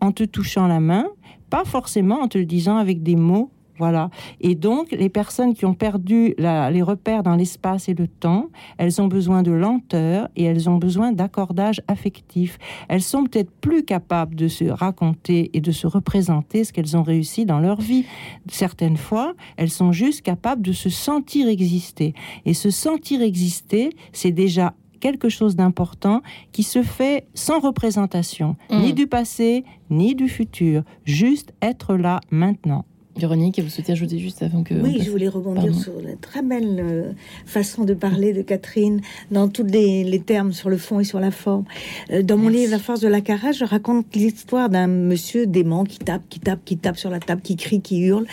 en 0.00 0.12
te 0.12 0.24
touchant 0.24 0.66
la 0.66 0.80
main, 0.80 1.06
pas 1.50 1.64
forcément 1.64 2.20
en 2.20 2.28
te 2.28 2.38
le 2.38 2.46
disant 2.46 2.76
avec 2.76 3.02
des 3.02 3.16
mots. 3.16 3.50
Voilà. 3.78 4.10
Et 4.42 4.56
donc, 4.56 4.92
les 4.92 5.08
personnes 5.08 5.54
qui 5.54 5.64
ont 5.64 5.72
perdu 5.72 6.34
les 6.36 6.82
repères 6.82 7.22
dans 7.22 7.34
l'espace 7.34 7.88
et 7.88 7.94
le 7.94 8.08
temps, 8.08 8.50
elles 8.76 9.00
ont 9.00 9.06
besoin 9.06 9.42
de 9.42 9.52
lenteur 9.52 10.28
et 10.36 10.44
elles 10.44 10.68
ont 10.68 10.76
besoin 10.76 11.12
d'accordage 11.12 11.80
affectif. 11.88 12.58
Elles 12.88 13.00
sont 13.00 13.24
peut-être 13.24 13.50
plus 13.50 13.82
capables 13.82 14.34
de 14.34 14.48
se 14.48 14.66
raconter 14.66 15.50
et 15.54 15.62
de 15.62 15.72
se 15.72 15.86
représenter 15.86 16.64
ce 16.64 16.74
qu'elles 16.74 16.94
ont 16.94 17.02
réussi 17.02 17.46
dans 17.46 17.58
leur 17.58 17.80
vie. 17.80 18.04
Certaines 18.50 18.98
fois, 18.98 19.32
elles 19.56 19.70
sont 19.70 19.92
juste 19.92 20.20
capables 20.20 20.60
de 20.60 20.72
se 20.72 20.90
sentir 20.90 21.48
exister. 21.48 22.12
Et 22.44 22.52
se 22.52 22.68
sentir 22.68 23.22
exister, 23.22 23.96
c'est 24.12 24.32
déjà 24.32 24.74
quelque 25.00 25.28
chose 25.28 25.56
d'important 25.56 26.22
qui 26.52 26.62
se 26.62 26.82
fait 26.82 27.26
sans 27.34 27.60
représentation, 27.60 28.56
ni 28.70 28.92
mm. 28.92 28.94
du 28.94 29.06
passé, 29.06 29.64
ni 29.88 30.14
du 30.14 30.28
futur, 30.28 30.82
juste 31.04 31.52
être 31.62 31.94
là 31.96 32.20
maintenant. 32.30 32.84
Véronique, 33.16 33.58
vous 33.60 33.68
souhaitez 33.68 33.92
ajouter 33.92 34.18
juste 34.18 34.42
avant 34.42 34.62
que... 34.62 34.72
Oui, 34.72 35.00
je 35.02 35.10
voulais 35.10 35.28
rebondir 35.28 35.74
sur 35.74 35.92
la 36.00 36.14
très 36.16 36.42
belle 36.42 36.80
euh, 36.80 37.12
façon 37.44 37.84
de 37.84 37.92
parler 37.92 38.32
de 38.32 38.40
Catherine 38.40 39.00
dans 39.32 39.48
tous 39.48 39.64
les, 39.64 40.22
termes 40.24 40.52
sur 40.52 40.70
le 40.70 40.76
fond 40.76 41.00
et 41.00 41.04
sur 41.04 41.18
la 41.18 41.32
forme. 41.32 41.64
Euh, 42.12 42.22
dans 42.22 42.36
mon 42.36 42.48
livre 42.48 42.70
La 42.70 42.78
force 42.78 43.00
de 43.00 43.08
la 43.08 43.20
carage, 43.20 43.58
je 43.58 43.64
raconte 43.64 44.14
l'histoire 44.14 44.70
d'un 44.70 44.86
monsieur 44.86 45.46
dément 45.46 45.84
qui 45.84 45.98
tape, 45.98 46.22
qui 46.28 46.38
tape, 46.38 46.60
qui 46.64 46.78
tape 46.78 46.96
sur 46.96 47.10
la 47.10 47.18
table, 47.18 47.42
qui 47.42 47.56
crie, 47.56 47.80
qui 47.80 47.98
hurle. 47.98 48.26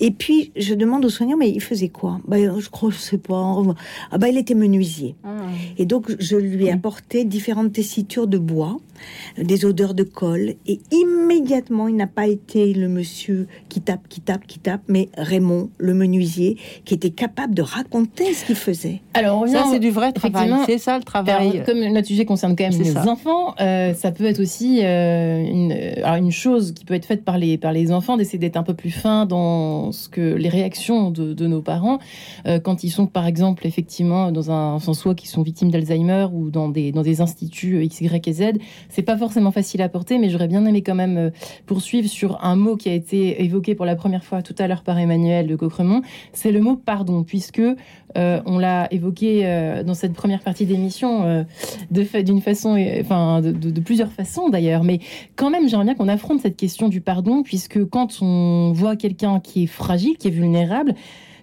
Et 0.00 0.10
puis, 0.10 0.50
je 0.56 0.74
demande 0.74 1.04
aux 1.04 1.10
soignants, 1.10 1.36
mais 1.36 1.50
il 1.50 1.60
faisait 1.60 1.90
quoi? 1.90 2.18
Bah, 2.26 2.38
Je 2.38 2.68
crois, 2.70 2.90
je 2.90 2.96
sais 2.96 3.18
pas. 3.18 3.62
Ah 4.10 4.18
bah, 4.18 4.28
il 4.28 4.38
était 4.38 4.54
menuisier. 4.54 5.14
Ah. 5.24 5.42
Et 5.76 5.84
donc, 5.84 6.10
je 6.18 6.36
lui 6.36 6.66
ai 6.66 6.72
apporté 6.72 7.24
différentes 7.24 7.72
tessitures 7.72 8.26
de 8.26 8.38
bois 8.38 8.78
des 9.38 9.64
odeurs 9.64 9.94
de 9.94 10.02
colle. 10.02 10.54
Et 10.66 10.80
immédiatement, 10.90 11.88
il 11.88 11.96
n'a 11.96 12.06
pas 12.06 12.26
été 12.26 12.72
le 12.74 12.88
monsieur 12.88 13.46
qui 13.68 13.80
tape, 13.80 14.08
qui 14.08 14.20
tape, 14.24 14.46
qui 14.46 14.58
tape, 14.58 14.82
mais 14.88 15.08
Raymond, 15.16 15.70
le 15.78 15.94
menuisier, 15.94 16.56
qui 16.84 16.94
était 16.94 17.10
capable 17.10 17.54
de 17.54 17.62
raconter 17.62 18.32
ce 18.34 18.44
qu'il 18.44 18.54
faisait. 18.54 19.00
Alors, 19.14 19.46
ça, 19.48 19.64
c'est 19.70 19.78
du 19.78 19.90
vrai 19.90 20.12
travail. 20.12 20.52
C'est 20.66 20.78
ça 20.78 20.96
le 20.98 21.04
travail. 21.04 21.62
comme 21.64 21.80
notre 21.80 22.06
sujet 22.06 22.24
concerne 22.24 22.56
quand 22.56 22.68
même 22.68 22.80
les 22.80 22.96
enfants, 22.96 23.54
euh, 23.60 23.94
ça 23.94 24.10
peut 24.12 24.24
être 24.24 24.40
aussi 24.40 24.80
euh, 24.82 25.42
une, 25.42 25.72
une 26.04 26.30
chose 26.30 26.72
qui 26.72 26.84
peut 26.84 26.94
être 26.94 27.06
faite 27.06 27.24
par 27.24 27.38
les, 27.38 27.58
par 27.58 27.72
les 27.72 27.92
enfants, 27.92 28.16
d'essayer 28.16 28.38
d'être 28.38 28.56
un 28.56 28.62
peu 28.62 28.74
plus 28.74 28.90
fin 28.90 29.26
dans 29.26 29.92
ce 29.92 30.08
que 30.08 30.34
les 30.34 30.48
réactions 30.48 31.10
de, 31.10 31.32
de 31.32 31.46
nos 31.46 31.62
parents 31.62 31.98
euh, 32.46 32.58
quand 32.58 32.84
ils 32.84 32.90
sont, 32.90 33.06
par 33.06 33.26
exemple, 33.26 33.66
effectivement, 33.66 34.32
dans 34.32 34.50
un, 34.50 34.74
enfin, 34.74 34.94
soit 34.94 35.14
qui 35.14 35.28
sont 35.28 35.42
victimes 35.42 35.70
d'Alzheimer 35.70 36.26
ou 36.32 36.50
dans 36.50 36.68
des, 36.68 36.92
dans 36.92 37.02
des 37.02 37.20
instituts 37.20 37.82
X, 37.84 38.00
Y 38.00 38.28
et 38.28 38.32
Z 38.32 38.42
c'est 38.88 39.02
pas 39.02 39.16
forcément 39.16 39.50
facile 39.52 39.82
à 39.82 39.88
porter, 39.88 40.18
mais 40.18 40.28
j'aurais 40.28 40.48
bien 40.48 40.64
aimé 40.66 40.82
quand 40.82 40.94
même 40.94 41.16
euh, 41.16 41.30
poursuivre 41.66 42.08
sur 42.08 42.42
un 42.44 42.56
mot 42.56 42.76
qui 42.76 42.88
a 42.88 42.94
été 42.94 43.42
évoqué 43.42 43.74
pour 43.74 43.86
la 43.86 43.96
première 43.96 44.11
fois 44.20 44.42
tout 44.42 44.54
à 44.58 44.66
l'heure 44.66 44.82
par 44.82 44.98
Emmanuel 44.98 45.46
de 45.46 45.56
Cocremont. 45.56 46.02
C'est 46.32 46.52
le 46.52 46.60
mot 46.60 46.76
pardon, 46.76 47.22
puisque 47.22 47.60
euh, 47.60 48.40
on 48.44 48.58
l'a 48.58 48.92
évoqué 48.92 49.42
euh, 49.44 49.82
dans 49.82 49.94
cette 49.94 50.12
première 50.12 50.40
partie 50.40 50.66
d'émission 50.66 51.46
d'une 51.90 52.40
façon, 52.40 52.76
enfin 53.00 53.40
de, 53.40 53.80
plusieurs 53.80 54.10
façons 54.12 54.48
d'ailleurs, 54.48 54.84
mais 54.84 54.98
quand 55.36 55.50
même 55.50 55.68
j'aimerais 55.68 55.84
bien 55.84 55.94
qu'on 55.94 56.08
affronte 56.08 56.40
cette 56.40 56.56
question 56.56 56.88
du 56.88 57.00
pardon, 57.00 57.42
puisque 57.42 57.84
quand 57.88 58.18
on 58.20 58.72
voit 58.72 58.96
quelqu'un 58.96 59.40
qui 59.40 59.64
est 59.64 59.68
fragile, 59.68 60.16
qui 60.18 60.28
est 60.28 60.32
vulnérable, 60.32 60.94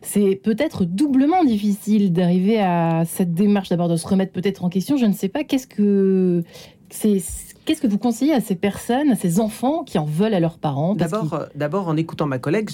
c'est 0.02 0.36
peut-être 0.36 0.86
doublement 0.86 1.44
difficile 1.44 2.14
d'arriver 2.14 2.60
à 2.60 3.04
cette 3.06 3.34
démarche 3.34 3.70
d'abord 3.70 3.90
de 3.90 3.96
se 3.96 4.08
remettre 4.08 4.32
peut-être 4.32 4.64
en 4.64 4.70
question. 4.70 4.98
Je 4.98 5.06
ne 5.06 5.14
sais 5.14 5.30
pas 5.30 5.44
qu'est-ce 5.44 5.68
que 5.68 6.44
Qu'est-ce 6.89 7.82
que 7.82 7.88
vous 7.88 7.99
conseillez 7.99 8.34
à 8.34 8.41
ces 8.41 8.56
personnes, 8.56 9.12
à 9.12 9.15
ces 9.15 9.39
enfants 9.39 9.84
qui 9.84 9.99
en 9.99 10.06
veulent 10.06 10.34
à 10.34 10.39
leurs 10.39 10.58
parents? 10.58 10.95
D'abord, 10.95 11.34
euh, 11.36 11.45
d'abord 11.54 11.88
en 11.88 11.97
écoutant 11.97 12.25
ma 12.25 12.39
collègue, 12.39 12.71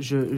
je, 0.00 0.36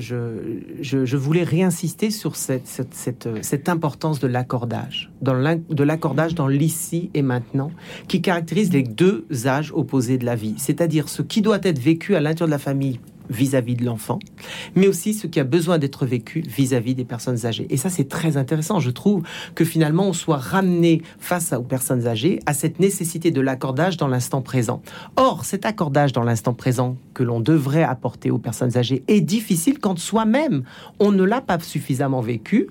je, 0.81 1.16
voulais 1.16 1.42
réinsister 1.44 2.11
sur 2.11 2.37
cette, 2.37 2.66
cette, 2.66 3.29
cette, 3.40 3.68
importance 3.70 4.20
de 4.20 4.26
l'accordage, 4.26 5.11
de 5.22 5.85
l'accordage 5.85 6.35
dans 6.35 6.46
l'ici 6.46 7.11
et 7.14 7.22
maintenant, 7.22 7.70
qui 8.07 8.20
caractérise 8.20 8.70
les 8.70 8.83
deux 8.83 9.26
âges 9.46 9.72
opposés 9.74 10.18
de 10.18 10.26
la 10.26 10.35
vie. 10.35 10.55
C'est-à-dire 10.59 11.09
ce 11.09 11.22
qui 11.22 11.40
doit 11.40 11.61
être 11.62 11.79
vécu 11.79 12.16
à 12.16 12.20
l'intérieur 12.20 12.48
de 12.48 12.52
la 12.52 12.59
famille 12.59 13.00
vis-à-vis 13.31 13.75
de 13.75 13.85
l'enfant, 13.85 14.19
mais 14.75 14.89
aussi 14.89 15.15
ce 15.15 15.27
qui 15.27 15.41
a 15.41 15.45
besoin 15.45 15.79
d'être 15.79 16.07
vécu 16.07 16.41
vis-à-vis 16.41 16.95
des 16.95 17.05
personnes 17.05 17.47
âgées. 17.47 17.67
Et 17.71 17.77
ça, 17.77 17.91
c'est 17.91 18.09
très 18.09 18.37
intéressant. 18.37 18.81
Je 18.81 18.91
trouve 18.91 19.23
que 19.55 19.65
finalement, 19.65 20.09
on 20.09 20.12
soit 20.12 20.37
ramené 20.37 21.03
face 21.19 21.53
aux 21.53 21.62
personnes 21.62 22.07
âgées 22.07 22.41
à 22.47 22.55
cette 22.55 22.81
nécessité 22.81 23.31
de 23.31 23.41
l'accordage 23.41 23.97
dans 23.97 24.09
l'instant 24.09 24.43
présent. 24.43 24.83
Or, 25.17 25.45
cet 25.45 25.67
accordage 25.67 26.12
dans 26.12 26.23
l'instant 26.23 26.55
présent 26.55 26.97
que 27.15 27.23
l'on 27.23 27.41
devrait 27.41 27.83
apporter 27.83 28.31
aux 28.31 28.39
personnes 28.39 28.77
âgées 28.77 29.03
est 29.09 29.21
difficile 29.21 29.79
quand 29.79 29.99
soi-même, 29.99 30.65
on 30.99 31.12
ne 31.12 31.25
l'a 31.25 31.41
pas 31.41 31.59
suffisamment 31.59 32.21
vécu 32.21 32.69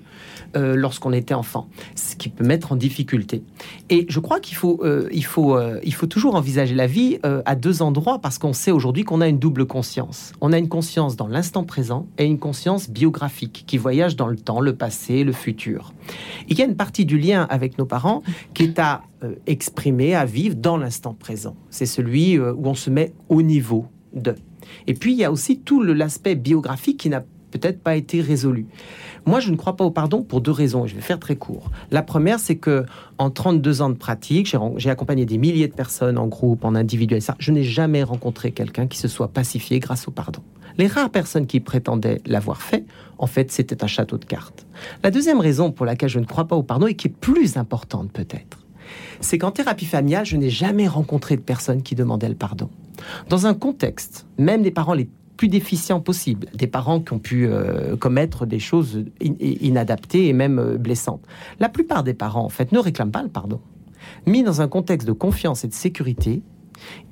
euh, 0.56 0.76
lorsqu'on 0.76 1.12
était 1.12 1.34
enfant, 1.34 1.68
ce 1.94 2.16
qui 2.16 2.28
peut 2.28 2.44
mettre 2.44 2.72
en 2.72 2.76
difficulté. 2.76 3.42
Et 3.90 4.06
je 4.08 4.20
crois 4.20 4.40
qu'il 4.40 4.56
faut, 4.56 4.80
euh, 4.82 5.08
il 5.12 5.24
faut, 5.24 5.56
euh, 5.56 5.80
il 5.82 5.92
faut 5.92 6.06
toujours 6.06 6.34
envisager 6.34 6.74
la 6.74 6.86
vie 6.86 7.18
à 7.22 7.54
deux 7.54 7.82
endroits 7.82 8.18
parce 8.20 8.38
qu'on 8.38 8.52
sait 8.52 8.70
aujourd'hui 8.70 9.04
qu'on 9.04 9.20
a 9.20 9.28
une 9.28 9.38
double 9.38 9.66
conscience. 9.66 10.32
On 10.40 10.45
a 10.52 10.58
une 10.58 10.68
conscience 10.68 11.16
dans 11.16 11.28
l'instant 11.28 11.64
présent 11.64 12.06
et 12.18 12.24
une 12.24 12.38
conscience 12.38 12.90
biographique 12.90 13.64
qui 13.66 13.78
voyage 13.78 14.16
dans 14.16 14.28
le 14.28 14.36
temps, 14.36 14.60
le 14.60 14.74
passé, 14.74 15.24
le 15.24 15.32
futur. 15.32 15.92
Il 16.48 16.58
y 16.58 16.62
a 16.62 16.64
une 16.64 16.76
partie 16.76 17.04
du 17.04 17.18
lien 17.18 17.46
avec 17.48 17.78
nos 17.78 17.86
parents 17.86 18.22
qui 18.54 18.64
est 18.64 18.78
à 18.78 19.02
exprimer, 19.46 20.14
à 20.14 20.24
vivre 20.24 20.56
dans 20.56 20.76
l'instant 20.76 21.14
présent. 21.14 21.56
C'est 21.70 21.86
celui 21.86 22.38
où 22.38 22.66
on 22.66 22.74
se 22.74 22.90
met 22.90 23.12
au 23.28 23.42
niveau 23.42 23.86
de. 24.14 24.34
Et 24.86 24.94
puis 24.94 25.12
il 25.12 25.18
y 25.18 25.24
a 25.24 25.32
aussi 25.32 25.58
tout 25.60 25.82
l'aspect 25.82 26.34
biographique 26.34 26.98
qui 26.98 27.08
n'a 27.08 27.24
peut-être 27.50 27.80
pas 27.80 27.96
été 27.96 28.20
résolu. 28.20 28.66
Moi, 29.26 29.40
je 29.40 29.50
ne 29.50 29.56
crois 29.56 29.74
pas 29.74 29.84
au 29.84 29.90
pardon 29.90 30.22
pour 30.22 30.40
deux 30.40 30.52
raisons, 30.52 30.86
je 30.86 30.94
vais 30.94 31.00
faire 31.00 31.18
très 31.18 31.34
court. 31.34 31.72
La 31.90 32.02
première, 32.02 32.38
c'est 32.38 32.54
que 32.54 32.86
en 33.18 33.28
32 33.28 33.82
ans 33.82 33.90
de 33.90 33.96
pratique, 33.96 34.56
j'ai 34.76 34.88
accompagné 34.88 35.26
des 35.26 35.36
milliers 35.36 35.66
de 35.66 35.74
personnes 35.74 36.16
en 36.16 36.28
groupe, 36.28 36.64
en 36.64 36.76
individuel, 36.76 37.20
je 37.40 37.50
n'ai 37.50 37.64
jamais 37.64 38.04
rencontré 38.04 38.52
quelqu'un 38.52 38.86
qui 38.86 38.98
se 38.98 39.08
soit 39.08 39.26
pacifié 39.26 39.80
grâce 39.80 40.06
au 40.06 40.12
pardon. 40.12 40.42
Les 40.78 40.86
rares 40.86 41.10
personnes 41.10 41.46
qui 41.46 41.58
prétendaient 41.58 42.20
l'avoir 42.24 42.62
fait, 42.62 42.84
en 43.18 43.26
fait, 43.26 43.50
c'était 43.50 43.82
un 43.82 43.88
château 43.88 44.16
de 44.16 44.24
cartes. 44.24 44.64
La 45.02 45.10
deuxième 45.10 45.40
raison 45.40 45.72
pour 45.72 45.86
laquelle 45.86 46.10
je 46.10 46.20
ne 46.20 46.26
crois 46.26 46.46
pas 46.46 46.54
au 46.54 46.62
pardon 46.62 46.86
et 46.86 46.94
qui 46.94 47.08
est 47.08 47.10
plus 47.10 47.56
importante 47.56 48.12
peut-être, 48.12 48.64
c'est 49.20 49.38
qu'en 49.38 49.50
thérapie 49.50 49.86
familiale, 49.86 50.24
je 50.24 50.36
n'ai 50.36 50.50
jamais 50.50 50.86
rencontré 50.86 51.36
de 51.36 51.42
personnes 51.42 51.82
qui 51.82 51.96
demandaient 51.96 52.28
le 52.28 52.36
pardon. 52.36 52.70
Dans 53.28 53.46
un 53.46 53.54
contexte, 53.54 54.26
même 54.38 54.62
des 54.62 54.70
parents 54.70 54.94
les 54.94 55.08
plus 55.36 55.48
déficients 55.48 56.00
possibles, 56.00 56.48
des 56.54 56.66
parents 56.66 57.00
qui 57.00 57.12
ont 57.12 57.18
pu 57.18 57.46
euh, 57.46 57.96
commettre 57.96 58.46
des 58.46 58.58
choses 58.58 59.04
inadaptées 59.20 60.28
et 60.28 60.32
même 60.32 60.58
euh, 60.58 60.78
blessantes. 60.78 61.24
La 61.60 61.68
plupart 61.68 62.02
des 62.02 62.14
parents, 62.14 62.44
en 62.44 62.48
fait, 62.48 62.72
ne 62.72 62.78
réclament 62.78 63.10
pas 63.10 63.22
le 63.22 63.28
pardon. 63.28 63.60
Mis 64.26 64.42
dans 64.42 64.60
un 64.60 64.68
contexte 64.68 65.06
de 65.06 65.12
confiance 65.12 65.64
et 65.64 65.68
de 65.68 65.74
sécurité, 65.74 66.42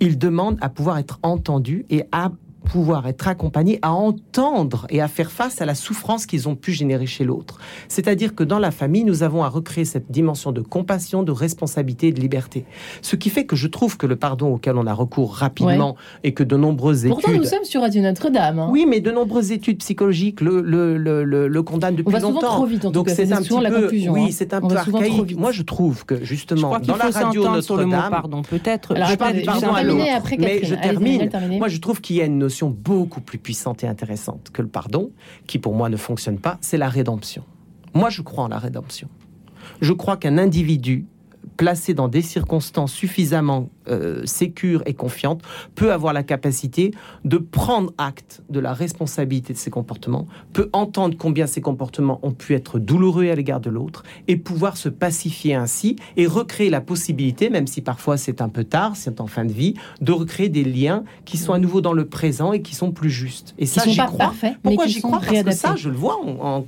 ils 0.00 0.18
demandent 0.18 0.58
à 0.60 0.68
pouvoir 0.68 0.98
être 0.98 1.18
entendus 1.22 1.86
et 1.90 2.04
à 2.12 2.32
pouvoir 2.64 3.06
être 3.06 3.28
accompagnés 3.28 3.78
à 3.82 3.92
entendre 3.92 4.86
et 4.90 5.00
à 5.00 5.08
faire 5.08 5.30
face 5.30 5.60
à 5.60 5.66
la 5.66 5.74
souffrance 5.74 6.26
qu'ils 6.26 6.48
ont 6.48 6.56
pu 6.56 6.72
générer 6.72 7.06
chez 7.06 7.24
l'autre. 7.24 7.58
C'est-à-dire 7.88 8.34
que 8.34 8.42
dans 8.42 8.58
la 8.58 8.70
famille, 8.70 9.04
nous 9.04 9.22
avons 9.22 9.44
à 9.44 9.48
recréer 9.48 9.84
cette 9.84 10.10
dimension 10.10 10.50
de 10.50 10.60
compassion, 10.60 11.22
de 11.22 11.32
responsabilité 11.32 12.08
et 12.08 12.12
de 12.12 12.20
liberté. 12.20 12.64
Ce 13.02 13.16
qui 13.16 13.30
fait 13.30 13.44
que 13.44 13.56
je 13.56 13.68
trouve 13.68 13.96
que 13.96 14.06
le 14.06 14.16
pardon 14.16 14.54
auquel 14.54 14.76
on 14.76 14.86
a 14.86 14.92
recours 14.92 15.34
rapidement 15.34 15.96
et 16.24 16.34
que 16.34 16.42
de 16.42 16.56
nombreuses 16.56 17.04
études... 17.04 17.20
Pourtant, 17.20 17.38
nous 17.38 17.44
sommes 17.44 17.64
sur 17.64 17.82
Radio 17.82 18.02
Notre-Dame. 18.02 18.58
Hein. 18.58 18.68
Oui, 18.70 18.86
mais 18.88 19.00
de 19.00 19.10
nombreuses 19.10 19.52
études 19.52 19.78
psychologiques 19.78 20.40
le, 20.40 20.60
le, 20.60 20.96
le, 20.96 21.24
le, 21.24 21.62
condamnent 21.62 21.96
depuis 21.96 22.08
on 22.08 22.18
va 22.18 22.20
longtemps. 22.20 22.56
Trop 22.56 22.66
vite, 22.66 22.84
en 22.84 22.90
Donc 22.90 23.08
c'est 23.08 23.32
un 23.32 23.42
petit 23.42 23.48
peu... 23.50 23.62
La 23.62 23.70
conclusion, 23.70 24.12
oui, 24.12 24.24
hein. 24.24 24.28
c'est 24.32 24.52
un 24.54 24.60
peu 24.60 24.76
archaïque. 24.76 25.36
Moi, 25.38 25.52
je 25.52 25.62
trouve 25.62 26.04
que 26.04 26.24
justement, 26.24 26.78
dans 26.78 26.96
la 26.96 27.10
radio 27.10 27.48
Notre-Dame... 27.48 28.10
pardon, 28.10 28.42
peut-être... 28.42 28.94
Alors, 28.94 29.08
je 29.08 29.44
pardon 29.44 29.74
à 29.74 30.16
après 30.16 30.36
Mais 30.38 30.60
je 30.64 30.74
termine. 30.74 31.30
Moi, 31.58 31.68
je 31.68 31.78
trouve 31.78 32.00
qu'il 32.00 32.16
y 32.16 32.22
a 32.22 32.24
une 32.24 32.38
beaucoup 32.62 33.20
plus 33.20 33.38
puissante 33.38 33.84
et 33.84 33.86
intéressante 33.86 34.50
que 34.52 34.62
le 34.62 34.68
pardon, 34.68 35.10
qui 35.46 35.58
pour 35.58 35.74
moi 35.74 35.88
ne 35.88 35.96
fonctionne 35.96 36.38
pas, 36.38 36.58
c'est 36.60 36.78
la 36.78 36.88
rédemption. 36.88 37.44
Moi, 37.94 38.10
je 38.10 38.22
crois 38.22 38.44
en 38.44 38.48
la 38.48 38.58
rédemption. 38.58 39.08
Je 39.80 39.92
crois 39.92 40.16
qu'un 40.16 40.38
individu 40.38 41.06
placé 41.56 41.94
dans 41.94 42.08
des 42.08 42.22
circonstances 42.22 42.92
suffisamment 42.92 43.68
euh, 43.88 44.24
sécure 44.24 44.82
et 44.86 44.94
confiante, 44.94 45.42
peut 45.74 45.92
avoir 45.92 46.12
la 46.12 46.22
capacité 46.22 46.92
de 47.24 47.38
prendre 47.38 47.92
acte 47.98 48.42
de 48.50 48.60
la 48.60 48.72
responsabilité 48.72 49.52
de 49.52 49.58
ses 49.58 49.70
comportements, 49.70 50.26
peut 50.52 50.70
entendre 50.72 51.16
combien 51.18 51.46
ses 51.46 51.60
comportements 51.60 52.20
ont 52.22 52.32
pu 52.32 52.54
être 52.54 52.78
douloureux 52.78 53.28
à 53.28 53.34
l'égard 53.34 53.60
de 53.60 53.70
l'autre, 53.70 54.02
et 54.28 54.36
pouvoir 54.36 54.76
se 54.76 54.88
pacifier 54.88 55.54
ainsi 55.54 55.96
et 56.16 56.26
recréer 56.26 56.70
la 56.70 56.80
possibilité, 56.80 57.50
même 57.50 57.66
si 57.66 57.80
parfois 57.80 58.16
c'est 58.16 58.40
un 58.40 58.48
peu 58.48 58.64
tard, 58.64 58.96
c'est 58.96 59.20
en 59.20 59.26
fin 59.26 59.44
de 59.44 59.52
vie, 59.52 59.74
de 60.00 60.12
recréer 60.12 60.48
des 60.48 60.64
liens 60.64 61.04
qui 61.24 61.36
sont 61.36 61.52
à 61.52 61.58
nouveau 61.58 61.80
dans 61.80 61.92
le 61.92 62.06
présent 62.06 62.52
et 62.52 62.62
qui 62.62 62.74
sont 62.74 62.92
plus 62.92 63.10
justes. 63.10 63.54
Et 63.58 63.66
ça, 63.66 63.82
j'y 63.86 63.96
crois. 63.96 64.34
Pourquoi 64.62 64.86
j'y 64.86 65.00
crois? 65.00 65.20
Parce 65.20 65.42
que 65.42 65.50
ça, 65.52 65.74
je 65.76 65.88
le 65.88 65.96
vois 65.96 66.18
en, 66.24 66.64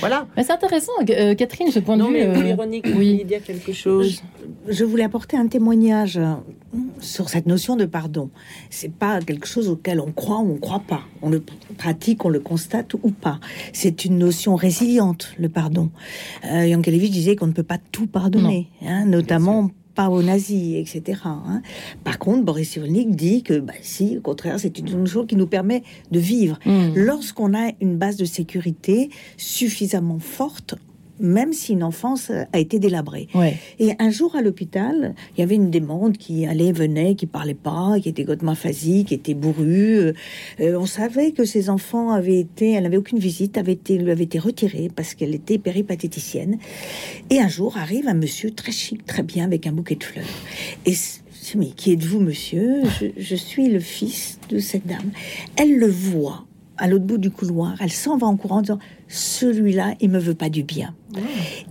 voilà. 0.00 0.26
C'est 0.36 0.50
intéressant, 0.50 0.92
euh, 1.10 1.34
Catherine, 1.34 1.70
ce 1.70 1.78
point 1.80 1.96
de 1.96 2.04
vue. 2.04 2.12
Mais, 2.12 2.26
euh, 2.26 2.32
Véronique, 2.48 2.86
oui. 2.96 3.24
dire 3.24 3.42
quelque 3.42 3.72
chose. 3.72 4.22
je 4.66 4.84
voulais 4.84 5.04
apporter 5.04 5.36
un 5.36 5.46
témoignage 5.46 5.97
euh, 6.06 6.34
sur 7.00 7.28
cette 7.28 7.46
notion 7.46 7.76
de 7.76 7.84
pardon. 7.84 8.30
C'est 8.70 8.92
pas 8.92 9.20
quelque 9.20 9.46
chose 9.46 9.68
auquel 9.68 10.00
on 10.00 10.12
croit 10.12 10.38
ou 10.38 10.52
on 10.52 10.58
croit 10.58 10.82
pas. 10.86 11.02
On 11.22 11.30
le 11.30 11.42
pratique, 11.76 12.24
on 12.24 12.28
le 12.28 12.40
constate 12.40 12.94
ou 12.94 13.10
pas. 13.10 13.40
C'est 13.72 14.04
une 14.04 14.18
notion 14.18 14.56
résiliente, 14.56 15.32
le 15.38 15.48
pardon. 15.48 15.90
Euh, 16.44 16.66
Yankelevich 16.66 17.10
disait 17.10 17.36
qu'on 17.36 17.46
ne 17.46 17.52
peut 17.52 17.62
pas 17.62 17.78
tout 17.92 18.06
pardonner, 18.06 18.68
hein, 18.82 19.04
notamment 19.06 19.70
pas 19.98 20.10
aux 20.10 20.22
nazis, 20.22 20.76
etc. 20.76 21.22
Hein. 21.24 21.60
Par 22.04 22.20
contre, 22.20 22.44
Boris 22.44 22.70
Cyrulnik 22.70 23.16
dit 23.16 23.42
que, 23.42 23.58
bah, 23.58 23.72
si, 23.82 24.16
au 24.16 24.20
contraire, 24.20 24.60
c'est 24.60 24.78
une 24.78 25.08
chose 25.08 25.26
qui 25.26 25.34
nous 25.34 25.48
permet 25.48 25.82
de 26.12 26.20
vivre. 26.20 26.56
Mm. 26.64 26.92
Lorsqu'on 26.94 27.52
a 27.52 27.72
une 27.80 27.96
base 27.96 28.16
de 28.16 28.24
sécurité 28.24 29.10
suffisamment 29.36 30.20
forte, 30.20 30.76
même 31.20 31.52
si 31.52 31.72
une 31.72 31.82
enfance 31.82 32.30
a 32.30 32.58
été 32.58 32.78
délabrée. 32.78 33.28
Et 33.78 33.92
un 33.98 34.10
jour 34.10 34.36
à 34.36 34.42
l'hôpital, 34.42 35.14
il 35.36 35.40
y 35.40 35.42
avait 35.42 35.54
une 35.54 35.70
démente 35.70 36.18
qui 36.18 36.46
allait, 36.46 36.72
venait, 36.72 37.14
qui 37.14 37.26
parlait 37.26 37.54
pas, 37.54 37.98
qui 38.00 38.08
était 38.08 38.24
phasie, 38.54 39.04
qui 39.04 39.14
était 39.14 39.34
bourrue. 39.34 40.12
Euh, 40.60 40.78
on 40.78 40.86
savait 40.86 41.32
que 41.32 41.44
ses 41.44 41.70
enfants 41.70 42.10
avaient 42.10 42.38
été, 42.38 42.72
elle 42.72 42.84
n'avait 42.84 42.96
aucune 42.96 43.18
visite, 43.18 43.58
avait 43.58 43.72
été, 43.72 43.98
lui 43.98 44.10
avait 44.10 44.24
été 44.24 44.38
retirée 44.38 44.90
parce 44.94 45.14
qu'elle 45.14 45.34
était 45.34 45.58
péripatéticienne. 45.58 46.58
Et 47.30 47.40
un 47.40 47.48
jour 47.48 47.76
arrive 47.76 48.08
un 48.08 48.14
monsieur 48.14 48.50
très 48.50 48.72
chic, 48.72 49.04
très 49.06 49.22
bien, 49.22 49.44
avec 49.44 49.66
un 49.66 49.72
bouquet 49.72 49.96
de 49.96 50.04
fleurs. 50.04 50.24
Et 50.86 50.94
mais 51.56 51.68
qui 51.68 51.92
êtes-vous, 51.92 52.20
monsieur? 52.20 52.82
Je, 53.00 53.06
je 53.16 53.34
suis 53.34 53.68
le 53.68 53.80
fils 53.80 54.38
de 54.50 54.58
cette 54.58 54.86
dame. 54.86 55.10
Elle 55.56 55.78
le 55.78 55.86
voit 55.86 56.44
à 56.76 56.88
l'autre 56.88 57.04
bout 57.04 57.16
du 57.16 57.30
couloir. 57.30 57.74
Elle 57.80 57.92
s'en 57.92 58.18
va 58.18 58.26
en 58.26 58.36
courant 58.36 58.58
en 58.58 58.62
disant 58.62 58.78
Celui-là, 59.08 59.94
il 60.00 60.10
me 60.10 60.18
veut 60.18 60.34
pas 60.34 60.50
du 60.50 60.62
bien. 60.62 60.94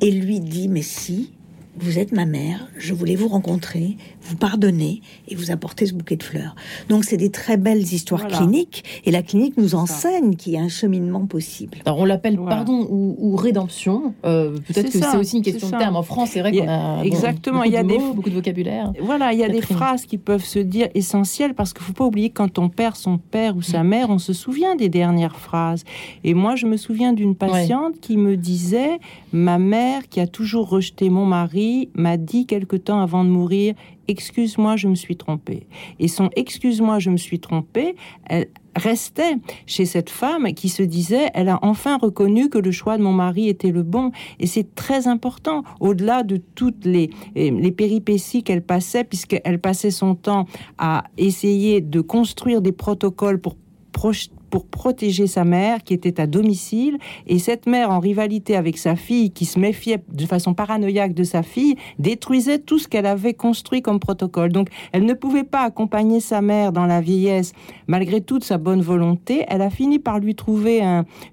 Et 0.02 0.12
lui 0.12 0.40
dit 0.40 0.68
Mais 0.68 0.82
si, 0.82 1.32
vous 1.80 2.00
êtes 2.00 2.12
ma 2.12 2.26
mère, 2.26 2.68
je 2.78 2.94
voulais 2.94 3.16
vous 3.16 3.28
rencontrer, 3.28 3.98
vous 4.22 4.36
pardonner 4.36 5.02
et 5.28 5.36
vous 5.36 5.52
apporter 5.52 5.86
ce 5.86 5.94
bouquet 5.94 6.16
de 6.16 6.24
fleurs. 6.24 6.56
Donc 6.90 7.04
c'est 7.04 7.18
des 7.18 7.30
très 7.30 7.58
belles 7.58 7.82
histoires 7.82 8.28
cliniques 8.28 8.84
et 9.06 9.12
la 9.12 9.22
clinique 9.22 9.58
nous 9.58 9.76
enseigne 9.76 10.36
qu'il 10.36 10.54
y 10.54 10.58
a 10.58 10.62
un 10.62 10.70
cheminement 10.70 11.26
possible. 11.26 11.78
Alors 11.86 12.00
on 12.00 12.06
l'appelle 12.06 12.38
pardon 12.38 12.88
ou, 12.90 13.36
rédemption. 13.36 14.14
Euh, 14.26 14.58
peut-être 14.68 14.92
que 14.92 15.00
c'est 15.00 15.18
aussi 15.18 15.38
une 15.38 15.44
question 15.44 15.70
de 15.70 15.78
terme. 15.78 15.96
En 15.96 16.04
France, 16.04 16.32
c'est 16.34 16.40
vrai 16.40 16.52
qu'on 16.52 16.68
a, 16.68 17.04
exactement. 17.04 17.64
il 17.64 17.72
y 17.72 17.78
a 17.78 17.84
des 17.84 17.98
beaucoup 17.98 18.30
de 18.30 18.36
vocabulaire. 18.36 18.92
Voilà, 19.02 19.34
il 19.34 19.40
y 19.40 19.44
a 19.44 19.50
des 19.50 19.62
phrases 19.62 20.06
qui 20.06 20.18
peuvent 20.18 20.44
se 20.44 20.60
dire 20.60 20.88
essentielles 20.96 21.54
parce 21.54 21.74
qu'il 21.74 21.84
faut 21.84 21.94
pas 21.94 22.06
oublier 22.06 22.30
quand 22.30 22.58
on 22.60 22.70
perd 22.70 22.96
son 22.96 23.18
père 23.18 23.56
ou 23.56 23.62
sa 23.62 23.84
mère, 23.84 24.10
on 24.10 24.18
se 24.18 24.34
souvient 24.34 24.76
des 24.76 24.90
dernières 24.90 25.38
phrases. 25.38 25.84
Et 26.24 26.34
moi, 26.34 26.56
je 26.56 26.66
me 26.66 26.78
souviens 26.78 27.14
d'une 27.14 27.36
patiente 27.36 28.00
qui 28.02 28.18
me 28.18 28.36
disait 28.36 29.00
ma 29.32 29.60
mère 29.60 30.08
qui 30.10 30.20
a 30.20 30.28
toujours 30.28 30.70
rejeté 30.70 31.10
mon 31.10 31.26
mari 31.26 31.67
m'a 31.96 32.18
dit 32.18 32.46
quelque 32.46 32.76
temps 32.76 33.00
avant 33.02 33.24
de 33.24 33.30
mourir 33.30 33.74
Excuse-moi, 34.08 34.78
je 34.78 34.88
me 34.88 34.96
suis 34.96 35.18
trompée. 35.18 35.68
Et 36.00 36.08
son 36.08 36.30
Excuse-moi, 36.36 37.00
je 37.00 37.10
me 37.10 37.18
suis 37.18 37.40
trompée, 37.40 37.96
elle 38.26 38.48
restait 38.76 39.36
chez 39.66 39.86
cette 39.86 40.10
femme 40.10 40.54
qui 40.54 40.70
se 40.70 40.84
disait 40.84 41.30
Elle 41.34 41.50
a 41.50 41.60
enfin 41.62 41.98
reconnu 41.98 42.50
que 42.50 42.58
le 42.58 42.72
choix 42.72 42.98
de 42.98 43.04
mon 43.04 43.12
mari 43.12 43.50
était 43.50 43.72
le 43.72 43.84
bon. 43.84 44.12
Et 44.40 44.48
c'est 44.48 44.76
très 44.76 45.08
important, 45.08 45.64
au-delà 45.80 46.24
de 46.24 46.38
toutes 46.38 46.86
les, 46.86 47.10
les 47.36 47.72
péripéties 47.72 48.44
qu'elle 48.44 48.64
passait, 48.64 49.04
puisqu'elle 49.04 49.60
passait 49.60 49.92
son 49.92 50.16
temps 50.16 50.46
à 50.78 51.04
essayer 51.18 51.82
de 51.82 52.02
construire 52.02 52.62
des 52.62 52.72
protocoles 52.72 53.42
pour 53.42 53.58
projeter 53.92 54.37
pour 54.50 54.66
protéger 54.66 55.28
sa 55.28 55.44
mère 55.44 55.84
qui 55.84 55.94
était 55.94 56.20
à 56.20 56.28
domicile. 56.28 56.98
Et 57.28 57.40
cette 57.40 57.68
mère, 57.68 57.92
en 57.92 58.00
rivalité 58.00 58.56
avec 58.56 58.78
sa 58.78 58.96
fille, 58.96 59.32
qui 59.32 59.46
se 59.46 59.60
méfiait 59.60 60.00
de 60.12 60.26
façon 60.26 60.54
paranoïaque 60.54 61.14
de 61.14 61.24
sa 61.24 61.44
fille, 61.44 61.76
détruisait 62.00 62.60
tout 62.60 62.80
ce 62.80 62.88
qu'elle 62.88 63.06
avait 63.06 63.34
construit 63.34 63.82
comme 63.82 64.00
protocole. 64.00 64.52
Donc, 64.52 64.70
elle 64.92 65.06
ne 65.06 65.14
pouvait 65.14 65.44
pas 65.44 65.64
accompagner 65.64 66.20
sa 66.20 66.42
mère 66.42 66.72
dans 66.72 66.86
la 66.86 67.02
vieillesse, 67.02 67.54
malgré 67.88 68.22
toute 68.22 68.44
sa 68.44 68.58
bonne 68.58 68.82
volonté. 68.82 69.46
Elle 69.48 69.62
a 69.62 69.70
fini 69.70 70.00
par 70.00 70.20
lui 70.20 70.36
trouver 70.36 70.82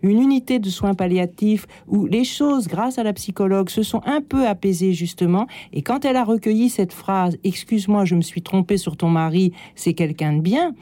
une 0.03 0.20
unité 0.20 0.59
de 0.59 0.68
soins 0.68 0.94
palliatifs 0.94 1.66
où 1.88 2.07
les 2.07 2.24
choses, 2.24 2.68
grâce 2.68 2.98
à 2.98 3.03
la 3.03 3.12
psychologue, 3.12 3.68
se 3.68 3.83
sont 3.83 4.00
un 4.05 4.20
peu 4.20 4.46
apaisées 4.46 4.92
justement. 4.92 5.46
Et 5.72 5.83
quand 5.83 6.05
elle 6.05 6.16
a 6.16 6.24
recueilli 6.24 6.68
cette 6.68 6.92
phrase, 6.92 7.37
excuse-moi, 7.44 8.05
je 8.05 8.14
me 8.14 8.22
suis 8.22 8.42
trompée 8.42 8.77
sur 8.77 8.96
ton 8.96 9.09
mari, 9.09 9.53
c'est 9.74 9.94
quelqu'un 9.94 10.35
de 10.35 10.40
bien, 10.40 10.74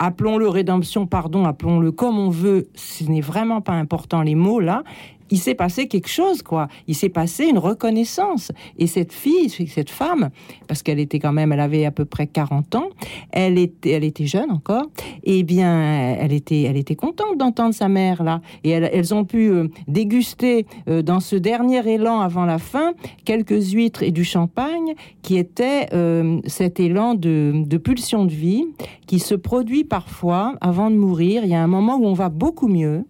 appelons-le 0.00 0.48
rédemption, 0.48 1.06
pardon, 1.06 1.44
appelons-le 1.44 1.92
comme 1.92 2.18
on 2.18 2.30
veut, 2.30 2.68
ce 2.74 3.04
n'est 3.04 3.20
vraiment 3.20 3.60
pas 3.60 3.74
important 3.74 4.22
les 4.22 4.34
mots 4.34 4.58
là 4.58 4.82
il 5.30 5.38
s'est 5.38 5.54
passé 5.54 5.86
quelque 5.88 6.08
chose, 6.08 6.42
quoi. 6.42 6.68
Il 6.86 6.94
s'est 6.94 7.08
passé 7.08 7.46
une 7.46 7.58
reconnaissance. 7.58 8.52
Et 8.78 8.86
cette 8.86 9.12
fille, 9.12 9.48
cette 9.48 9.90
femme, 9.90 10.30
parce 10.66 10.82
qu'elle 10.82 10.98
était 10.98 11.18
quand 11.18 11.32
même, 11.32 11.52
elle 11.52 11.60
avait 11.60 11.84
à 11.84 11.90
peu 11.90 12.04
près 12.04 12.26
40 12.26 12.74
ans, 12.74 12.88
elle 13.30 13.58
était, 13.58 13.90
elle 13.90 14.04
était 14.04 14.26
jeune 14.26 14.50
encore, 14.50 14.86
et 15.24 15.38
eh 15.38 15.42
bien, 15.42 16.16
elle 16.18 16.32
était, 16.32 16.62
elle 16.62 16.76
était 16.76 16.96
contente 16.96 17.38
d'entendre 17.38 17.74
sa 17.74 17.88
mère 17.88 18.22
là. 18.22 18.40
Et 18.64 18.70
elles, 18.70 19.14
ont 19.14 19.24
pu 19.24 19.50
euh, 19.50 19.68
déguster 19.88 20.66
euh, 20.88 21.02
dans 21.02 21.20
ce 21.20 21.36
dernier 21.36 21.86
élan 21.88 22.20
avant 22.20 22.44
la 22.44 22.58
fin 22.58 22.92
quelques 23.24 23.72
huîtres 23.72 24.02
et 24.02 24.10
du 24.10 24.24
champagne 24.24 24.94
qui 25.22 25.36
était 25.36 25.88
euh, 25.92 26.40
cet 26.46 26.80
élan 26.80 27.14
de, 27.14 27.52
de 27.66 27.76
pulsion 27.76 28.24
de 28.24 28.32
vie 28.32 28.64
qui 29.06 29.18
se 29.18 29.34
produit 29.34 29.84
parfois 29.84 30.54
avant 30.60 30.90
de 30.90 30.96
mourir. 30.96 31.44
Il 31.44 31.50
y 31.50 31.54
a 31.54 31.62
un 31.62 31.66
moment 31.66 31.96
où 31.96 32.06
on 32.06 32.14
va 32.14 32.28
beaucoup 32.28 32.68
mieux 32.68 33.04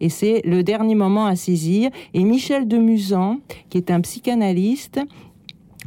et 0.00 0.08
c'est 0.08 0.42
le 0.44 0.62
dernier 0.62 0.94
moment 0.94 1.26
à 1.26 1.36
saisir. 1.36 1.90
Et 2.14 2.24
Michel 2.24 2.68
de 2.68 2.78
Musan, 2.78 3.38
qui 3.70 3.78
est 3.78 3.90
un 3.90 4.00
psychanalyste, 4.00 5.00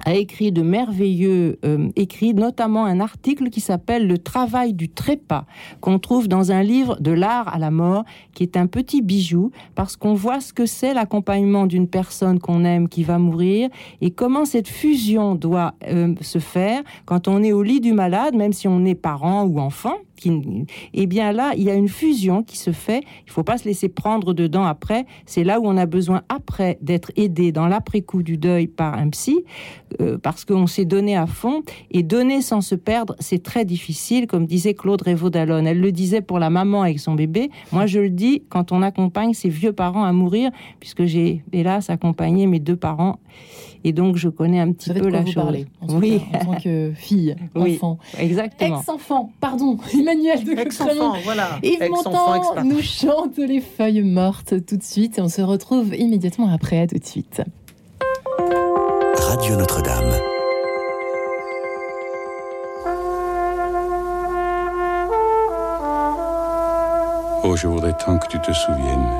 a 0.05 0.15
écrit 0.15 0.51
de 0.51 0.61
merveilleux 0.61 1.59
euh, 1.65 1.89
écrits, 1.95 2.33
notamment 2.33 2.85
un 2.85 2.99
article 2.99 3.49
qui 3.49 3.61
s'appelle 3.61 4.07
Le 4.07 4.17
travail 4.17 4.73
du 4.73 4.89
trépas, 4.89 5.45
qu'on 5.81 5.99
trouve 5.99 6.27
dans 6.27 6.51
un 6.51 6.63
livre 6.63 6.97
de 6.99 7.11
l'art 7.11 7.53
à 7.53 7.59
la 7.59 7.71
mort, 7.71 8.03
qui 8.33 8.43
est 8.43 8.57
un 8.57 8.67
petit 8.67 9.01
bijou, 9.01 9.51
parce 9.75 9.95
qu'on 9.95 10.13
voit 10.13 10.39
ce 10.39 10.53
que 10.53 10.65
c'est 10.65 10.93
l'accompagnement 10.93 11.65
d'une 11.65 11.87
personne 11.87 12.39
qu'on 12.39 12.63
aime 12.63 12.87
qui 12.87 13.03
va 13.03 13.17
mourir, 13.19 13.69
et 14.01 14.11
comment 14.11 14.45
cette 14.45 14.67
fusion 14.67 15.35
doit 15.35 15.73
euh, 15.87 16.15
se 16.21 16.39
faire 16.39 16.81
quand 17.05 17.27
on 17.27 17.43
est 17.43 17.51
au 17.51 17.63
lit 17.63 17.81
du 17.81 17.93
malade, 17.93 18.35
même 18.35 18.53
si 18.53 18.67
on 18.67 18.85
est 18.85 18.95
parent 18.95 19.43
ou 19.43 19.59
enfant, 19.59 19.95
eh 20.93 21.05
bien 21.05 21.31
là, 21.31 21.53
il 21.55 21.63
y 21.63 21.69
a 21.69 21.73
une 21.73 21.87
fusion 21.87 22.43
qui 22.43 22.57
se 22.57 22.71
fait. 22.71 23.03
Il 23.25 23.31
faut 23.31 23.43
pas 23.43 23.57
se 23.57 23.65
laisser 23.65 23.89
prendre 23.89 24.33
dedans 24.33 24.63
après. 24.63 25.05
C'est 25.25 25.43
là 25.43 25.59
où 25.59 25.67
on 25.67 25.77
a 25.77 25.85
besoin 25.85 26.21
après 26.29 26.77
d'être 26.81 27.11
aidé 27.15 27.51
dans 27.51 27.67
l'après-coup 27.67 28.23
du 28.23 28.37
deuil 28.37 28.67
par 28.67 28.95
un 28.95 29.09
psy, 29.09 29.43
euh, 30.01 30.17
parce 30.17 30.45
qu'on 30.45 30.67
s'est 30.67 30.85
donné 30.85 31.15
à 31.15 31.27
fond. 31.27 31.63
Et 31.91 32.03
donner 32.03 32.41
sans 32.41 32.61
se 32.61 32.75
perdre, 32.75 33.15
c'est 33.19 33.43
très 33.43 33.65
difficile, 33.65 34.27
comme 34.27 34.45
disait 34.45 34.73
Claude 34.73 35.01
Révaud 35.01 35.29
d'Allonne. 35.29 35.67
Elle 35.67 35.81
le 35.81 35.91
disait 35.91 36.21
pour 36.21 36.39
la 36.39 36.49
maman 36.49 36.83
avec 36.83 36.99
son 36.99 37.15
bébé. 37.15 37.49
Moi, 37.71 37.85
je 37.85 37.99
le 37.99 38.09
dis 38.09 38.43
quand 38.49 38.71
on 38.71 38.81
accompagne 38.81 39.33
ses 39.33 39.49
vieux 39.49 39.73
parents 39.73 40.03
à 40.03 40.11
mourir, 40.11 40.51
puisque 40.79 41.05
j'ai 41.05 41.43
hélas 41.51 41.89
accompagné 41.89 42.47
mes 42.47 42.59
deux 42.59 42.75
parents. 42.75 43.19
Et 43.83 43.93
donc, 43.93 44.17
je 44.17 44.27
connais 44.29 44.59
un 44.59 44.71
petit 44.73 44.91
peu 44.93 45.07
la 45.07 45.25
chose. 45.25 45.35
Parler, 45.35 45.65
en 45.81 45.99
oui. 45.99 46.21
en 46.33 46.39
tant 46.39 46.55
que 46.59 46.91
fille, 46.95 47.35
enfant. 47.55 47.97
exactement. 48.17 48.79
Ex-enfant, 48.79 49.31
pardon, 49.39 49.77
Emmanuel 50.09 50.43
de 50.43 50.51
Ex-enfant, 50.53 51.13
voilà. 51.23 51.59
Yves 51.61 51.87
Montand 51.89 52.63
nous 52.63 52.81
chante 52.81 53.37
les 53.37 53.61
feuilles 53.61 54.01
mortes 54.01 54.65
tout 54.65 54.77
de 54.77 54.83
suite 54.83 55.19
et 55.19 55.21
on 55.21 55.29
se 55.29 55.41
retrouve 55.41 55.95
immédiatement 55.95 56.51
après. 56.51 56.79
À 56.79 56.87
tout 56.87 56.97
de 56.97 57.05
suite. 57.05 57.41
Radio 59.17 59.55
Notre-Dame. 59.55 60.13
Oh, 67.43 67.55
je 67.55 67.67
voudrais 67.67 67.93
tant 67.93 68.17
que 68.17 68.27
tu 68.27 68.39
te 68.39 68.51
souviennes 68.51 69.13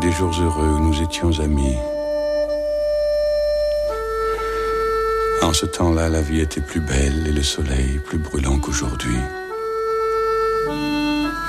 des 0.00 0.12
jours 0.12 0.32
heureux 0.40 0.76
où 0.76 0.80
nous 0.80 1.02
étions 1.02 1.40
amis 1.40 1.76
En 5.42 5.52
ce 5.52 5.66
temps-là, 5.66 6.08
la 6.08 6.22
vie 6.22 6.40
était 6.40 6.60
plus 6.60 6.80
belle 6.80 7.26
et 7.26 7.32
le 7.32 7.42
soleil 7.42 8.00
plus 8.04 8.18
brûlant 8.18 8.58
qu'aujourd'hui. 8.58 9.16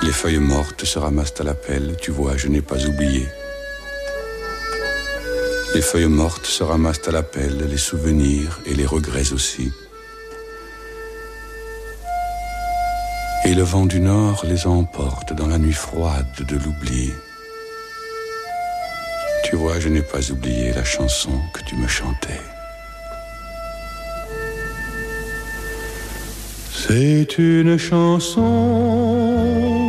Les 0.02 0.14
feuilles 0.14 0.40
mortes 0.40 0.86
se 0.86 0.98
ramassent 0.98 1.40
à 1.40 1.44
la 1.44 1.54
pelle, 1.54 1.98
tu 2.02 2.12
vois, 2.12 2.38
je 2.38 2.48
n'ai 2.48 2.62
pas 2.62 2.86
oublié. 2.86 3.28
Les 5.76 5.82
feuilles 5.82 6.06
mortes 6.06 6.46
se 6.46 6.64
ramassent 6.64 7.08
à 7.08 7.12
la 7.12 7.22
pelle, 7.22 7.68
les 7.70 7.78
souvenirs 7.78 8.62
et 8.66 8.74
les 8.74 8.86
regrets 8.86 9.34
aussi. 9.34 9.72
Et 13.44 13.54
le 13.54 13.64
vent 13.64 13.86
du 13.86 14.00
nord 14.00 14.46
les 14.46 14.68
emporte 14.68 15.34
dans 15.34 15.48
la 15.48 15.58
nuit 15.58 15.74
froide 15.74 16.28
de 16.48 16.56
l'oubli. 16.56 17.12
Tu 19.44 19.58
vois, 19.58 19.80
je 19.80 19.90
n'ai 19.90 20.02
pas 20.02 20.32
oublié 20.32 20.72
la 20.72 20.86
chanson 20.86 21.42
que 21.54 21.62
tu 21.64 21.76
me 21.76 21.88
chantais. 21.88 22.40
C'est 26.72 27.38
une 27.38 27.78
chanson 27.78 29.89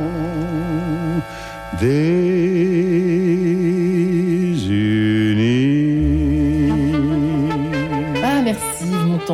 ah 1.83 2.90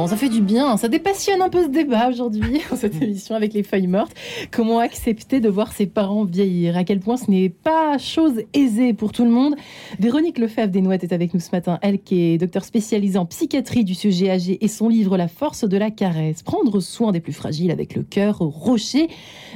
ça 0.07 0.15
fait 0.15 0.29
du 0.29 0.41
bien, 0.41 0.77
ça 0.77 0.87
dépassionne 0.87 1.41
un 1.41 1.49
peu 1.49 1.63
ce 1.63 1.69
débat 1.69 2.09
aujourd'hui, 2.09 2.61
cette 2.75 3.01
émission 3.01 3.35
avec 3.35 3.53
les 3.53 3.63
feuilles 3.63 3.87
mortes. 3.87 4.13
Comment 4.51 4.79
accepter 4.79 5.41
de 5.41 5.49
voir 5.49 5.73
ses 5.73 5.85
parents 5.85 6.23
vieillir? 6.23 6.77
À 6.77 6.85
quel 6.85 6.99
point 6.99 7.17
ce 7.17 7.29
n'est 7.29 7.49
pas 7.49 7.97
chose 7.97 8.41
aisée 8.53 8.93
pour 8.93 9.11
tout 9.11 9.25
le 9.25 9.31
monde? 9.31 9.55
Véronique 9.99 10.37
Lefebvre 10.37 10.71
des 10.71 10.81
Nouettes 10.81 11.03
est 11.03 11.13
avec 11.13 11.33
nous 11.33 11.41
ce 11.41 11.49
matin, 11.51 11.77
elle 11.81 11.99
qui 11.99 12.21
est 12.21 12.37
docteur 12.37 12.63
spécialisée 12.63 13.17
en 13.17 13.25
psychiatrie 13.25 13.83
du 13.83 13.95
sujet 13.95 14.29
âgé 14.29 14.63
et 14.63 14.67
son 14.69 14.87
livre 14.87 15.17
La 15.17 15.27
force 15.27 15.65
de 15.65 15.77
la 15.77 15.91
caresse, 15.91 16.41
prendre 16.41 16.79
soin 16.79 17.11
des 17.11 17.19
plus 17.19 17.33
fragiles 17.33 17.71
avec 17.71 17.93
le 17.93 18.03
cœur 18.03 18.37
rocher. 18.37 19.09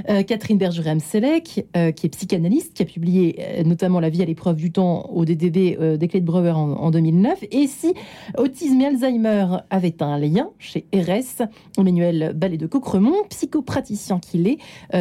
Euh, 0.10 0.24
Catherine 0.24 0.58
Bergerem-Selec, 0.58 1.66
euh, 1.78 1.92
qui 1.92 2.08
est 2.08 2.10
psychanalyste, 2.10 2.74
qui 2.74 2.84
a 2.84 2.86
publié 2.86 3.38
euh, 3.40 3.64
notamment 3.64 4.00
La 4.00 4.10
vie 4.10 4.22
à 4.22 4.26
l'épreuve 4.26 4.58
du 4.58 4.72
temps 4.72 5.10
au 5.14 5.24
DDB 5.24 5.78
des 5.98 6.08
clés 6.08 6.20
de 6.20 6.26
Brouwer 6.26 6.52
en, 6.52 6.92
2009. 6.92 7.46
Et 7.52 7.68
si 7.68 7.94
autisme 8.38 8.82
et 8.82 8.88
Alzheimer 8.88 9.46
avaient 9.70 9.96
un 10.02 10.18
lien 10.18 10.41
chez 10.60 10.86
RS, 10.94 11.44
Emmanuel 11.78 12.34
Ballet 12.36 12.58
de 12.58 12.68
Cocremont, 12.68 13.24
psychopraticien 13.30 14.20
qu'il 14.20 14.48
est, 14.48 14.58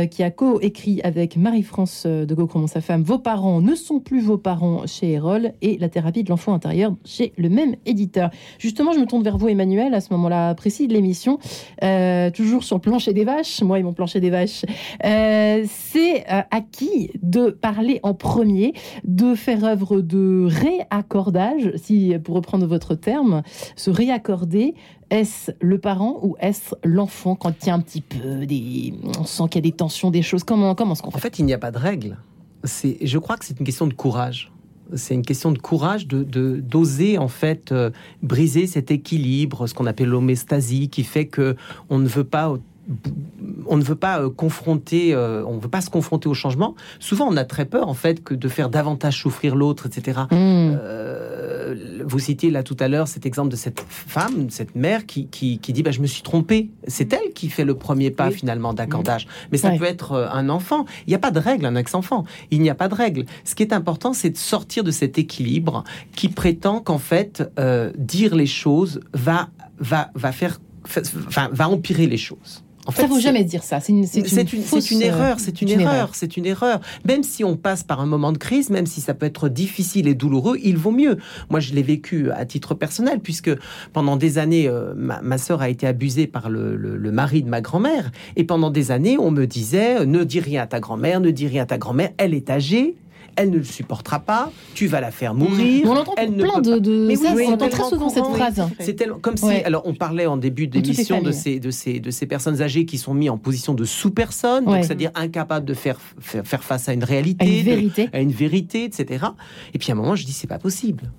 qui 0.09 0.22
a 0.22 0.30
co-écrit 0.30 1.01
avec 1.03 1.36
Marie-France 1.36 2.07
de 2.07 2.34
Cocremont, 2.34 2.66
sa 2.66 2.80
femme, 2.80 3.03
Vos 3.03 3.18
parents 3.18 3.61
ne 3.61 3.74
sont 3.74 4.01
plus 4.01 4.20
vos 4.20 4.38
parents 4.38 4.86
chez 4.86 5.12
Erol 5.12 5.53
et 5.62 5.78
La 5.78 5.88
thérapie 5.88 6.22
de 6.24 6.30
l'enfant 6.30 6.55
intérieur 6.55 6.95
chez 7.05 7.32
le 7.36 7.49
même 7.49 7.76
éditeur. 7.86 8.30
Justement, 8.59 8.93
je 8.93 8.99
me 8.99 9.07
tourne 9.07 9.22
vers 9.22 9.38
vous, 9.38 9.49
Emmanuel, 9.49 9.95
à 9.95 10.01
ce 10.01 10.12
moment-là 10.12 10.55
précis 10.55 10.88
de 10.88 10.93
l'émission, 10.93 11.38
toujours 12.34 12.64
sur 12.64 12.80
plancher 12.80 13.12
des 13.12 13.24
vaches, 13.24 13.62
moi 13.62 13.78
et 13.78 13.82
mon 13.82 13.93
plancher 13.93 14.20
des 14.20 14.30
vaches. 14.30 14.64
Euh, 15.05 15.64
c'est 15.68 16.20
euh, 16.30 16.43
à 16.51 16.61
qui 16.61 17.11
de 17.22 17.51
parler 17.51 18.01
en 18.03 18.14
premier, 18.14 18.74
de 19.05 19.34
faire 19.34 19.64
œuvre 19.64 20.01
de 20.01 20.47
réaccordage, 20.49 21.72
si 21.76 22.14
pour 22.22 22.34
reprendre 22.34 22.66
votre 22.66 22.95
terme, 22.95 23.43
se 23.76 23.91
réaccorder. 23.91 24.74
Est-ce 25.11 25.51
le 25.61 25.79
parent 25.79 26.21
ou 26.23 26.37
est-ce 26.41 26.75
l'enfant 26.85 27.35
quand 27.35 27.53
il 27.63 27.67
y 27.67 27.71
a 27.71 27.75
un 27.75 27.81
petit 27.81 28.01
peu 28.01 28.47
des, 28.47 28.95
on 29.19 29.25
sent 29.25 29.45
qu'il 29.51 29.57
y 29.57 29.69
a 29.69 29.71
des 29.71 29.77
tensions, 29.77 30.11
des 30.11 30.23
choses? 30.23 30.45
Comment 30.45 30.75
comment 30.75 30.95
ce 30.95 31.03
qu'on 31.03 31.09
En 31.09 31.19
fait, 31.19 31.39
il 31.39 31.45
n'y 31.45 31.53
a 31.53 31.59
pas 31.59 31.71
de 31.73 31.79
règle. 31.79 32.17
C'est, 32.65 32.99
je 33.03 33.19
crois 33.19 33.37
que 33.37 33.45
c'est 33.45 33.59
une 33.59 33.67
question 33.67 33.87
de 33.87 33.95
courage 33.95 34.53
c'est 34.95 35.15
une 35.15 35.25
question 35.25 35.53
de 35.53 35.59
courage 35.59 36.07
de 36.07 36.25
d'oser 36.61 37.19
en 37.19 37.29
fait 37.29 37.73
euh, 37.73 37.91
briser 38.23 38.67
cet 38.67 38.91
équilibre, 38.91 39.67
ce 39.67 39.75
qu'on 39.75 39.87
appelle 39.87 40.09
l'homéostasie, 40.09 40.89
qui 40.89 41.05
fait 41.05 41.27
que 41.27 41.57
on 41.89 41.99
ne 41.99 42.09
veut 42.09 42.25
pas 42.25 42.53
on 43.66 43.76
ne 43.76 43.82
veut 43.82 43.97
pas 43.97 44.20
euh, 44.20 44.30
confronter, 44.30 45.14
euh, 45.14 45.45
on 45.47 45.59
veut 45.59 45.68
pas 45.68 45.80
se 45.80 45.91
confronter 45.91 46.28
au 46.28 46.34
changement. 46.34 46.74
Souvent, 46.99 47.28
on 47.28 47.36
a 47.36 47.45
très 47.45 47.64
peur 47.64 47.88
en 47.88 47.95
fait 47.95 48.22
que 48.22 48.34
de 48.34 48.49
faire 48.49 48.68
davantage 48.68 49.20
souffrir 49.20 49.55
l'autre, 49.55 49.86
etc. 49.86 50.20
Mm. 50.30 50.34
Euh, 50.34 52.03
vous 52.05 52.18
citiez 52.18 52.51
là 52.51 52.62
tout 52.62 52.76
à 52.80 52.88
l'heure 52.88 53.07
cet 53.07 53.26
exemple 53.26 53.51
de 53.51 53.57
cette 53.57 53.84
femme, 53.88 54.51
cette 54.51 54.74
mère 54.74 55.07
qui, 55.07 55.28
qui, 55.28 55.59
dit 55.59 55.82
bah, 55.82 55.93
je 55.93 56.01
me 56.01 56.07
suis 56.07 56.22
trompée. 56.22 56.70
C'est 56.86 57.12
elle 57.12 57.32
qui 57.32 57.49
fait 57.49 57.64
le 57.64 57.74
premier 57.74 58.11
pas 58.11 58.30
finalement 58.30 58.74
d'accordage. 58.74 59.28
Mais 59.53 59.59
ça 59.59 59.70
peut 59.70 59.84
être 59.84 60.28
un 60.32 60.49
enfant. 60.49 60.84
Il 61.07 61.11
n'y 61.11 61.14
a 61.14 61.20
pas 61.20 61.30
de 61.30 61.38
règle 61.38 61.66
un 61.66 61.76
ex-enfant. 61.76 62.24
Il 62.51 62.61
n'y 62.61 62.70
a 62.70 62.74
pas 62.74 62.88
de 62.88 62.95
règle. 62.95 63.24
Ce 63.45 63.55
qui 63.55 63.62
est 63.62 63.72
important, 63.72 64.12
c'est 64.12 64.30
de 64.30 64.36
sortir 64.36 64.82
de 64.82 64.91
cet 64.91 65.18
équilibre 65.18 65.84
qui 66.16 66.28
prétend 66.28 66.80
qu'en 66.80 66.99
fait 66.99 67.49
dire 67.97 68.34
les 68.34 68.47
choses 68.47 69.01
va 69.14 69.49
va 69.78 70.11
va 70.14 70.32
faire, 70.32 70.59
enfin, 71.26 71.49
va 71.53 71.68
empirer 71.68 72.07
les 72.07 72.16
choses. 72.16 72.64
En 72.87 72.93
fait, 72.93 73.03
ça 73.03 73.09
faut 73.09 73.20
jamais 73.20 73.45
dire 73.45 73.62
ça. 73.62 73.78
C'est 73.81 73.93
une, 73.93 74.07
c'est 74.07 74.20
une, 74.20 75.03
erreur. 75.03 75.39
C'est 75.39 75.61
une, 75.61 75.70
erreur. 75.81 76.14
C'est 76.14 76.37
une 76.37 76.47
erreur. 76.47 76.81
Même 77.05 77.22
si 77.22 77.45
on 77.45 77.57
passe 77.57 77.83
par 77.83 78.01
un 78.01 78.07
moment 78.07 78.33
de 78.33 78.39
crise, 78.39 78.70
même 78.70 78.87
si 78.87 79.01
ça 79.01 79.12
peut 79.12 79.26
être 79.26 79.49
difficile 79.49 80.09
et 80.09 80.14
douloureux, 80.14 80.57
il 80.62 80.76
vaut 80.76 80.91
mieux. 80.91 81.18
Moi, 81.51 81.61
je 81.61 81.74
l'ai 81.74 81.83
vécu 81.83 82.31
à 82.31 82.45
titre 82.47 82.74
personnel, 82.74 83.20
puisque 83.20 83.51
pendant 83.93 84.16
des 84.16 84.39
années, 84.39 84.66
euh, 84.66 84.95
ma, 84.97 85.20
ma 85.20 85.37
sœur 85.37 85.61
a 85.61 85.68
été 85.68 85.87
abusée 85.87 86.26
par 86.26 86.49
le, 86.49 86.74
le, 86.76 87.12
mari 87.12 87.43
de 87.43 87.49
ma 87.49 87.61
grand-mère, 87.61 88.11
et 88.37 88.45
pendant 88.45 88.70
des 88.70 88.91
années, 88.91 89.18
on 89.18 89.31
me 89.31 89.47
disait 89.47 90.07
ne 90.07 90.24
dis 90.24 90.41
rien 90.41 90.62
à 90.62 90.66
ta 90.66 90.81
grand-mère, 90.81 91.20
ne 91.20 91.31
dis 91.31 91.47
rien 91.47 91.64
à 91.64 91.66
ta 91.66 91.78
grand-mère. 91.78 92.11
Elle 92.16 92.35
est 92.35 92.51
âgée 92.51 92.95
elle 93.41 93.51
ne 93.51 93.59
le 93.59 93.64
supportera 93.64 94.20
pas, 94.20 94.53
tu 94.74 94.86
vas 94.86 95.01
la 95.01 95.11
faire 95.11 95.34
mourir. 95.34 95.86
On 95.86 95.97
entend 95.97 96.14
elle 96.16 96.34
plein 96.34 96.61
de, 96.61 96.78
de 96.78 97.07
Mais 97.07 97.18
oui, 97.34 97.45
on 97.49 97.55
entend 97.55 97.68
très 97.68 97.88
souvent 97.88 98.09
cette 98.11 98.24
phrase. 98.24 98.62
C'est 98.78 98.95
tellement 98.95 99.18
comme 99.18 99.36
si 99.36 99.47
alors 99.64 99.82
on 99.86 99.95
parlait 99.95 100.26
en 100.26 100.36
début 100.36 100.66
d'émission 100.66 101.22
de 101.22 101.32
ces 101.32 101.59
de 101.59 101.70
ces 101.70 102.01
de 102.01 102.11
ces 102.11 102.26
personnes 102.26 102.61
âgées 102.61 102.84
qui 102.84 102.99
sont 102.99 103.14
mises 103.14 103.30
en 103.30 103.38
position 103.38 103.74
de 103.74 103.84
sous-personne, 103.84 104.66
c'est-à-dire 104.82 105.11
incapables 105.14 105.66
de 105.66 105.74
faire, 105.74 105.99
faire, 106.20 106.64
face 106.64 106.88
à 106.88 106.93
une 106.93 107.05
réalité, 107.05 107.45
à 107.45 107.49
une 107.49 107.62
vérité, 107.62 108.09
à 108.12 108.20
une 108.20 108.32
vérité, 108.32 108.84
etc. 108.84 109.26
Et 109.74 109.78
puis 109.78 109.91
à 109.91 109.95
un 109.95 109.97
moment, 109.97 110.14
je 110.14 110.24
dis 110.24 110.32
c'est 110.32 110.47
pas 110.47 110.59
possible 110.59 111.11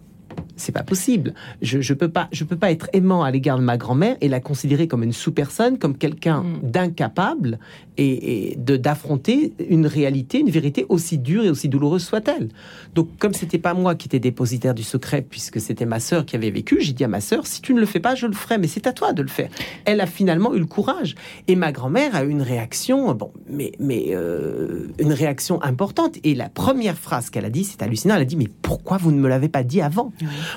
c'est 0.56 0.72
pas 0.72 0.84
possible. 0.84 1.34
Je, 1.62 1.82
je 1.82 1.94
peux 1.94 2.10
pas, 2.10 2.30
je 2.32 2.44
peux 2.44 2.56
pas 2.56 2.72
être 2.72 2.90
aimant 2.94 3.24
à 3.24 3.32
l'égard 3.32 3.58
de 3.58 3.64
ma 3.64 3.78
grand-mère 3.78 4.16
et 4.22 4.30
la 4.30 4.40
considérer 4.40 4.88
comme 4.88 5.04
une 5.04 5.14
sous-personne, 5.14 5.78
comme 5.78 5.98
quelqu'un 5.98 6.44
mm. 6.44 6.60
d'incapable 6.64 7.60
et, 7.98 8.56
de 8.58 8.78
d'affronter 8.78 9.54
une 9.70 9.86
réalité, 9.86 10.40
une 10.40 10.50
vérité 10.50 10.86
aussi 10.90 11.18
dure 11.18 11.44
et 11.44 11.50
aussi 11.50 11.70
douloureuse 11.70 12.04
soit-elle. 12.04 12.50
Donc, 12.96 13.10
comme 13.20 13.34
c'était 13.34 13.58
pas 13.58 13.74
moi 13.74 13.96
qui 13.96 14.08
étais 14.08 14.20
dépositaire 14.20 14.74
du 14.74 14.84
secret, 14.84 15.22
puisque 15.22 15.60
c'était 15.60 15.86
ma 15.86 16.00
sœur 16.00 16.26
qui 16.26 16.36
avait 16.36 16.52
vécu, 16.52 16.78
j'ai 16.80 16.94
dit 16.94 17.04
à 17.04 17.08
ma 17.08 17.22
sœur 17.22 17.46
si 17.48 17.62
tu 17.62 17.74
ne 17.74 17.80
le 17.80 17.86
fais 17.86 18.00
pas, 18.00 18.16
je 18.16 18.28
le 18.28 18.34
ferai, 18.34 18.58
mais 18.58 18.68
c'est 18.68 18.88
à 18.88 18.94
toi 18.94 19.14
de 19.14 19.22
le 19.22 19.28
faire. 19.28 19.50
Elle 19.86 20.02
a 20.02 20.06
finalement 20.06 20.54
eu 20.54 20.60
le 20.60 20.66
courage 20.66 21.16
et 21.48 21.56
ma 21.56 21.72
grand-mère 21.72 22.16
a 22.16 22.24
eu 22.24 22.30
une 22.30 22.42
réaction, 22.42 23.14
bon, 23.14 23.32
mais 23.50 23.72
mais 23.80 24.10
euh, 24.12 24.88
une 25.00 25.14
réaction 25.14 25.62
importante. 25.64 26.18
Et 26.24 26.36
la 26.36 26.50
première 26.50 26.98
phrase 26.98 27.30
qu'elle 27.30 27.46
a 27.46 27.50
dit, 27.50 27.64
c'est 27.64 27.82
hallucinant. 27.82 28.16
Elle 28.16 28.22
a 28.22 28.26
dit 28.26 28.38
mais 28.38 28.50
pourquoi 28.62 28.98
vous 28.98 29.12
ne 29.12 29.20
me 29.20 29.28
l'avez 29.28 29.50
pas 29.50 29.64
dit 29.64 29.82
avant? 29.82 30.12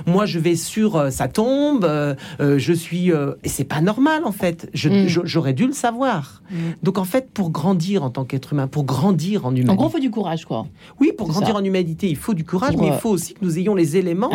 Moi, 0.07 0.27
je 0.27 0.39
vais 0.39 0.57
sur 0.57 0.97
euh, 0.97 1.11
sa 1.11 1.29
tombe, 1.29 1.85
euh, 1.85 2.15
euh, 2.41 2.59
je 2.59 2.73
suis. 2.73 3.11
et 3.11 3.49
c'est 3.49 3.65
pas 3.65 3.81
normal, 3.81 4.25
en 4.25 4.33
fait. 4.33 4.71
Mm. 4.75 5.07
J'aurais 5.07 5.53
dû 5.53 5.67
le 5.67 5.73
savoir. 5.73 6.43
Mm. 6.51 6.57
Donc, 6.83 6.99
en 6.99 7.05
fait, 7.05 7.31
pour 7.31 7.51
grandir 7.51 8.03
en 8.03 8.11
tant 8.11 8.25
qu'être 8.25 8.53
humain, 8.53 8.67
pour 8.67 8.85
grandir 8.85 9.47
en 9.47 9.51
humanité. 9.51 9.71
En 9.71 9.77
gros, 9.77 9.89
il 9.89 9.93
faut 9.93 9.99
du 9.99 10.11
courage, 10.11 10.45
quoi. 10.45 10.67
Oui, 11.01 11.13
pour 11.17 11.29
grandir 11.29 11.57
en 11.57 11.65
humanité, 11.65 12.09
il 12.09 12.17
faut 12.17 12.35
du 12.35 12.45
courage, 12.45 12.77
mais 12.77 12.89
il 12.89 12.95
faut 12.95 13.11
aussi 13.11 13.35
que 13.35 13.45
nous 13.45 13.59
ayons 13.59 13.75
les 13.75 13.97
éléments 13.97 14.31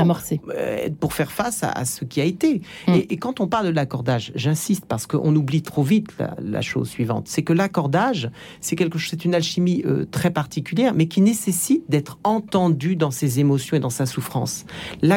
pour 0.99 1.13
faire 1.13 1.32
face 1.32 1.63
à, 1.63 1.86
ce 1.86 2.05
qui 2.05 2.21
a 2.21 2.25
été. 2.25 2.61
Mm. 2.88 2.93
Et, 3.09 3.17
quand 3.17 3.41
on 3.41 3.47
parle 3.47 3.67
de 3.67 3.71
l'accordage, 3.71 4.32
j'insiste 4.36 4.86
parce 4.86 5.05
qu'on 5.05 5.36
oublie 5.36 5.61
trop 5.61 5.84
vite 5.84 6.09
la, 6.41 6.61
chose 6.61 6.89
suivante 6.89 7.27
c'est 7.27 7.41
que 7.41 7.53
l'accordage, 7.53 8.30
c'est 8.61 8.75
quelque 8.75 8.97
chose, 8.97 9.09
c'est 9.11 9.25
une 9.25 9.36
alchimie 9.36 9.84
très 10.11 10.32
particulière, 10.32 10.93
mais 10.93 11.07
qui 11.07 11.21
nécessite 11.21 11.84
d'être 11.89 12.19
entendu 12.23 12.95
dans 12.95 13.11
ses 13.11 13.39
émotions 13.39 13.77
et 13.77 13.80
dans 13.80 13.89
sa 13.89 14.05
souffrance. 14.05 14.65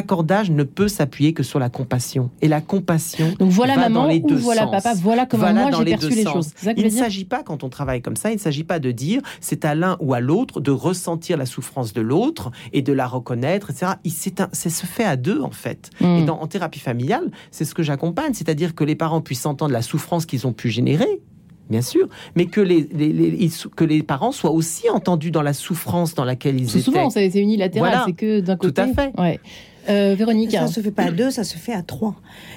L'accordage 0.03 0.51
ne 0.51 0.65
peut 0.65 0.89
s'appuyer 0.89 1.33
que 1.33 1.45
sur 1.45 1.61
la 1.61 1.71
compassion. 1.71 2.31
Et 2.41 2.49
la 2.49 2.61
compassion. 2.61 3.35
Donc 3.39 3.51
voilà 3.51 3.77
maman 3.77 4.07
les 4.07 4.21
ou 4.21 4.37
voilà 4.37 4.67
papa, 4.67 4.95
voilà 4.95 5.27
comment 5.27 5.53
moi 5.53 5.71
j'ai 5.79 5.85
perçu 5.85 6.11
les, 6.11 6.25
choses. 6.25 6.51
il 6.77 6.85
ne 6.85 6.91
s'agit 6.91 7.25
pas, 7.25 7.45
quand 7.45 7.63
on 7.63 7.69
travaille 7.69 8.03
comme 8.03 8.17
ça, 8.17 8.31
il 8.31 8.35
ne 8.35 8.41
s'agit 8.41 8.65
pas 8.65 8.81
de 8.81 8.91
dire 8.91 9.23
c'est 9.41 9.65
à 9.65 9.77
l'un 9.77 9.97
ou 10.01 10.13
à 10.13 10.19
l'autre 10.19 10.61
de 10.61 10.73
ressentir 10.73 11.37
la 11.37 11.47
souffrance 11.47 11.93
de 11.93 12.01
l'autre 12.01 12.51
et 12.73 12.83
de 12.83 12.93
la 12.93 13.07
reconnaître, 13.07 13.71
etc. 13.71 13.93
C'est 14.53 14.71
se 14.71 14.87
fait 14.87 15.05
à 15.05 15.17
deux 15.17 15.41
en 15.41 15.53
fait. 15.53 15.91
Hmm. 16.01 16.17
Et 16.17 16.25
dans, 16.25 16.41
en 16.41 16.49
thérapie 16.49 16.81
familiale, 16.81 17.31
c'est 17.53 17.65
ce 17.65 17.75
que 17.75 17.85
j'accompagne, 17.85 18.35
c'est-à-dire 18.35 18.75
que 18.75 18.83
les 18.83 18.97
parents 18.97 19.21
puissent 19.21 19.47
entendre 19.47 19.73
la 19.73 19.83
souffrance 19.83 20.27
qu'ils 20.27 20.49
ont 20.49 20.53
pu 20.53 20.69
générer 20.69 21.21
bien 21.71 21.83
sûr, 21.83 22.09
mais 22.37 22.47
que 22.47 22.61
les, 22.61 22.87
que 23.77 23.85
les 23.85 24.03
parents 24.03 24.33
soient 24.33 24.51
aussi 24.51 24.91
entendus 24.91 25.31
dans 25.31 25.43
la 25.43 25.55
souffrance 25.55 26.15
dans 26.15 26.25
laquelle 26.25 26.61
ils 26.61 26.69
étaient. 26.69 26.81
Souvent, 26.81 27.11
c'est 27.11 27.29
unilatéral, 27.35 28.03
c'est 28.07 28.13
que 28.13 28.41
d'un 28.41 28.57
côté. 28.57 28.75
Tout 28.75 28.81
à 28.81 28.93
fait. 28.93 29.13
Ouais. 29.19 29.41
Euh, 29.89 30.15
Véronique 30.17 30.53
Ça 30.53 30.63
ne 30.63 30.69
se 30.69 30.81
fait 30.81 30.91
pas 30.91 31.05
à 31.05 31.11
deux, 31.11 31.31
ça 31.31 31.45
se 31.45 31.57
fait 31.57 31.73
à 31.73 31.83
trois. 31.83 32.15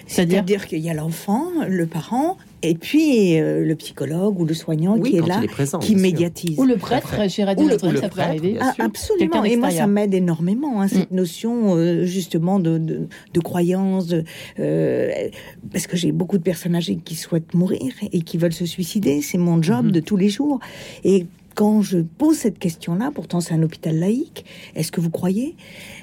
C'est-à-dire 0.07 0.67
qu'il 0.67 0.79
y 0.79 0.89
a 0.89 0.93
l'enfant, 0.93 1.45
le 1.67 1.85
parent, 1.87 2.37
et 2.61 2.75
puis 2.75 3.39
euh, 3.39 3.63
le 3.63 3.75
psychologue 3.75 4.39
ou 4.39 4.45
le 4.45 4.53
soignant 4.53 4.99
qui 4.99 5.17
est 5.17 5.27
là, 5.27 5.41
qui 5.79 5.95
médiatise. 5.95 6.57
Ou 6.57 6.63
le 6.63 6.77
prêtre, 6.77 7.29
chez 7.29 7.43
Radio 7.43 7.67
le, 7.67 7.77
ça 7.77 8.09
peut 8.09 8.21
arriver. 8.21 8.57
Ah, 8.59 8.73
absolument, 8.79 9.43
et 9.43 9.55
moi 9.55 9.71
ça 9.71 9.87
m'aide 9.87 10.13
énormément, 10.13 10.81
hein, 10.81 10.87
cette 10.87 11.11
mm. 11.11 11.15
notion 11.15 11.75
euh, 11.75 12.05
justement 12.05 12.59
de, 12.59 12.77
de, 12.77 13.39
croyance, 13.39 14.13
parce 14.57 15.87
que 15.87 15.97
j'ai 15.97 16.11
beaucoup 16.11 16.37
de 16.37 16.43
personnes 16.43 16.75
âgées 16.75 16.97
qui 17.03 17.15
souhaitent 17.15 17.53
mourir 17.53 17.93
et 18.11 18.21
qui 18.21 18.37
veulent 18.37 18.53
se 18.53 18.65
suicider, 18.65 19.21
c'est 19.21 19.37
mon 19.37 19.61
job 19.61 19.87
mm-hmm. 19.87 19.91
de 19.91 19.99
tous 19.99 20.17
les 20.17 20.29
jours. 20.29 20.59
Et 21.03 21.25
quand 21.55 21.81
je 21.81 21.99
pose 21.99 22.35
cette 22.35 22.59
question-là, 22.59 23.11
pourtant 23.15 23.39
c'est 23.39 23.53
un 23.53 23.63
hôpital 23.63 23.97
laïque, 23.97 24.45
est-ce 24.75 24.91
que 24.91 24.99
vous 24.99 25.09
croyez? 25.09 25.55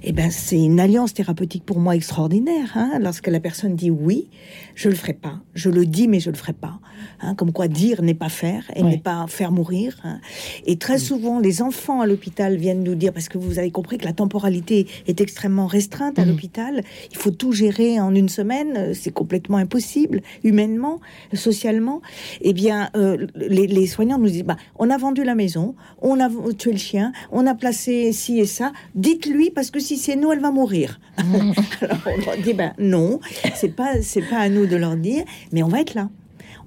Eh 0.03 0.13
ben, 0.13 0.31
c'est 0.31 0.61
une 0.61 0.81
alliance 0.81 1.13
thérapeutique 1.13 1.65
pour 1.65 1.79
moi 1.79 1.95
extraordinaire. 1.95 2.73
Hein. 2.75 2.99
Lorsque 3.01 3.29
la 3.29 3.39
personne 3.39 3.77
dit 3.77 3.91
oui, 3.91 4.29
je 4.75 4.89
le 4.89 4.95
ferai 4.95 5.13
pas. 5.13 5.41
Je 5.55 5.69
le 5.69 5.85
dis, 5.85 6.09
mais 6.09 6.21
je 6.21 6.31
le 6.31 6.37
ferai 6.37 6.55
pas. 6.55 6.81
Hein. 7.21 7.35
Comme 7.35 7.53
quoi, 7.53 7.69
dire 7.69 8.03
n'est 8.03 8.15
pas 8.15 8.31
faire 8.31 8.65
et 8.75 8.83
n'est 8.83 8.99
pas 8.99 9.27
faire 9.29 9.53
mourir. 9.53 9.99
Hein. 10.05 10.21
Et 10.65 10.77
très 10.77 10.99
souvent, 10.99 11.39
les 11.39 11.61
enfants 11.61 12.01
à 12.01 12.07
l'hôpital 12.07 12.57
viennent 12.57 12.83
nous 12.83 12.95
dire, 12.95 13.13
parce 13.13 13.29
que 13.29 13.37
vous 13.37 13.59
avez 13.59 13.71
compris 13.71 13.99
que 13.99 14.07
la 14.07 14.15
temporalité 14.15 14.87
est 15.07 15.21
extrêmement 15.21 15.67
restreinte 15.67 16.19
à 16.19 16.25
mmh. 16.25 16.29
l'hôpital. 16.29 16.85
Il 17.11 17.19
faut 17.19 17.31
tout 17.31 17.53
gérer 17.53 18.01
en 18.01 18.15
une 18.15 18.31
semaine. 18.31 18.95
C'est 18.95 19.13
complètement 19.13 19.59
impossible, 19.59 20.23
humainement, 20.45 21.01
socialement. 21.35 22.01
Eh 22.41 22.55
bien, 22.55 22.89
euh, 22.97 23.27
les, 23.37 23.87
soignants 23.87 24.19
nous 24.19 24.31
disent, 24.31 24.45
bah, 24.45 24.57
on 24.79 24.89
a 24.89 24.97
vendu 24.97 25.25
la 25.25 25.35
maison, 25.43 25.75
on 26.01 26.21
a 26.21 26.29
tué 26.57 26.73
le 26.73 26.79
chien, 26.79 27.13
on 27.31 27.47
a 27.47 27.55
placé 27.55 28.13
ci 28.13 28.39
et 28.39 28.47
ça. 28.47 28.73
Dites-lui 28.95 29.51
parce 29.51 29.71
que 29.71 29.81
si 29.81 29.97
c'est 29.97 30.17
nous, 30.17 30.33
elle 30.33 30.41
va 30.41 30.51
mourir. 30.51 31.01
Mm. 31.19 31.53
Alors 31.81 31.99
on 32.07 32.25
leur 32.25 32.37
dit 32.39 32.55
ben 32.55 32.73
non, 32.79 33.21
c'est 33.55 33.75
pas 33.75 34.01
c'est 34.03 34.23
pas 34.23 34.39
à 34.39 34.49
nous 34.49 34.67
de 34.67 34.77
leur 34.77 34.97
dire, 34.97 35.25
mais 35.53 35.63
on 35.63 35.69
va 35.69 35.81
être 35.81 35.95
là. 35.95 36.09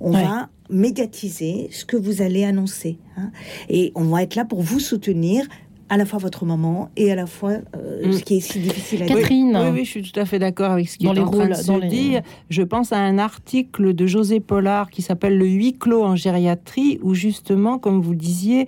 On 0.02 0.12
va 0.12 0.50
médiatiser 0.70 1.70
ce 1.72 1.86
que 1.86 1.96
vous 1.96 2.22
allez 2.22 2.44
annoncer. 2.44 2.98
Hein. 3.18 3.32
Et 3.70 3.92
on 3.96 4.04
va 4.06 4.24
être 4.24 4.36
là 4.36 4.44
pour 4.44 4.62
vous 4.62 4.80
soutenir 4.80 5.46
à 5.90 5.98
la 5.98 6.06
fois 6.06 6.20
votre 6.20 6.46
maman 6.46 6.90
et 6.98 7.12
à 7.12 7.16
la 7.16 7.28
fois 7.28 7.52
euh, 7.76 8.08
mm. 8.08 8.14
ce 8.14 8.24
qui 8.24 8.38
est 8.38 8.40
si 8.40 8.60
difficile 8.60 9.04
à 9.04 9.06
Catherine. 9.06 9.52
dire. 9.52 9.62
Oui, 9.62 9.70
oui, 9.72 9.86
je 9.86 9.90
suis 9.90 10.02
tout 10.02 10.20
à 10.20 10.26
fait 10.26 10.40
d'accord 10.40 10.72
avec 10.72 10.90
ce 10.90 10.98
qui 10.98 11.06
est 11.06 11.10
en 11.10 11.30
train 11.30 11.48
de 11.48 11.54
se 11.54 11.88
dire. 11.88 12.22
Je 12.50 12.64
pense 12.64 12.92
à 12.92 12.98
un 12.98 13.18
article 13.18 13.94
de 13.94 14.06
José 14.08 14.40
Pollard 14.40 14.90
qui 14.90 15.02
s'appelle 15.02 15.38
Le 15.38 15.48
huis 15.48 15.74
clos 15.74 16.04
en 16.04 16.16
gériatrie, 16.16 17.00
où 17.04 17.14
justement, 17.14 17.78
comme 17.78 18.02
vous 18.02 18.12
le 18.12 18.18
disiez, 18.18 18.68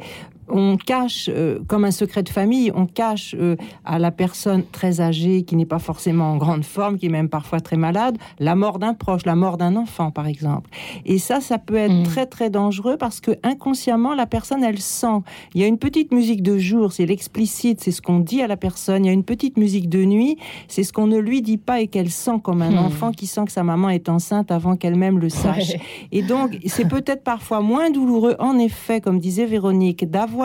on 0.50 0.78
cache, 0.78 1.30
euh, 1.34 1.60
comme 1.68 1.86
un 1.86 1.91
secret 1.91 2.24
de 2.24 2.30
famille, 2.30 2.72
on 2.74 2.86
cache 2.86 3.36
euh, 3.38 3.56
à 3.86 4.00
la 4.00 4.12
personne 4.12 4.64
très 4.72 5.02
âgée, 5.02 5.43
qui 5.43 5.56
n'est 5.56 5.66
pas 5.66 5.80
forcément 5.80 6.32
en 6.32 6.38
grande 6.38 6.64
forme, 6.64 6.98
qui 6.98 7.08
est 7.08 7.10
même 7.10 7.30
parfois 7.30 7.60
très 7.60 7.78
malade, 7.78 8.18
la 8.39 8.56
mort 8.56 8.80
d'un 8.80 8.93
proche, 8.93 9.26
la 9.26 9.36
mort 9.36 9.58
d'un 9.58 9.76
enfant, 9.76 10.12
par 10.12 10.28
exemple. 10.28 10.70
Et 11.06 11.18
ça, 11.18 11.41
ça 11.41 11.58
peut 11.58 11.76
être 11.76 11.93
mm. 11.93 12.04
très 12.04 12.26
très 12.26 12.50
dangereux 12.50 12.98
parce 12.98 13.20
que 13.20 13.32
inconsciemment, 13.43 14.14
la 14.14 14.26
personne, 14.26 14.64
elle 14.64 14.80
sent. 14.80 15.22
Il 15.54 15.62
y 15.62 15.64
a 15.64 15.68
une 15.68 15.78
petite 15.78 16.12
musique 16.12 16.41
de 16.41 16.58
jour, 16.58 16.91
c'est 16.93 17.06
l'explicite, 17.06 17.82
c'est 17.82 17.91
ce 17.91 18.02
qu'on 18.02 18.20
dit 18.20 18.41
à 18.41 18.48
la 18.48 18.58
personne. 18.58 19.06
Il 19.06 19.08
y 19.08 19.12
a 19.12 19.14
une 19.14 19.24
petite 19.24 19.58
musique 19.58 19.89
de 19.89 20.04
nuit, 20.06 20.38
c'est 20.68 20.84
ce 20.84 20.93
qu'on 20.93 21.08
ne 21.08 21.18
lui 21.18 21.41
dit 21.41 21.58
pas 21.58 21.82
et 21.82 21.88
qu'elle 21.88 22.10
sent 22.10 22.39
comme 22.43 22.62
un 22.62 22.72
mm. 22.72 22.78
enfant 22.78 23.12
qui 23.12 23.28
sent 23.28 23.45
que 23.45 23.52
sa 23.52 23.64
maman 23.64 23.89
est 23.89 24.10
enceinte 24.10 24.52
avant 24.52 24.76
qu'elle-même 24.76 25.20
le 25.20 25.30
sache. 25.30 25.74
Et 26.12 26.22
donc, 26.22 26.58
c'est 26.66 26.88
peut-être 26.88 27.24
parfois 27.24 27.62
moins 27.62 27.89
douloureux, 27.89 28.36
en 28.39 28.58
effet, 28.58 29.02
comme 29.02 29.20
disait 29.20 29.45
Véronique, 29.45 30.10
d'avoir 30.10 30.37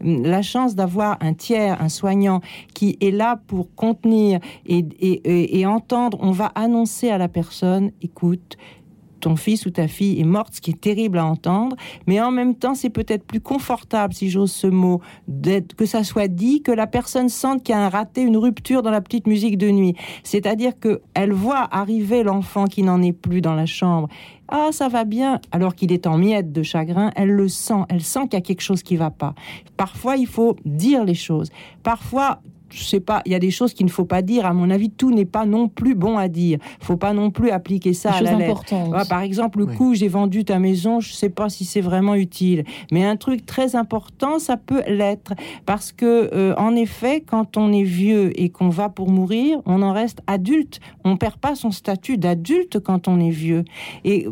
la 0.00 0.42
chance 0.42 0.74
d'avoir 0.74 1.16
un 1.20 1.34
tiers, 1.34 1.80
un 1.80 1.88
soignant 1.88 2.40
qui 2.74 2.96
est 3.00 3.10
là 3.10 3.40
pour 3.46 3.74
contenir 3.74 4.40
et, 4.66 5.66
entendre, 5.66 6.18
on 6.20 6.30
va 6.30 6.46
annoncer 6.54 7.10
à 7.10 7.18
la 7.18 7.28
personne, 7.28 7.90
écoute, 8.02 8.56
ton 9.24 9.36
fils 9.36 9.64
ou 9.64 9.70
ta 9.70 9.88
fille 9.88 10.20
est 10.20 10.24
morte, 10.24 10.56
ce 10.56 10.60
qui 10.60 10.72
est 10.72 10.80
terrible 10.80 11.18
à 11.18 11.24
entendre, 11.24 11.76
mais 12.06 12.20
en 12.20 12.30
même 12.30 12.54
temps, 12.54 12.74
c'est 12.74 12.90
peut-être 12.90 13.24
plus 13.24 13.40
confortable, 13.40 14.12
si 14.12 14.28
j'ose 14.28 14.52
ce 14.52 14.66
mot, 14.66 15.00
que 15.78 15.86
ça 15.86 16.04
soit 16.04 16.28
dit, 16.28 16.60
que 16.60 16.70
la 16.70 16.86
personne 16.86 17.30
sente 17.30 17.62
qu'il 17.62 17.74
y 17.74 17.78
a 17.78 17.80
un 17.80 17.88
raté, 17.88 18.20
une 18.20 18.36
rupture 18.36 18.82
dans 18.82 18.90
la 18.90 19.00
petite 19.00 19.26
musique 19.26 19.56
de 19.56 19.70
nuit. 19.70 19.94
C'est-à-dire 20.24 20.72
qu'elle 20.78 21.32
voit 21.32 21.66
arriver 21.74 22.22
l'enfant 22.22 22.66
qui 22.66 22.82
n'en 22.82 23.00
est 23.00 23.14
plus 23.14 23.40
dans 23.40 23.54
la 23.54 23.64
chambre 23.64 24.08
ah, 24.48 24.68
ça 24.72 24.88
va 24.88 25.04
bien, 25.04 25.40
alors 25.52 25.74
qu'il 25.74 25.92
est 25.92 26.06
en 26.06 26.18
miettes 26.18 26.52
de 26.52 26.62
chagrin, 26.62 27.10
elle 27.16 27.30
le 27.30 27.48
sent, 27.48 27.84
elle 27.88 28.02
sent 28.02 28.22
qu'il 28.24 28.34
y 28.34 28.36
a 28.36 28.40
quelque 28.40 28.60
chose 28.60 28.82
qui 28.82 28.96
va 28.96 29.10
pas. 29.10 29.34
Parfois, 29.76 30.16
il 30.16 30.26
faut 30.26 30.56
dire 30.64 31.04
les 31.04 31.14
choses. 31.14 31.50
Parfois, 31.82 32.40
je 32.74 32.84
sais 32.84 33.00
pas, 33.00 33.22
il 33.24 33.32
y 33.32 33.34
a 33.34 33.38
des 33.38 33.50
choses 33.50 33.72
qu'il 33.72 33.86
ne 33.86 33.90
faut 33.90 34.04
pas 34.04 34.20
dire. 34.20 34.46
À 34.46 34.52
mon 34.52 34.68
avis, 34.70 34.90
tout 34.90 35.12
n'est 35.12 35.24
pas 35.24 35.46
non 35.46 35.68
plus 35.68 35.94
bon 35.94 36.18
à 36.18 36.28
dire. 36.28 36.58
Il 36.80 36.84
faut 36.84 36.96
pas 36.96 37.12
non 37.12 37.30
plus 37.30 37.50
appliquer 37.50 37.92
ça 37.92 38.12
à 38.12 38.20
la 38.20 38.34
lettre. 38.34 38.64
par 39.08 39.20
exemple, 39.20 39.60
le 39.60 39.66
coup, 39.66 39.94
j'ai 39.94 40.08
vendu 40.08 40.44
ta 40.44 40.58
maison, 40.58 41.00
je 41.00 41.12
sais 41.12 41.28
pas 41.28 41.48
si 41.48 41.64
c'est 41.64 41.80
vraiment 41.80 42.14
utile. 42.14 42.64
Mais 42.90 43.04
un 43.04 43.16
truc 43.16 43.46
très 43.46 43.76
important, 43.76 44.38
ça 44.38 44.56
peut 44.56 44.82
l'être. 44.88 45.34
Parce 45.66 45.92
que, 45.92 46.30
euh, 46.34 46.54
en 46.56 46.74
effet, 46.74 47.20
quand 47.20 47.56
on 47.56 47.72
est 47.72 47.84
vieux 47.84 48.32
et 48.40 48.48
qu'on 48.48 48.68
va 48.68 48.88
pour 48.88 49.08
mourir, 49.10 49.60
on 49.66 49.82
en 49.82 49.92
reste 49.92 50.20
adulte. 50.26 50.80
On 51.04 51.16
perd 51.16 51.36
pas 51.36 51.54
son 51.54 51.70
statut 51.70 52.18
d'adulte 52.18 52.80
quand 52.80 53.06
on 53.06 53.20
est 53.20 53.30
vieux. 53.30 53.64
Et 54.04 54.26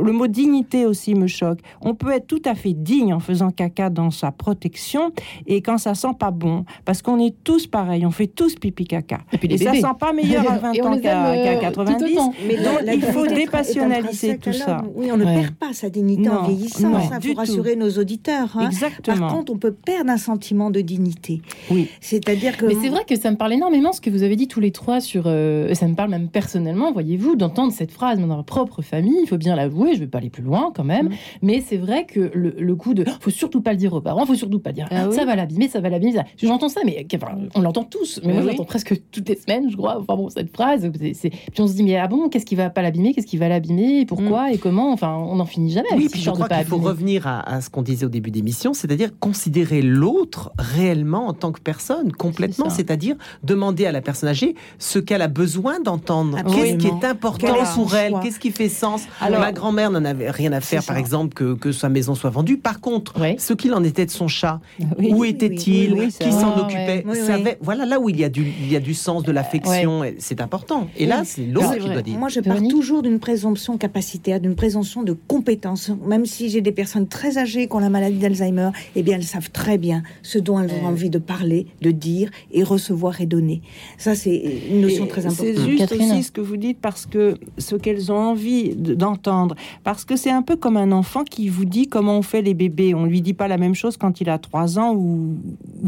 le 0.00 0.12
mot 0.12 0.26
dignité 0.28 0.86
aussi 0.86 1.14
me 1.14 1.26
choque. 1.26 1.60
On 1.80 1.94
peut 1.94 2.12
être 2.12 2.26
tout 2.26 2.42
à 2.44 2.54
fait 2.54 2.74
digne 2.74 3.12
en 3.12 3.20
faisant 3.20 3.50
caca 3.50 3.90
dans 3.90 4.10
sa 4.10 4.30
protection 4.30 5.12
et 5.46 5.62
quand 5.62 5.78
ça 5.78 5.94
sent 5.94 6.14
pas 6.18 6.30
bon. 6.30 6.64
Parce 6.84 7.02
qu'on 7.02 7.18
est 7.18 7.34
tous 7.42 7.66
pareils 7.66 7.87
on 8.06 8.10
fait 8.10 8.26
tous 8.26 8.54
pipi 8.54 8.86
caca. 8.86 9.18
Et, 9.32 9.38
puis 9.38 9.58
ça 9.58 9.74
sent 9.74 9.82
pas 9.98 10.12
meilleur 10.12 10.50
à 10.50 10.58
20 10.58 10.70
ans 10.84 10.98
qu'à 11.00 11.56
90. 11.56 12.02
Euh, 12.02 12.20
mais 12.46 12.56
donc 12.56 12.80
il 12.92 13.02
faut 13.02 13.26
dépassionnaliser 13.26 14.38
tout 14.38 14.52
ça. 14.52 14.84
Oui, 14.94 15.10
on 15.12 15.16
ne 15.16 15.24
perd 15.24 15.54
pas 15.54 15.72
sa 15.72 15.90
dignité 15.90 16.28
en 16.28 16.44
vieillissant. 16.44 16.92
Il 17.22 17.30
faut 17.30 17.34
rassurer 17.34 17.76
nos 17.76 17.90
auditeurs. 17.90 18.56
Hein. 18.56 18.66
Exactement. 18.68 19.18
Par 19.18 19.34
contre, 19.34 19.52
on 19.52 19.58
peut 19.58 19.72
perdre 19.72 20.10
un 20.10 20.16
sentiment 20.16 20.70
de 20.70 20.80
dignité. 20.80 21.42
Oui. 21.70 21.88
C'est-à-dire 22.00 22.56
que. 22.56 22.66
Mais 22.66 22.76
c'est 22.80 22.88
vrai 22.88 23.04
que 23.06 23.16
ça 23.16 23.30
me 23.30 23.36
parle 23.36 23.52
énormément 23.52 23.92
ce 23.92 24.00
que 24.00 24.10
vous 24.10 24.22
avez 24.22 24.36
dit 24.36 24.48
tous 24.48 24.60
les 24.60 24.70
trois 24.70 25.00
sur. 25.00 25.24
Euh, 25.26 25.74
ça 25.74 25.86
me 25.86 25.94
parle 25.94 26.10
même 26.10 26.28
personnellement, 26.28 26.92
voyez-vous, 26.92 27.36
d'entendre 27.36 27.72
cette 27.72 27.92
phrase 27.92 28.18
dans 28.18 28.26
notre 28.26 28.44
propre 28.44 28.82
famille. 28.82 29.18
Il 29.22 29.28
faut 29.28 29.38
bien 29.38 29.56
l'avouer. 29.56 29.90
Je 29.90 29.94
ne 29.94 30.00
vais 30.00 30.06
pas 30.06 30.18
aller 30.18 30.30
plus 30.30 30.42
loin 30.42 30.72
quand 30.74 30.84
même. 30.84 31.08
Mm. 31.08 31.12
Mais 31.42 31.62
c'est 31.66 31.76
vrai 31.76 32.04
que 32.06 32.30
le, 32.34 32.76
coup 32.76 32.94
de. 32.94 33.04
Faut 33.20 33.30
surtout 33.30 33.60
pas 33.60 33.72
le 33.72 33.78
dire 33.78 33.92
aux 33.92 34.00
parents. 34.00 34.26
Faut 34.26 34.34
surtout 34.34 34.60
pas 34.60 34.72
dire. 34.72 34.88
Ah 34.90 35.10
ça 35.10 35.24
va 35.24 35.36
l'abîmer. 35.36 35.68
Ça 35.68 35.80
va 35.80 35.88
l'abîmer. 35.88 36.20
J'entends 36.36 36.68
ça, 36.68 36.80
mais 36.84 37.06
on 37.54 37.60
l'entend 37.60 37.77
tous, 37.84 38.20
mais, 38.24 38.32
moi 38.32 38.42
j'entends 38.42 38.64
presque 38.64 39.00
toutes 39.10 39.28
les 39.28 39.36
semaines, 39.36 39.70
je 39.70 39.76
crois, 39.76 39.98
enfin 39.98 40.16
bon, 40.16 40.28
cette 40.28 40.52
phrase. 40.52 40.88
Puis 40.92 41.32
on 41.58 41.66
se 41.66 41.74
dit, 41.74 41.82
mais 41.82 41.96
ah 41.96 42.08
bon, 42.08 42.28
qu'est-ce 42.28 42.46
qui 42.46 42.54
va 42.54 42.70
pas 42.70 42.82
l'abîmer? 42.82 43.14
Qu'est-ce 43.14 43.26
qui 43.26 43.36
va 43.36 43.48
l'abîmer? 43.48 44.06
Pourquoi 44.06 44.48
mm. 44.48 44.52
et 44.52 44.58
comment? 44.58 44.92
Enfin, 44.92 45.14
on 45.14 45.36
n'en 45.36 45.44
finit 45.44 45.70
jamais. 45.70 45.88
Oui, 45.96 46.08
puis 46.10 46.20
je 46.20 46.30
crois 46.30 46.48
qu'il 46.48 46.64
faut 46.64 46.78
revenir 46.78 47.26
à, 47.26 47.60
ce 47.60 47.70
qu'on 47.70 47.82
disait 47.82 48.06
au 48.06 48.10
début 48.10 48.30
d'émission, 48.30 48.74
c'est-à-dire 48.74 49.10
considérer 49.18 49.82
l'autre 49.82 50.52
réellement 50.58 51.28
en 51.28 51.32
tant 51.32 51.52
que 51.52 51.60
personne, 51.60 52.12
complètement, 52.12 52.70
c'est-à-dire 52.70 53.16
demander 53.42 53.86
à 53.86 53.92
la 53.92 54.00
personne 54.00 54.28
âgée 54.28 54.54
ce 54.78 54.98
qu'elle 54.98 55.22
a 55.22 55.28
besoin 55.28 55.80
d'entendre, 55.80 56.38
qu'est-ce 56.54 56.76
qui 56.76 56.86
est 56.86 57.04
important 57.04 57.54
pour 57.74 57.94
elle, 57.94 58.14
qu'est-ce 58.22 58.40
qui 58.40 58.50
fait 58.50 58.68
sens? 58.68 59.02
Alors, 59.20 59.40
ma 59.40 59.52
grand-mère 59.52 59.90
n'en 59.90 60.04
avait 60.04 60.30
rien 60.30 60.52
à 60.52 60.60
faire, 60.60 60.84
par 60.84 60.96
exemple, 60.96 61.34
que, 61.34 61.54
que, 61.54 61.72
sa 61.72 61.88
maison 61.88 62.14
soit 62.14 62.30
vendue. 62.30 62.58
Par 62.58 62.80
contre, 62.80 63.14
ce 63.38 63.52
qu'il 63.52 63.72
en 63.74 63.84
était 63.84 64.06
de 64.06 64.10
son 64.10 64.28
chat, 64.28 64.60
où 64.98 65.24
était-il, 65.24 66.08
qui 66.08 66.32
s'en 66.32 66.58
occupait, 66.58 67.04
savait, 67.14 67.57
voilà 67.60 67.86
là 67.86 68.00
où 68.00 68.08
il 68.08 68.18
y 68.18 68.24
a 68.24 68.28
du, 68.28 68.42
il 68.42 68.70
y 68.70 68.76
a 68.76 68.80
du 68.80 68.94
sens, 68.94 69.22
de 69.22 69.32
l'affection, 69.32 70.02
c'est 70.18 70.40
important. 70.40 70.88
Et 70.96 71.06
là, 71.06 71.22
c'est 71.24 71.46
l'autre 71.46 71.76
qui 71.76 71.88
doit 71.88 72.02
dire. 72.02 72.18
Moi, 72.18 72.28
je 72.28 72.40
pars 72.40 72.62
toujours 72.68 73.02
d'une 73.02 73.18
présomption 73.18 73.78
capacitaire, 73.78 74.40
d'une 74.40 74.54
présomption 74.54 75.02
de 75.02 75.12
compétence. 75.12 75.90
Même 76.06 76.26
si 76.26 76.48
j'ai 76.48 76.60
des 76.60 76.72
personnes 76.72 77.08
très 77.08 77.38
âgées 77.38 77.66
qui 77.68 77.74
ont 77.74 77.78
la 77.78 77.90
maladie 77.90 78.18
d'Alzheimer, 78.18 78.70
eh 78.96 79.02
bien, 79.02 79.16
elles 79.16 79.24
savent 79.24 79.50
très 79.50 79.78
bien 79.78 80.02
ce 80.22 80.38
dont 80.38 80.60
elles 80.60 80.72
ont 80.82 80.86
envie 80.86 81.10
de 81.10 81.18
parler, 81.18 81.66
de 81.82 81.90
dire 81.90 82.30
et 82.52 82.62
recevoir 82.62 83.20
et 83.20 83.26
donner. 83.26 83.62
Ça, 83.96 84.14
c'est 84.14 84.36
une 84.70 84.80
notion 84.80 85.06
très 85.06 85.26
importante. 85.26 85.46
C'est 85.54 85.70
juste 85.70 85.92
aussi 85.92 86.22
ce 86.22 86.32
que 86.32 86.40
vous 86.40 86.56
dites 86.56 86.78
parce 86.80 87.06
que 87.06 87.36
ce 87.58 87.76
qu'elles 87.76 88.12
ont 88.12 88.18
envie 88.18 88.74
d'entendre. 88.74 89.54
Parce 89.84 90.04
que 90.04 90.16
c'est 90.16 90.30
un 90.30 90.42
peu 90.42 90.56
comme 90.56 90.76
un 90.76 90.92
enfant 90.92 91.24
qui 91.24 91.48
vous 91.48 91.64
dit 91.64 91.88
comment 91.88 92.18
on 92.18 92.22
fait 92.22 92.42
les 92.42 92.54
bébés. 92.54 92.94
On 92.94 93.04
lui 93.04 93.22
dit 93.22 93.34
pas 93.34 93.48
la 93.48 93.58
même 93.58 93.74
chose 93.74 93.96
quand 93.96 94.20
il 94.20 94.28
a 94.30 94.38
3 94.38 94.78
ans 94.78 94.94
ou, 94.94 95.36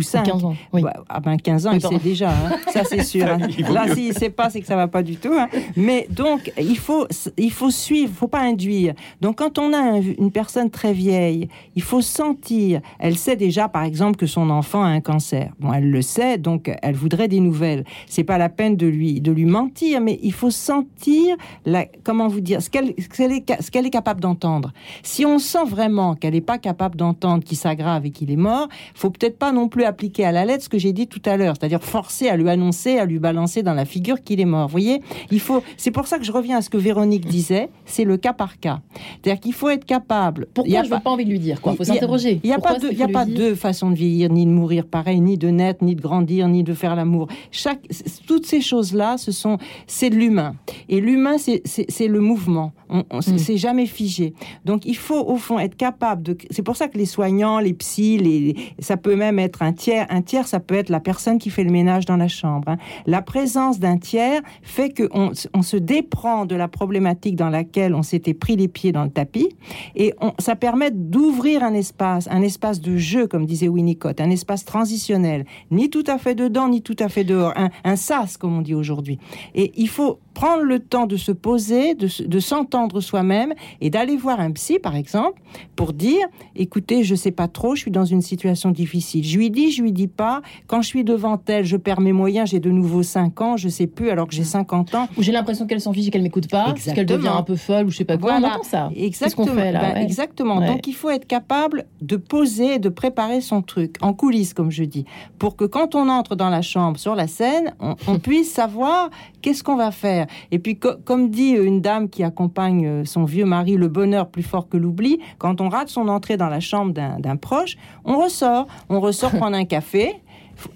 ou 0.00 0.02
5. 0.02 0.24
15 0.24 0.44
ans. 0.44 0.56
Oui. 0.72 0.82
Ah 1.08 1.20
ben 1.20 1.36
15 1.36 1.66
ans, 1.66 1.72
il 1.72 1.80
sait 1.80 1.98
déjà, 1.98 2.30
hein. 2.30 2.56
ça 2.72 2.84
c'est 2.84 3.02
sûr. 3.02 3.26
Hein. 3.26 3.38
Là, 3.72 3.94
s'il 3.94 4.08
ne 4.08 4.14
sait 4.14 4.30
pas, 4.30 4.50
c'est 4.50 4.60
que 4.60 4.66
ça 4.66 4.76
va 4.76 4.88
pas 4.88 5.02
du 5.02 5.16
tout. 5.16 5.32
Hein. 5.32 5.48
Mais 5.76 6.06
donc, 6.10 6.52
il 6.58 6.78
faut, 6.78 7.06
il 7.36 7.52
faut 7.52 7.70
suivre, 7.70 8.12
faut 8.14 8.28
pas 8.28 8.40
induire. 8.40 8.94
Donc, 9.20 9.38
quand 9.38 9.58
on 9.58 9.72
a 9.72 9.98
une 9.98 10.30
personne 10.30 10.70
très 10.70 10.92
vieille, 10.92 11.48
il 11.76 11.82
faut 11.82 12.00
sentir. 12.00 12.80
Elle 12.98 13.16
sait 13.16 13.36
déjà, 13.36 13.68
par 13.68 13.84
exemple, 13.84 14.16
que 14.16 14.26
son 14.26 14.50
enfant 14.50 14.82
a 14.82 14.88
un 14.88 15.00
cancer. 15.00 15.52
Bon, 15.60 15.72
elle 15.72 15.90
le 15.90 16.02
sait, 16.02 16.38
donc 16.38 16.70
elle 16.82 16.94
voudrait 16.94 17.28
des 17.28 17.40
nouvelles. 17.40 17.84
C'est 18.06 18.24
pas 18.24 18.38
la 18.38 18.48
peine 18.48 18.76
de 18.76 18.86
lui, 18.86 19.20
de 19.20 19.32
lui 19.32 19.44
mentir, 19.44 20.00
mais 20.00 20.18
il 20.22 20.32
faut 20.32 20.50
sentir, 20.50 21.36
la, 21.66 21.86
comment 22.04 22.28
vous 22.28 22.40
dire, 22.40 22.62
ce 22.62 22.70
qu'elle, 22.70 22.94
ce 22.98 23.70
qu'elle 23.70 23.86
est, 23.86 23.90
capable 23.90 24.20
d'entendre. 24.20 24.72
Si 25.02 25.26
on 25.26 25.38
sent 25.38 25.64
vraiment 25.66 26.14
qu'elle 26.14 26.34
n'est 26.34 26.40
pas 26.40 26.58
capable 26.58 26.96
d'entendre, 26.96 27.42
qu'il 27.42 27.56
s'aggrave 27.56 28.06
et 28.06 28.10
qu'il 28.10 28.30
est 28.30 28.36
mort, 28.36 28.68
faut 28.94 29.10
peut-être 29.10 29.38
pas 29.38 29.52
non 29.52 29.68
plus 29.68 29.84
appliquer 29.90 30.24
à 30.24 30.32
la 30.32 30.44
lettre 30.44 30.64
ce 30.64 30.68
que 30.68 30.78
j'ai 30.78 30.92
dit 30.92 31.06
tout 31.06 31.22
à 31.24 31.36
l'heure, 31.36 31.54
c'est-à-dire 31.58 31.82
forcer 31.82 32.28
à 32.28 32.36
lui 32.36 32.48
annoncer, 32.48 32.98
à 32.98 33.04
lui 33.04 33.18
balancer 33.18 33.62
dans 33.62 33.74
la 33.74 33.84
figure 33.84 34.22
qu'il 34.22 34.40
est 34.40 34.44
mort. 34.46 34.68
Vous 34.68 34.72
voyez, 34.72 35.02
il 35.30 35.40
faut. 35.40 35.62
C'est 35.76 35.90
pour 35.90 36.06
ça 36.06 36.18
que 36.18 36.24
je 36.24 36.32
reviens 36.32 36.58
à 36.58 36.62
ce 36.62 36.70
que 36.70 36.78
Véronique 36.78 37.26
disait. 37.26 37.68
C'est 37.84 38.04
le 38.04 38.16
cas 38.16 38.32
par 38.32 38.58
cas. 38.58 38.80
C'est-à-dire 39.22 39.40
qu'il 39.40 39.52
faut 39.52 39.68
être 39.68 39.84
capable. 39.84 40.46
Pourquoi 40.54 40.82
je 40.82 40.90
n'ai 40.90 41.00
pas 41.00 41.10
envie 41.10 41.24
de 41.24 41.30
lui 41.30 41.38
dire 41.38 41.60
quoi? 41.60 41.74
Faut 41.74 41.84
s'interroger. 41.84 42.40
Il 42.42 42.46
n'y 42.46 42.54
a 42.54 42.58
pas 42.58 42.78
deux, 42.78 42.90
il 42.92 42.98
y 42.98 43.02
a 43.02 43.08
pas 43.08 43.24
deux 43.24 43.54
façons 43.54 43.90
de 43.90 43.96
vieillir, 43.96 44.30
ni 44.30 44.46
de 44.46 44.50
mourir 44.50 44.86
pareil, 44.86 45.20
ni 45.20 45.36
de 45.36 45.48
naître, 45.48 45.84
ni 45.84 45.94
de 45.94 46.00
grandir, 46.00 46.48
ni 46.48 46.62
de 46.64 46.74
faire 46.74 46.96
l'amour. 46.96 47.28
Chaque, 47.50 47.80
toutes 48.26 48.46
ces 48.46 48.60
choses-là, 48.60 49.18
ce 49.18 49.32
sont, 49.32 49.58
c'est 49.86 50.10
de 50.10 50.16
l'humain. 50.16 50.54
Et 50.88 51.00
l'humain, 51.00 51.36
c'est 51.38 52.08
le 52.08 52.20
mouvement. 52.20 52.72
On, 52.88 53.04
on 53.10 53.18
hmm. 53.18 53.38
C'est 53.38 53.56
jamais 53.56 53.86
figé. 53.86 54.34
Donc 54.64 54.84
il 54.84 54.96
faut 54.96 55.20
au 55.20 55.36
fond 55.36 55.58
être 55.58 55.76
capable 55.76 56.22
de. 56.22 56.36
C'est 56.50 56.62
pour 56.62 56.76
ça 56.76 56.88
que 56.88 56.98
les 56.98 57.06
soignants, 57.06 57.58
les 57.58 57.74
psys, 57.74 58.18
les, 58.18 58.56
ça 58.78 58.96
peut 58.96 59.16
même 59.16 59.38
être 59.38 59.62
un 59.62 59.69
un 59.70 59.72
tiers, 59.72 60.06
un 60.10 60.20
tiers, 60.20 60.48
ça 60.48 60.58
peut 60.58 60.74
être 60.74 60.88
la 60.88 60.98
personne 60.98 61.38
qui 61.38 61.48
fait 61.48 61.62
le 61.62 61.70
ménage 61.70 62.04
dans 62.04 62.16
la 62.16 62.26
chambre. 62.26 62.70
Hein. 62.70 62.76
La 63.06 63.22
présence 63.22 63.78
d'un 63.78 63.98
tiers 63.98 64.42
fait 64.62 64.90
que 64.90 65.08
on, 65.12 65.62
se 65.62 65.76
déprend 65.76 66.44
de 66.44 66.56
la 66.56 66.66
problématique 66.66 67.36
dans 67.36 67.50
laquelle 67.50 67.94
on 67.94 68.02
s'était 68.02 68.34
pris 68.34 68.56
les 68.56 68.66
pieds 68.66 68.90
dans 68.90 69.04
le 69.04 69.10
tapis, 69.10 69.48
et 69.94 70.12
ça 70.40 70.56
permet 70.56 70.90
d'ouvrir 70.90 71.62
un 71.62 71.74
espace, 71.74 72.26
un 72.32 72.42
espace 72.42 72.80
de 72.80 72.96
jeu, 72.96 73.28
comme 73.28 73.46
disait 73.46 73.68
Winnicott, 73.68 74.20
un 74.20 74.30
espace 74.30 74.64
transitionnel, 74.64 75.44
ni 75.70 75.88
tout 75.88 76.04
à 76.08 76.18
fait 76.18 76.34
dedans, 76.34 76.68
ni 76.68 76.82
tout 76.82 76.96
à 76.98 77.08
fait 77.08 77.22
dehors, 77.22 77.52
un, 77.56 77.70
un 77.84 77.94
sas, 77.94 78.36
comme 78.36 78.58
on 78.58 78.62
dit 78.62 78.74
aujourd'hui. 78.74 79.20
Et 79.54 79.70
il 79.76 79.88
faut 79.88 80.18
prendre 80.34 80.62
le 80.62 80.78
temps 80.78 81.06
de 81.06 81.16
se 81.16 81.32
poser, 81.32 81.94
de, 81.94 82.40
s'entendre 82.40 83.00
soi-même 83.00 83.52
et 83.80 83.90
d'aller 83.90 84.16
voir 84.16 84.40
un 84.40 84.50
psy, 84.52 84.78
par 84.78 84.96
exemple, 84.96 85.40
pour 85.76 85.92
dire, 85.92 86.26
écoutez, 86.56 87.04
je 87.04 87.14
sais 87.14 87.30
pas 87.30 87.48
trop, 87.48 87.74
je 87.74 87.82
suis 87.82 87.90
dans 87.90 88.04
une 88.04 88.22
situation 88.22 88.70
difficile. 88.70 89.24
Je 89.24 89.38
lui 89.38 89.50
dis, 89.50 89.70
je 89.70 89.82
lui 89.82 89.92
dis 89.92 90.06
pas. 90.06 90.42
Quand 90.66 90.82
je 90.82 90.86
suis 90.86 91.04
devant 91.04 91.40
elle, 91.46 91.64
je 91.64 91.76
perds 91.76 92.00
mes 92.00 92.12
moyens, 92.12 92.50
j'ai 92.50 92.60
de 92.60 92.70
nouveau 92.70 93.02
5 93.02 93.40
ans, 93.40 93.56
je 93.56 93.68
sais 93.68 93.86
plus 93.86 94.10
alors 94.10 94.26
que 94.26 94.34
j'ai 94.34 94.44
50 94.44 94.94
ans. 94.94 95.08
Ou 95.16 95.22
j'ai 95.22 95.32
l'impression 95.32 95.66
qu'elle 95.66 95.80
s'en 95.80 95.92
fiche 95.92 96.08
et 96.08 96.10
qu'elle 96.10 96.22
m'écoute 96.22 96.48
pas, 96.48 96.74
qu'elle 96.94 97.06
devient 97.06 97.28
un 97.28 97.42
peu 97.42 97.56
folle 97.56 97.86
ou 97.86 97.90
je 97.90 97.98
sais 97.98 98.04
pas 98.04 98.16
quoi. 98.16 98.34
On 98.40 98.44
entend 98.44 98.62
ça. 98.62 98.90
Exactement. 98.94 99.46
Ce 99.46 99.52
fait, 99.52 99.72
là, 99.72 99.94
ben, 99.94 100.02
Exactement. 100.02 100.60
Donc 100.60 100.86
il 100.86 100.94
faut 100.94 101.10
être 101.10 101.26
capable 101.26 101.86
de 102.00 102.16
poser 102.16 102.78
de 102.78 102.88
préparer 102.88 103.40
son 103.40 103.62
truc 103.62 103.96
en 104.00 104.12
coulisses, 104.12 104.54
comme 104.54 104.70
je 104.70 104.84
dis, 104.84 105.04
pour 105.38 105.56
que 105.56 105.64
quand 105.64 105.94
on 105.94 106.08
entre 106.08 106.36
dans 106.36 106.50
la 106.50 106.62
chambre, 106.62 106.98
sur 106.98 107.14
la 107.14 107.26
scène, 107.26 107.74
on 107.80 108.18
puisse 108.22 108.52
savoir 108.52 109.10
qu'est-ce 109.40 109.62
qu'on 109.62 109.76
va 109.76 109.90
faire? 109.90 110.26
Et 110.50 110.58
puis, 110.58 110.78
comme 110.78 111.30
dit 111.30 111.50
une 111.50 111.80
dame 111.80 112.08
qui 112.08 112.22
accompagne 112.22 112.86
euh, 112.86 113.04
son 113.04 113.24
vieux 113.24 113.44
mari, 113.44 113.76
le 113.76 113.88
bonheur 113.88 114.28
plus 114.28 114.42
fort 114.42 114.68
que 114.68 114.76
l'oubli, 114.76 115.20
quand 115.38 115.60
on 115.60 115.68
rate 115.68 115.88
son 115.88 116.08
entrée 116.08 116.36
dans 116.36 116.48
la 116.48 116.60
chambre 116.60 116.92
d'un 116.92 117.36
proche, 117.36 117.76
on 118.04 118.18
ressort. 118.18 118.66
On 118.88 119.00
ressort 119.00 119.30
prendre 119.38 119.56
un 119.56 119.64
café. 119.64 120.14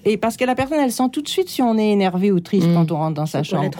Et 0.05 0.17
parce 0.17 0.37
que 0.37 0.45
la 0.45 0.55
personne, 0.55 0.79
elle 0.79 0.93
sent 0.93 1.11
tout 1.13 1.23
de 1.23 1.29
suite 1.29 1.49
si 1.49 1.63
on 1.63 1.77
est 1.77 1.91
énervé 1.91 2.33
ou 2.33 2.41
triste 2.41 2.69
mm. 2.69 2.75
quand 2.75 2.93
on 2.93 2.97
rentre 2.97 3.15
dans 3.15 3.27
sa 3.27 3.43
chambre. 3.43 3.71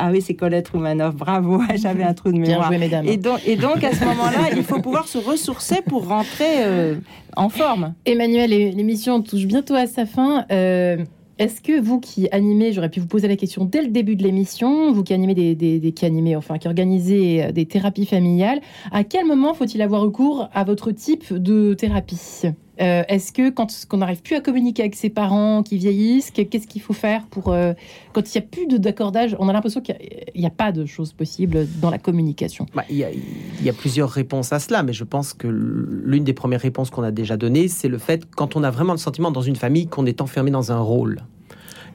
Ah 0.00 0.10
oui, 0.12 0.22
c'est 0.22 0.34
Colette 0.34 0.68
Roumanoff. 0.68 1.16
Bravo, 1.16 1.60
j'avais 1.74 2.04
un 2.04 2.14
trou 2.14 2.30
de 2.30 2.38
mémoire. 2.38 2.60
Bien 2.60 2.68
joué, 2.68 2.78
mesdames. 2.78 3.06
Et 3.06 3.16
donc, 3.16 3.40
et 3.44 3.56
donc 3.56 3.82
à 3.82 3.92
ce 3.92 4.04
moment-là, 4.04 4.50
il 4.56 4.62
faut 4.62 4.80
pouvoir 4.80 5.08
se 5.08 5.18
ressourcer 5.18 5.82
pour 5.86 6.06
rentrer 6.06 6.64
euh, 6.64 6.94
en 7.36 7.48
forme. 7.48 7.94
Emmanuel, 8.06 8.50
l'émission 8.50 9.20
touche 9.22 9.44
bientôt 9.44 9.74
à 9.74 9.86
sa 9.86 10.06
fin. 10.06 10.46
Euh, 10.52 10.98
est-ce 11.38 11.60
que 11.60 11.80
vous 11.80 12.00
qui 12.00 12.28
animez, 12.30 12.72
j'aurais 12.72 12.90
pu 12.90 13.00
vous 13.00 13.06
poser 13.06 13.28
la 13.28 13.36
question 13.36 13.64
dès 13.64 13.82
le 13.82 13.88
début 13.88 14.16
de 14.16 14.22
l'émission, 14.22 14.92
vous 14.92 15.04
qui 15.04 15.14
animez 15.14 15.34
des, 15.34 15.92
qui 15.92 16.04
animez, 16.04 16.36
enfin 16.36 16.58
qui 16.58 16.66
organisez 16.66 17.44
euh, 17.44 17.52
des 17.52 17.66
thérapies 17.66 18.06
familiales, 18.06 18.60
à 18.90 19.04
quel 19.04 19.24
moment 19.24 19.54
faut-il 19.54 19.80
avoir 19.82 20.02
recours 20.02 20.48
à 20.52 20.64
votre 20.64 20.90
type 20.90 21.32
de 21.32 21.74
thérapie? 21.74 22.42
Euh, 22.80 23.02
Est-ce 23.08 23.32
que 23.32 23.50
quand 23.50 23.68
on 23.92 23.98
n'arrive 23.98 24.22
plus 24.22 24.36
à 24.36 24.40
communiquer 24.40 24.82
avec 24.82 24.94
ses 24.94 25.10
parents 25.10 25.62
qui 25.62 25.78
vieillissent, 25.78 26.30
qu'est-ce 26.30 26.66
qu'il 26.66 26.82
faut 26.82 26.92
faire 26.92 27.26
pour 27.26 27.52
euh, 27.52 27.72
quand 28.12 28.22
il 28.34 28.38
n'y 28.38 28.44
a 28.44 28.48
plus 28.48 28.66
d'accordage 28.66 29.36
On 29.38 29.48
a 29.48 29.52
l'impression 29.52 29.80
qu'il 29.80 29.96
n'y 30.36 30.46
a, 30.46 30.50
pas 30.50 30.72
de 30.72 30.86
choses 30.86 31.12
possibles 31.12 31.66
dans 31.80 31.90
la 31.90 31.98
communication. 31.98 32.66
Bah, 32.74 32.84
il, 32.90 32.96
y 32.96 33.64
y, 33.64 33.68
a, 33.68 33.72
plusieurs 33.72 34.10
réponses 34.10 34.52
à 34.52 34.58
cela, 34.58 34.82
mais 34.82 34.92
je 34.92 35.04
pense 35.04 35.34
que 35.34 35.46
l'une 35.46 36.24
des 36.24 36.32
premières 36.32 36.60
réponses 36.60 36.90
qu'on 36.90 37.02
a 37.02 37.10
déjà 37.10 37.36
données, 37.36 37.68
c'est 37.68 37.88
le 37.88 37.98
fait 37.98 38.24
quand 38.34 38.56
on 38.56 38.62
a 38.62 38.70
vraiment 38.70 38.92
le 38.92 38.98
sentiment 38.98 39.30
dans 39.30 39.42
une 39.42 39.56
famille 39.56 39.86
qu'on 39.86 40.06
est 40.06 40.20
enfermé 40.20 40.50
dans 40.50 40.72
un 40.72 40.80
rôle 40.80 41.22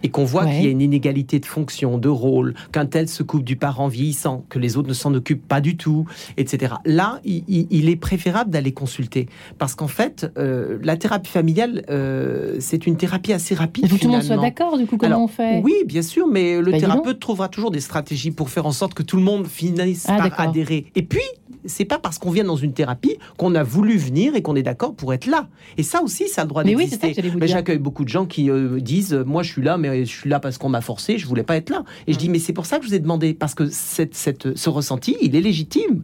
et 0.03 0.09
qu'on 0.09 0.25
voit 0.25 0.45
qu'il 0.45 0.63
y 0.63 0.67
a 0.67 0.69
une 0.69 0.81
inégalité 0.81 1.39
de 1.39 1.45
fonction, 1.45 1.97
de 1.97 2.09
rôle, 2.09 2.53
qu'un 2.71 2.85
tel 2.85 3.07
se 3.07 3.23
coupe 3.23 3.43
du 3.43 3.55
parent 3.55 3.87
vieillissant, 3.87 4.45
que 4.49 4.59
les 4.59 4.77
autres 4.77 4.89
ne 4.89 4.93
s'en 4.93 5.13
occupent 5.13 5.47
pas 5.47 5.61
du 5.61 5.77
tout, 5.77 6.05
etc. 6.37 6.75
Là, 6.85 7.19
il, 7.23 7.89
est 7.89 7.95
préférable 7.95 8.51
d'aller 8.51 8.73
consulter 8.73 9.27
parce 9.57 9.75
qu'en 9.75 9.87
fait, 9.87 10.31
euh, 10.37 10.77
la 10.83 10.97
thérapie 10.97 11.29
familiale, 11.29 11.83
euh, 11.89 12.57
c'est 12.59 12.85
une 12.85 12.97
thérapie 12.97 13.33
assez 13.33 13.55
rapide. 13.55 13.85
Il 13.85 13.89
faut 13.89 13.95
que 13.95 14.01
tout 14.01 14.07
le 14.07 14.13
monde 14.13 14.23
soit 14.23 14.37
d'accord, 14.37 14.77
du 14.77 14.85
coup, 14.85 14.97
comment 14.97 15.23
on 15.23 15.27
fait 15.27 15.61
Oui, 15.63 15.73
bien 15.85 16.01
sûr, 16.01 16.27
mais 16.27 16.59
le 16.59 16.71
bah, 16.71 16.79
thérapeute 16.79 17.19
trouvera 17.19 17.47
toujours 17.47 17.71
des 17.71 17.79
stratégies 17.79 18.31
pour 18.31 18.49
faire 18.49 18.65
en 18.65 18.71
sorte 18.71 18.93
que 18.93 19.03
tout 19.03 19.17
le 19.17 19.23
monde 19.23 19.47
finisse 19.47 20.05
ah, 20.09 20.17
par 20.29 20.39
adhérer. 20.39 20.85
Et 20.95 21.03
puis, 21.03 21.21
c'est 21.65 21.85
pas 21.85 21.99
parce 21.99 22.19
qu'on 22.19 22.31
vient 22.31 22.43
dans 22.43 22.55
une 22.55 22.73
thérapie 22.73 23.17
qu'on 23.37 23.55
a 23.55 23.63
voulu 23.63 23.97
venir 23.97 24.35
et 24.35 24.41
qu'on 24.41 24.55
est 24.55 24.63
d'accord 24.63 24.95
pour 24.95 25.13
être 25.13 25.25
là. 25.25 25.47
Et 25.77 25.83
ça 25.83 26.01
aussi, 26.01 26.27
ça 26.27 26.41
a 26.41 26.43
le 26.45 26.49
droit 26.49 26.63
d'exister. 26.63 27.13
Oui, 27.17 27.31
mais 27.39 27.47
j'accueille 27.47 27.79
beaucoup 27.79 28.03
de 28.03 28.09
gens 28.09 28.25
qui 28.25 28.49
euh, 28.49 28.79
disent 28.79 29.13
Moi, 29.13 29.43
je 29.43 29.51
suis 29.51 29.61
là, 29.61 29.77
mais 29.77 30.05
je 30.05 30.11
suis 30.11 30.29
là 30.29 30.39
parce 30.39 30.57
qu'on 30.57 30.69
m'a 30.69 30.81
forcé, 30.81 31.17
je 31.17 31.27
voulais 31.27 31.43
pas 31.43 31.55
être 31.57 31.69
là. 31.69 31.83
Et 32.07 32.13
je 32.13 32.17
dis 32.17 32.29
Mais 32.29 32.39
c'est 32.39 32.53
pour 32.53 32.65
ça 32.65 32.77
que 32.77 32.83
je 32.83 32.89
vous 32.89 32.95
ai 32.95 32.99
demandé, 32.99 33.33
parce 33.33 33.55
que 33.55 33.67
cette, 33.69 34.15
cette, 34.15 34.57
ce 34.57 34.69
ressenti, 34.69 35.17
il 35.21 35.35
est 35.35 35.41
légitime. 35.41 36.03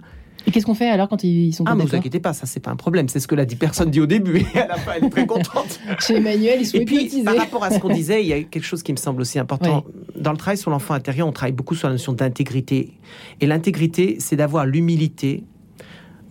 Et 0.49 0.51
qu'est-ce 0.51 0.65
qu'on 0.65 0.73
fait 0.73 0.89
alors 0.89 1.07
quand 1.07 1.23
ils 1.23 1.53
sont 1.53 1.63
pas 1.63 1.73
Ah, 1.73 1.75
ne 1.75 1.83
vous 1.83 1.93
inquiétez 1.93 2.19
pas, 2.19 2.33
ça 2.33 2.47
c'est 2.47 2.59
pas 2.59 2.71
un 2.71 2.75
problème. 2.75 3.07
C'est 3.07 3.19
ce 3.19 3.27
que 3.27 3.35
la 3.35 3.45
personne 3.45 3.91
dit 3.91 4.01
au 4.01 4.07
début 4.07 4.43
et 4.55 4.57
à 4.57 4.67
la 4.67 4.77
fin 4.77 4.93
elle 4.97 5.05
est 5.05 5.09
très 5.09 5.27
contente. 5.27 5.79
Chez 5.99 6.15
Emmanuel, 6.15 6.57
ils 6.61 6.65
sont 6.65 6.79
Et 6.79 6.85
puis 6.85 7.21
par 7.23 7.37
rapport 7.37 7.63
à 7.63 7.69
ce 7.69 7.77
qu'on 7.77 7.93
disait, 7.93 8.23
il 8.23 8.27
y 8.27 8.33
a 8.33 8.41
quelque 8.41 8.63
chose 8.63 8.81
qui 8.81 8.91
me 8.91 8.97
semble 8.97 9.21
aussi 9.21 9.37
important. 9.37 9.85
Dans 10.15 10.31
le 10.31 10.37
travail 10.37 10.57
sur 10.57 10.71
l'enfant 10.71 10.95
intérieur, 10.95 11.27
on 11.27 11.31
travaille 11.31 11.53
beaucoup 11.53 11.75
sur 11.75 11.87
la 11.87 11.93
notion 11.93 12.13
d'intégrité. 12.13 12.97
Et 13.41 13.45
l'intégrité, 13.45 14.17
c'est 14.19 14.35
d'avoir 14.35 14.65
l'humilité 14.65 15.43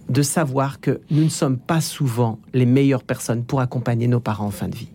de 0.08 0.22
savoir 0.22 0.80
que 0.80 1.00
nous 1.12 1.22
ne 1.22 1.28
sommes 1.28 1.58
pas 1.58 1.80
souvent 1.80 2.40
les 2.54 2.66
meilleures 2.66 3.04
personnes 3.04 3.44
pour 3.44 3.60
accompagner 3.60 4.08
nos 4.08 4.20
parents 4.20 4.46
en 4.46 4.50
fin 4.50 4.66
de 4.66 4.74
vie 4.74 4.88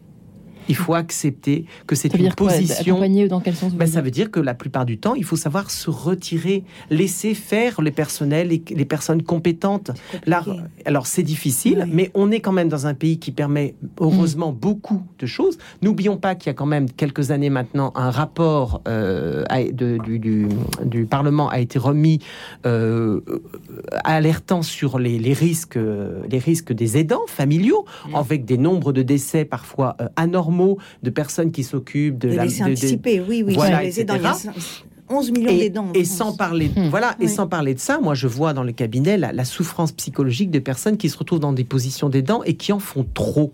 il 0.69 0.75
faut 0.75 0.93
accepter 0.93 1.65
que 1.87 1.95
c'est 1.95 2.13
une 2.13 2.33
position. 2.33 2.99
dans 3.27 3.39
quel 3.41 3.55
sens 3.55 3.73
ben, 3.73 3.87
Ça 3.87 4.01
veut 4.01 4.11
dire 4.11 4.31
que 4.31 4.39
la 4.39 4.53
plupart 4.53 4.85
du 4.85 4.97
temps, 4.97 5.15
il 5.15 5.23
faut 5.23 5.35
savoir 5.35 5.71
se 5.71 5.89
retirer, 5.89 6.63
laisser 6.89 7.33
faire 7.33 7.81
les 7.81 7.91
personnels 7.91 8.51
et 8.51 8.63
les 8.69 8.85
personnes 8.85 9.23
compétentes. 9.23 9.91
Là, 10.25 10.43
alors 10.85 11.07
c'est 11.07 11.23
difficile, 11.23 11.87
mais 11.91 12.11
on 12.13 12.31
est 12.31 12.39
quand 12.39 12.51
même 12.51 12.69
dans 12.69 12.87
un 12.87 12.93
pays 12.93 13.19
qui 13.19 13.31
permet 13.31 13.75
heureusement 13.99 14.51
mm. 14.51 14.55
beaucoup 14.55 15.03
de 15.19 15.25
choses. 15.25 15.57
N'oublions 15.81 16.17
pas 16.17 16.35
qu'il 16.35 16.47
y 16.47 16.51
a 16.51 16.53
quand 16.53 16.65
même 16.65 16.89
quelques 16.89 17.31
années 17.31 17.49
maintenant 17.49 17.91
un 17.95 18.11
rapport 18.11 18.81
euh, 18.87 19.43
du, 19.73 21.07
Parlement 21.09 21.49
a 21.49 21.59
été 21.59 21.77
remis 21.79 22.19
euh, 22.65 23.21
alertant 24.03 24.61
sur 24.61 24.99
les, 24.99 25.33
risques, 25.33 25.77
les 26.29 26.39
risques 26.39 26.73
des 26.73 26.97
aidants 26.97 27.27
familiaux, 27.27 27.85
mm. 28.07 28.15
avec 28.15 28.45
des 28.45 28.57
nombres 28.57 28.93
de 28.93 29.01
décès 29.01 29.45
parfois 29.45 29.95
euh, 30.01 30.07
anormaux 30.15 30.52
de 31.03 31.09
personnes 31.09 31.51
qui 31.51 31.63
s'occupent 31.63 32.17
de, 32.17 32.29
la... 32.29 32.45
De, 32.45 33.27
oui, 33.27 33.43
oui, 33.45 33.53
voilà, 33.55 33.83
etc. 33.83 34.05
11 35.09 35.31
millions 35.31 35.57
d'aidants. 35.57 35.91
Et, 35.93 36.05
sans 36.05 36.35
parler, 36.35 36.69
de, 36.69 36.89
voilà, 36.89 37.15
et 37.19 37.27
sans 37.27 37.47
parler 37.47 37.73
de 37.73 37.79
ça, 37.79 37.99
moi 37.99 38.15
je 38.15 38.27
vois 38.27 38.53
dans 38.53 38.63
le 38.63 38.71
cabinet 38.71 39.17
la, 39.17 39.45
souffrance 39.45 39.91
psychologique 39.91 40.49
de 40.49 40.59
personnes 40.59 40.97
qui 40.97 41.09
se 41.09 41.17
retrouvent 41.17 41.39
dans 41.39 41.53
des 41.53 41.63
positions 41.63 42.09
d'aidants 42.09 42.43
et 42.43 42.55
qui 42.55 42.71
en 42.71 42.79
font 42.79 43.05
trop. 43.13 43.51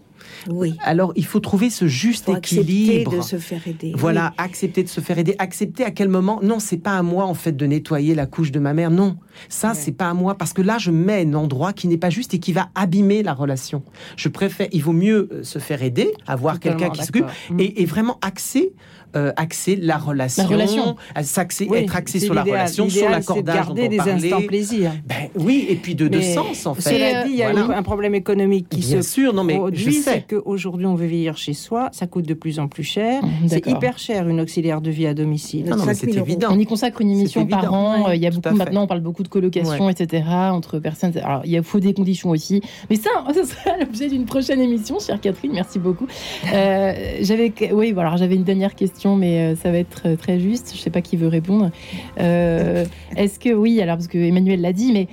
Oui. 0.50 0.76
Alors, 0.84 1.14
il 1.16 1.26
faut 1.26 1.40
trouver 1.40 1.70
ce 1.70 1.88
juste 1.88 2.30
équilibre. 2.30 3.12
Accepter 3.12 3.18
de 3.18 3.22
se 3.22 3.38
faire 3.38 3.68
aider. 3.68 3.94
Voilà, 3.96 4.34
accepter 4.38 4.84
de 4.84 4.90
se 4.90 5.02
faire 5.02 5.18
aider. 5.18 5.36
Accepter 5.40 5.84
à 5.84 5.92
quel 5.92 6.10
moment? 6.10 6.40
Non, 6.44 6.60
c'est 6.60 6.78
pas 6.78 6.98
à 6.98 7.04
moi 7.04 7.26
en 7.26 7.34
fait 7.34 7.56
de 7.56 7.66
nettoyer 7.66 8.16
la 8.16 8.26
couche 8.26 8.52
de 8.52 8.60
ma 8.60 8.74
mère. 8.74 8.92
Non, 8.92 9.18
ça 9.48 9.74
c'est 9.74 9.92
pas 9.92 10.10
à 10.10 10.14
moi 10.14 10.36
parce 10.36 10.54
que 10.54 10.62
là 10.62 10.78
je 10.78 10.92
mets 10.92 11.26
un 11.26 11.34
endroit 11.34 11.74
qui 11.74 11.88
n'est 11.88 11.98
pas 11.98 12.10
juste 12.10 12.34
et 12.34 12.40
qui 12.40 12.54
va 12.54 12.70
abîmer 12.76 13.24
la 13.24 13.34
relation. 13.34 13.84
Je 14.16 14.30
préfère, 14.30 14.68
il 14.72 14.84
vaut 14.84 14.94
mieux 14.94 15.30
euh, 15.32 15.44
se 15.44 15.60
faire 15.60 15.84
aider, 15.84 16.12
avoir 16.28 16.60
quelqu'un 16.60 16.90
qui 16.90 17.04
s'occupe 17.04 17.26
et, 17.58 17.82
et, 17.82 17.86
vraiment 17.86 18.18
axer 18.22 18.74
euh, 19.16 19.32
axer 19.38 19.76
la 19.76 19.98
relation, 19.98 20.44
la 20.44 20.50
relation. 20.50 20.96
être 21.16 21.96
axé 21.96 22.20
sur 22.20 22.34
la 22.34 22.44
relation, 22.44 22.90
sur 22.90 23.10
l'accordage 23.10 23.56
garder 23.56 23.88
des 23.88 24.00
instants 24.00 24.42
plaisir. 24.48 24.92
Ben, 25.08 25.30
oui, 25.36 25.66
et 25.68 25.76
puis 25.76 25.96
de 25.96 26.08
deux 26.08 26.22
sens 26.22 26.66
en 26.66 26.76
fait. 26.76 26.82
Cela 26.82 27.24
dit, 27.24 27.32
il 27.32 27.38
y 27.38 27.44
a 27.44 27.50
un 27.50 27.84
problème 27.84 28.16
économique 28.16 28.68
qui 28.70 28.82
Bien 28.82 29.02
se 29.02 29.10
sûr, 29.10 29.34
non 29.34 29.44
mais 29.44 29.56
produit, 29.56 29.94
c'est 29.94 30.26
qu'aujourd'hui 30.28 30.86
on 30.86 30.96
veut 30.96 31.08
vieillir 31.08 31.38
chez 31.38 31.54
soi, 31.54 31.90
ça 31.92 32.08
coûte 32.08 32.26
de 32.26 32.34
plus 32.34 32.60
en 32.60 32.68
plus 32.68 32.84
cher, 32.84 33.24
mmh, 33.24 33.48
c'est 33.48 33.68
hyper 33.68 33.98
cher 33.98 34.28
une 34.28 34.42
auxiliaire 34.42 34.82
de 34.82 34.92
vie 34.92 35.08
à 35.08 35.14
domicile. 35.14 35.66
Non, 35.66 35.78
c'est 35.94 36.08
évident. 36.08 36.50
On 36.52 36.60
y 36.60 36.66
consacre 36.66 37.02
une 37.02 37.10
émission 37.12 37.46
par 37.46 37.74
an. 37.74 38.12
il 38.12 38.22
y 38.22 38.28
a 38.28 38.32
beaucoup 38.32 38.56
maintenant, 38.56 38.84
on 38.84 38.88
parle 38.88 39.02
beaucoup 39.02 39.24
de 39.24 39.28
colocation, 39.28 39.90
etc. 39.90 40.24
entre 40.52 40.80
personnes. 40.80 41.14
Alors 41.18 41.42
il 41.46 41.62
faut 41.64 41.80
des 41.80 41.94
conditions 41.94 42.30
aussi, 42.30 42.62
mais 42.90 42.96
ça, 42.96 43.10
ça 43.34 43.44
sera 43.44 43.78
l'objet 43.78 44.08
d'une 44.08 44.26
prochaine 44.26 44.62
émission, 44.62 45.00
chère 45.00 45.20
Catherine. 45.20 45.52
Merci 45.54 45.80
beaucoup. 45.80 46.08
Euh, 46.54 47.18
j'avais, 47.22 47.52
oui, 47.72 47.92
voilà, 47.92 48.16
j'avais 48.16 48.36
une 48.36 48.44
dernière 48.44 48.76
question 48.76 48.99
mais 49.06 49.40
euh, 49.40 49.56
ça 49.56 49.72
va 49.72 49.78
être 49.78 50.04
euh, 50.06 50.16
très 50.16 50.40
juste. 50.40 50.72
Je 50.74 50.78
ne 50.78 50.84
sais 50.84 50.90
pas 50.90 51.02
qui 51.02 51.18
veut 51.18 51.28
répondre. 51.28 51.72
Euh, 52.20 52.86
est-ce 53.16 53.40
que 53.40 53.54
oui, 53.54 53.82
alors 53.82 53.98
parce 53.98 54.08
que 54.08 54.18
Emmanuel 54.18 54.62
l'a 54.62 54.74
dit, 54.74 54.92
mais 54.92 55.08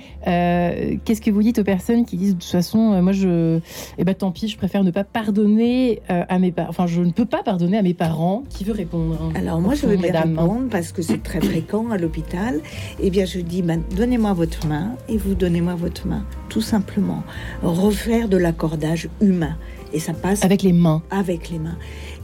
qu'est-ce 1.05 1.21
que 1.21 1.31
vous 1.31 1.41
dites 1.41 1.59
aux 1.59 1.63
personnes 1.63 2.05
qui 2.05 2.17
disent 2.17 2.35
de 2.35 2.41
toute 2.41 2.49
façon, 2.49 3.01
moi 3.01 3.11
je, 3.11 3.59
eh 3.97 4.03
ben 4.03 4.13
tant 4.13 4.31
pis, 4.31 4.47
je 4.47 4.57
préfère 4.57 4.83
ne 4.83 4.91
pas 4.91 5.03
pardonner 5.03 6.01
à 6.09 6.39
mes 6.39 6.51
parents. 6.51 6.69
Enfin, 6.69 6.87
je 6.87 7.01
ne 7.01 7.11
peux 7.11 7.25
pas 7.25 7.43
pardonner 7.43 7.77
à 7.77 7.81
mes 7.81 7.93
parents. 7.93 8.43
Qui 8.49 8.63
veut 8.63 8.73
répondre 8.73 9.31
Alors 9.35 9.61
moi, 9.61 9.73
je 9.75 9.87
veux 9.87 9.97
bien 9.97 10.21
répondre 10.21 10.67
parce 10.69 10.91
que 10.91 11.01
c'est 11.01 11.23
très 11.23 11.41
fréquent 11.41 11.89
à 11.91 11.97
l'hôpital. 11.97 12.59
Eh 13.01 13.09
bien, 13.09 13.25
je 13.25 13.39
dis, 13.39 13.61
ben, 13.61 13.81
donnez-moi 13.95 14.33
votre 14.33 14.67
main 14.67 14.95
et 15.09 15.17
vous 15.17 15.35
donnez-moi 15.35 15.75
votre 15.75 16.07
main, 16.07 16.25
tout 16.49 16.61
simplement. 16.61 17.23
Refaire 17.63 18.27
de 18.29 18.37
l'accordage 18.37 19.09
humain 19.21 19.57
et 19.93 19.99
ça 19.99 20.13
passe 20.13 20.43
avec 20.43 20.63
les 20.63 20.73
mains. 20.73 21.01
Avec 21.09 21.49
les 21.49 21.59
mains. 21.59 21.77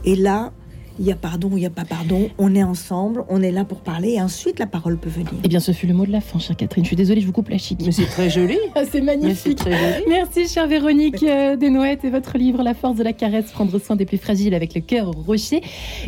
Et 0.04 0.16
là, 0.16 0.52
il 0.98 1.06
y 1.06 1.12
a 1.12 1.16
pardon, 1.16 1.50
il 1.52 1.60
n'y 1.60 1.66
a 1.66 1.70
pas 1.70 1.84
pardon, 1.84 2.28
on 2.38 2.54
est 2.54 2.62
ensemble, 2.62 3.24
on 3.28 3.42
est 3.42 3.50
là 3.50 3.64
pour 3.64 3.80
parler 3.80 4.12
et 4.12 4.22
ensuite 4.22 4.58
la 4.58 4.66
parole 4.66 4.96
peut 4.98 5.10
venir. 5.10 5.30
Eh 5.42 5.48
bien, 5.48 5.60
ce 5.60 5.72
fut 5.72 5.86
le 5.86 5.94
mot 5.94 6.06
de 6.06 6.12
la 6.12 6.20
fin, 6.20 6.38
chère 6.38 6.56
Catherine. 6.56 6.84
Je 6.84 6.88
suis 6.88 6.96
désolée, 6.96 7.20
je 7.20 7.26
vous 7.26 7.32
coupe 7.32 7.48
la 7.48 7.58
chic. 7.58 7.80
Mais 7.84 7.92
c'est 7.92 8.06
très 8.06 8.30
joli. 8.30 8.58
Ah, 8.76 8.82
c'est 8.90 9.00
magnifique. 9.00 9.58
Très 9.58 9.70
joli. 9.70 10.04
Merci, 10.08 10.48
chère 10.48 10.66
Véronique 10.66 11.22
euh, 11.22 11.54
Desnouettes 11.54 12.04
et 12.04 12.10
votre 12.10 12.36
livre 12.36 12.62
La 12.64 12.74
force 12.74 12.96
de 12.96 13.04
la 13.04 13.12
caresse, 13.12 13.52
prendre 13.52 13.78
soin 13.78 13.94
des 13.94 14.04
plus 14.04 14.18
fragiles 14.18 14.52
avec 14.52 14.74
le 14.74 14.80
cœur 14.80 15.10
rocher. 15.12 15.60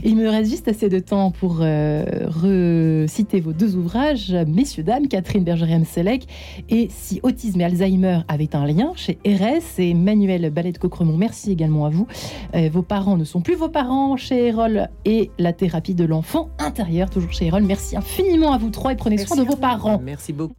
Il 0.05 0.17
me 0.17 0.29
reste 0.29 0.51
juste 0.51 0.67
assez 0.67 0.89
de 0.89 0.99
temps 0.99 1.31
pour 1.31 1.59
euh, 1.61 2.05
reciter 2.27 3.41
vos 3.41 3.53
deux 3.53 3.77
ouvrages, 3.77 4.35
Messieurs, 4.49 4.83
Dames, 4.83 5.07
Catherine 5.07 5.45
Bergeriam-Selec 5.45 6.27
et 6.69 6.89
Si 6.91 7.21
autisme 7.23 7.61
et 7.61 7.65
Alzheimer 7.65 8.21
avaient 8.27 8.55
un 8.57 8.67
lien 8.67 8.93
chez 8.97 9.19
RS 9.25 9.79
et 9.79 9.95
Manuel 9.95 10.51
Ballet 10.51 10.73
de 10.73 10.79
Cocremont. 10.79 11.17
Merci 11.17 11.53
également 11.53 11.87
à 11.87 11.91
vous. 11.91 12.09
Euh, 12.55 12.69
vos 12.73 12.83
parents 12.83 13.17
ne 13.17 13.25
sont 13.25 13.41
plus 13.41 13.55
vos 13.55 13.69
parents 13.69 14.17
chez 14.17 14.49
Erol 14.49 14.76
et 15.05 15.31
la 15.39 15.53
thérapie 15.53 15.95
de 15.95 16.05
l'enfant 16.05 16.51
intérieur, 16.59 17.11
toujours 17.11 17.33
chez 17.33 17.47
Erol. 17.47 17.63
Merci 17.63 17.97
infiniment 17.97 18.53
à 18.53 18.59
vous 18.59 18.71
trois 18.71 18.93
et 18.93 18.97
prenez 18.97 19.19
soin 19.19 19.37
de 19.37 19.43
vos 19.43 19.57
parents. 19.57 20.01
Merci 20.03 20.33
beaucoup. 20.33 20.55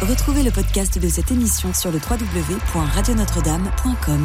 Retrouvez 0.00 0.42
le 0.42 0.50
podcast 0.50 0.98
de 0.98 1.08
cette 1.08 1.30
émission 1.30 1.72
sur 1.72 1.90
le 1.90 1.98
www.radionotre-dame.com. 1.98 4.20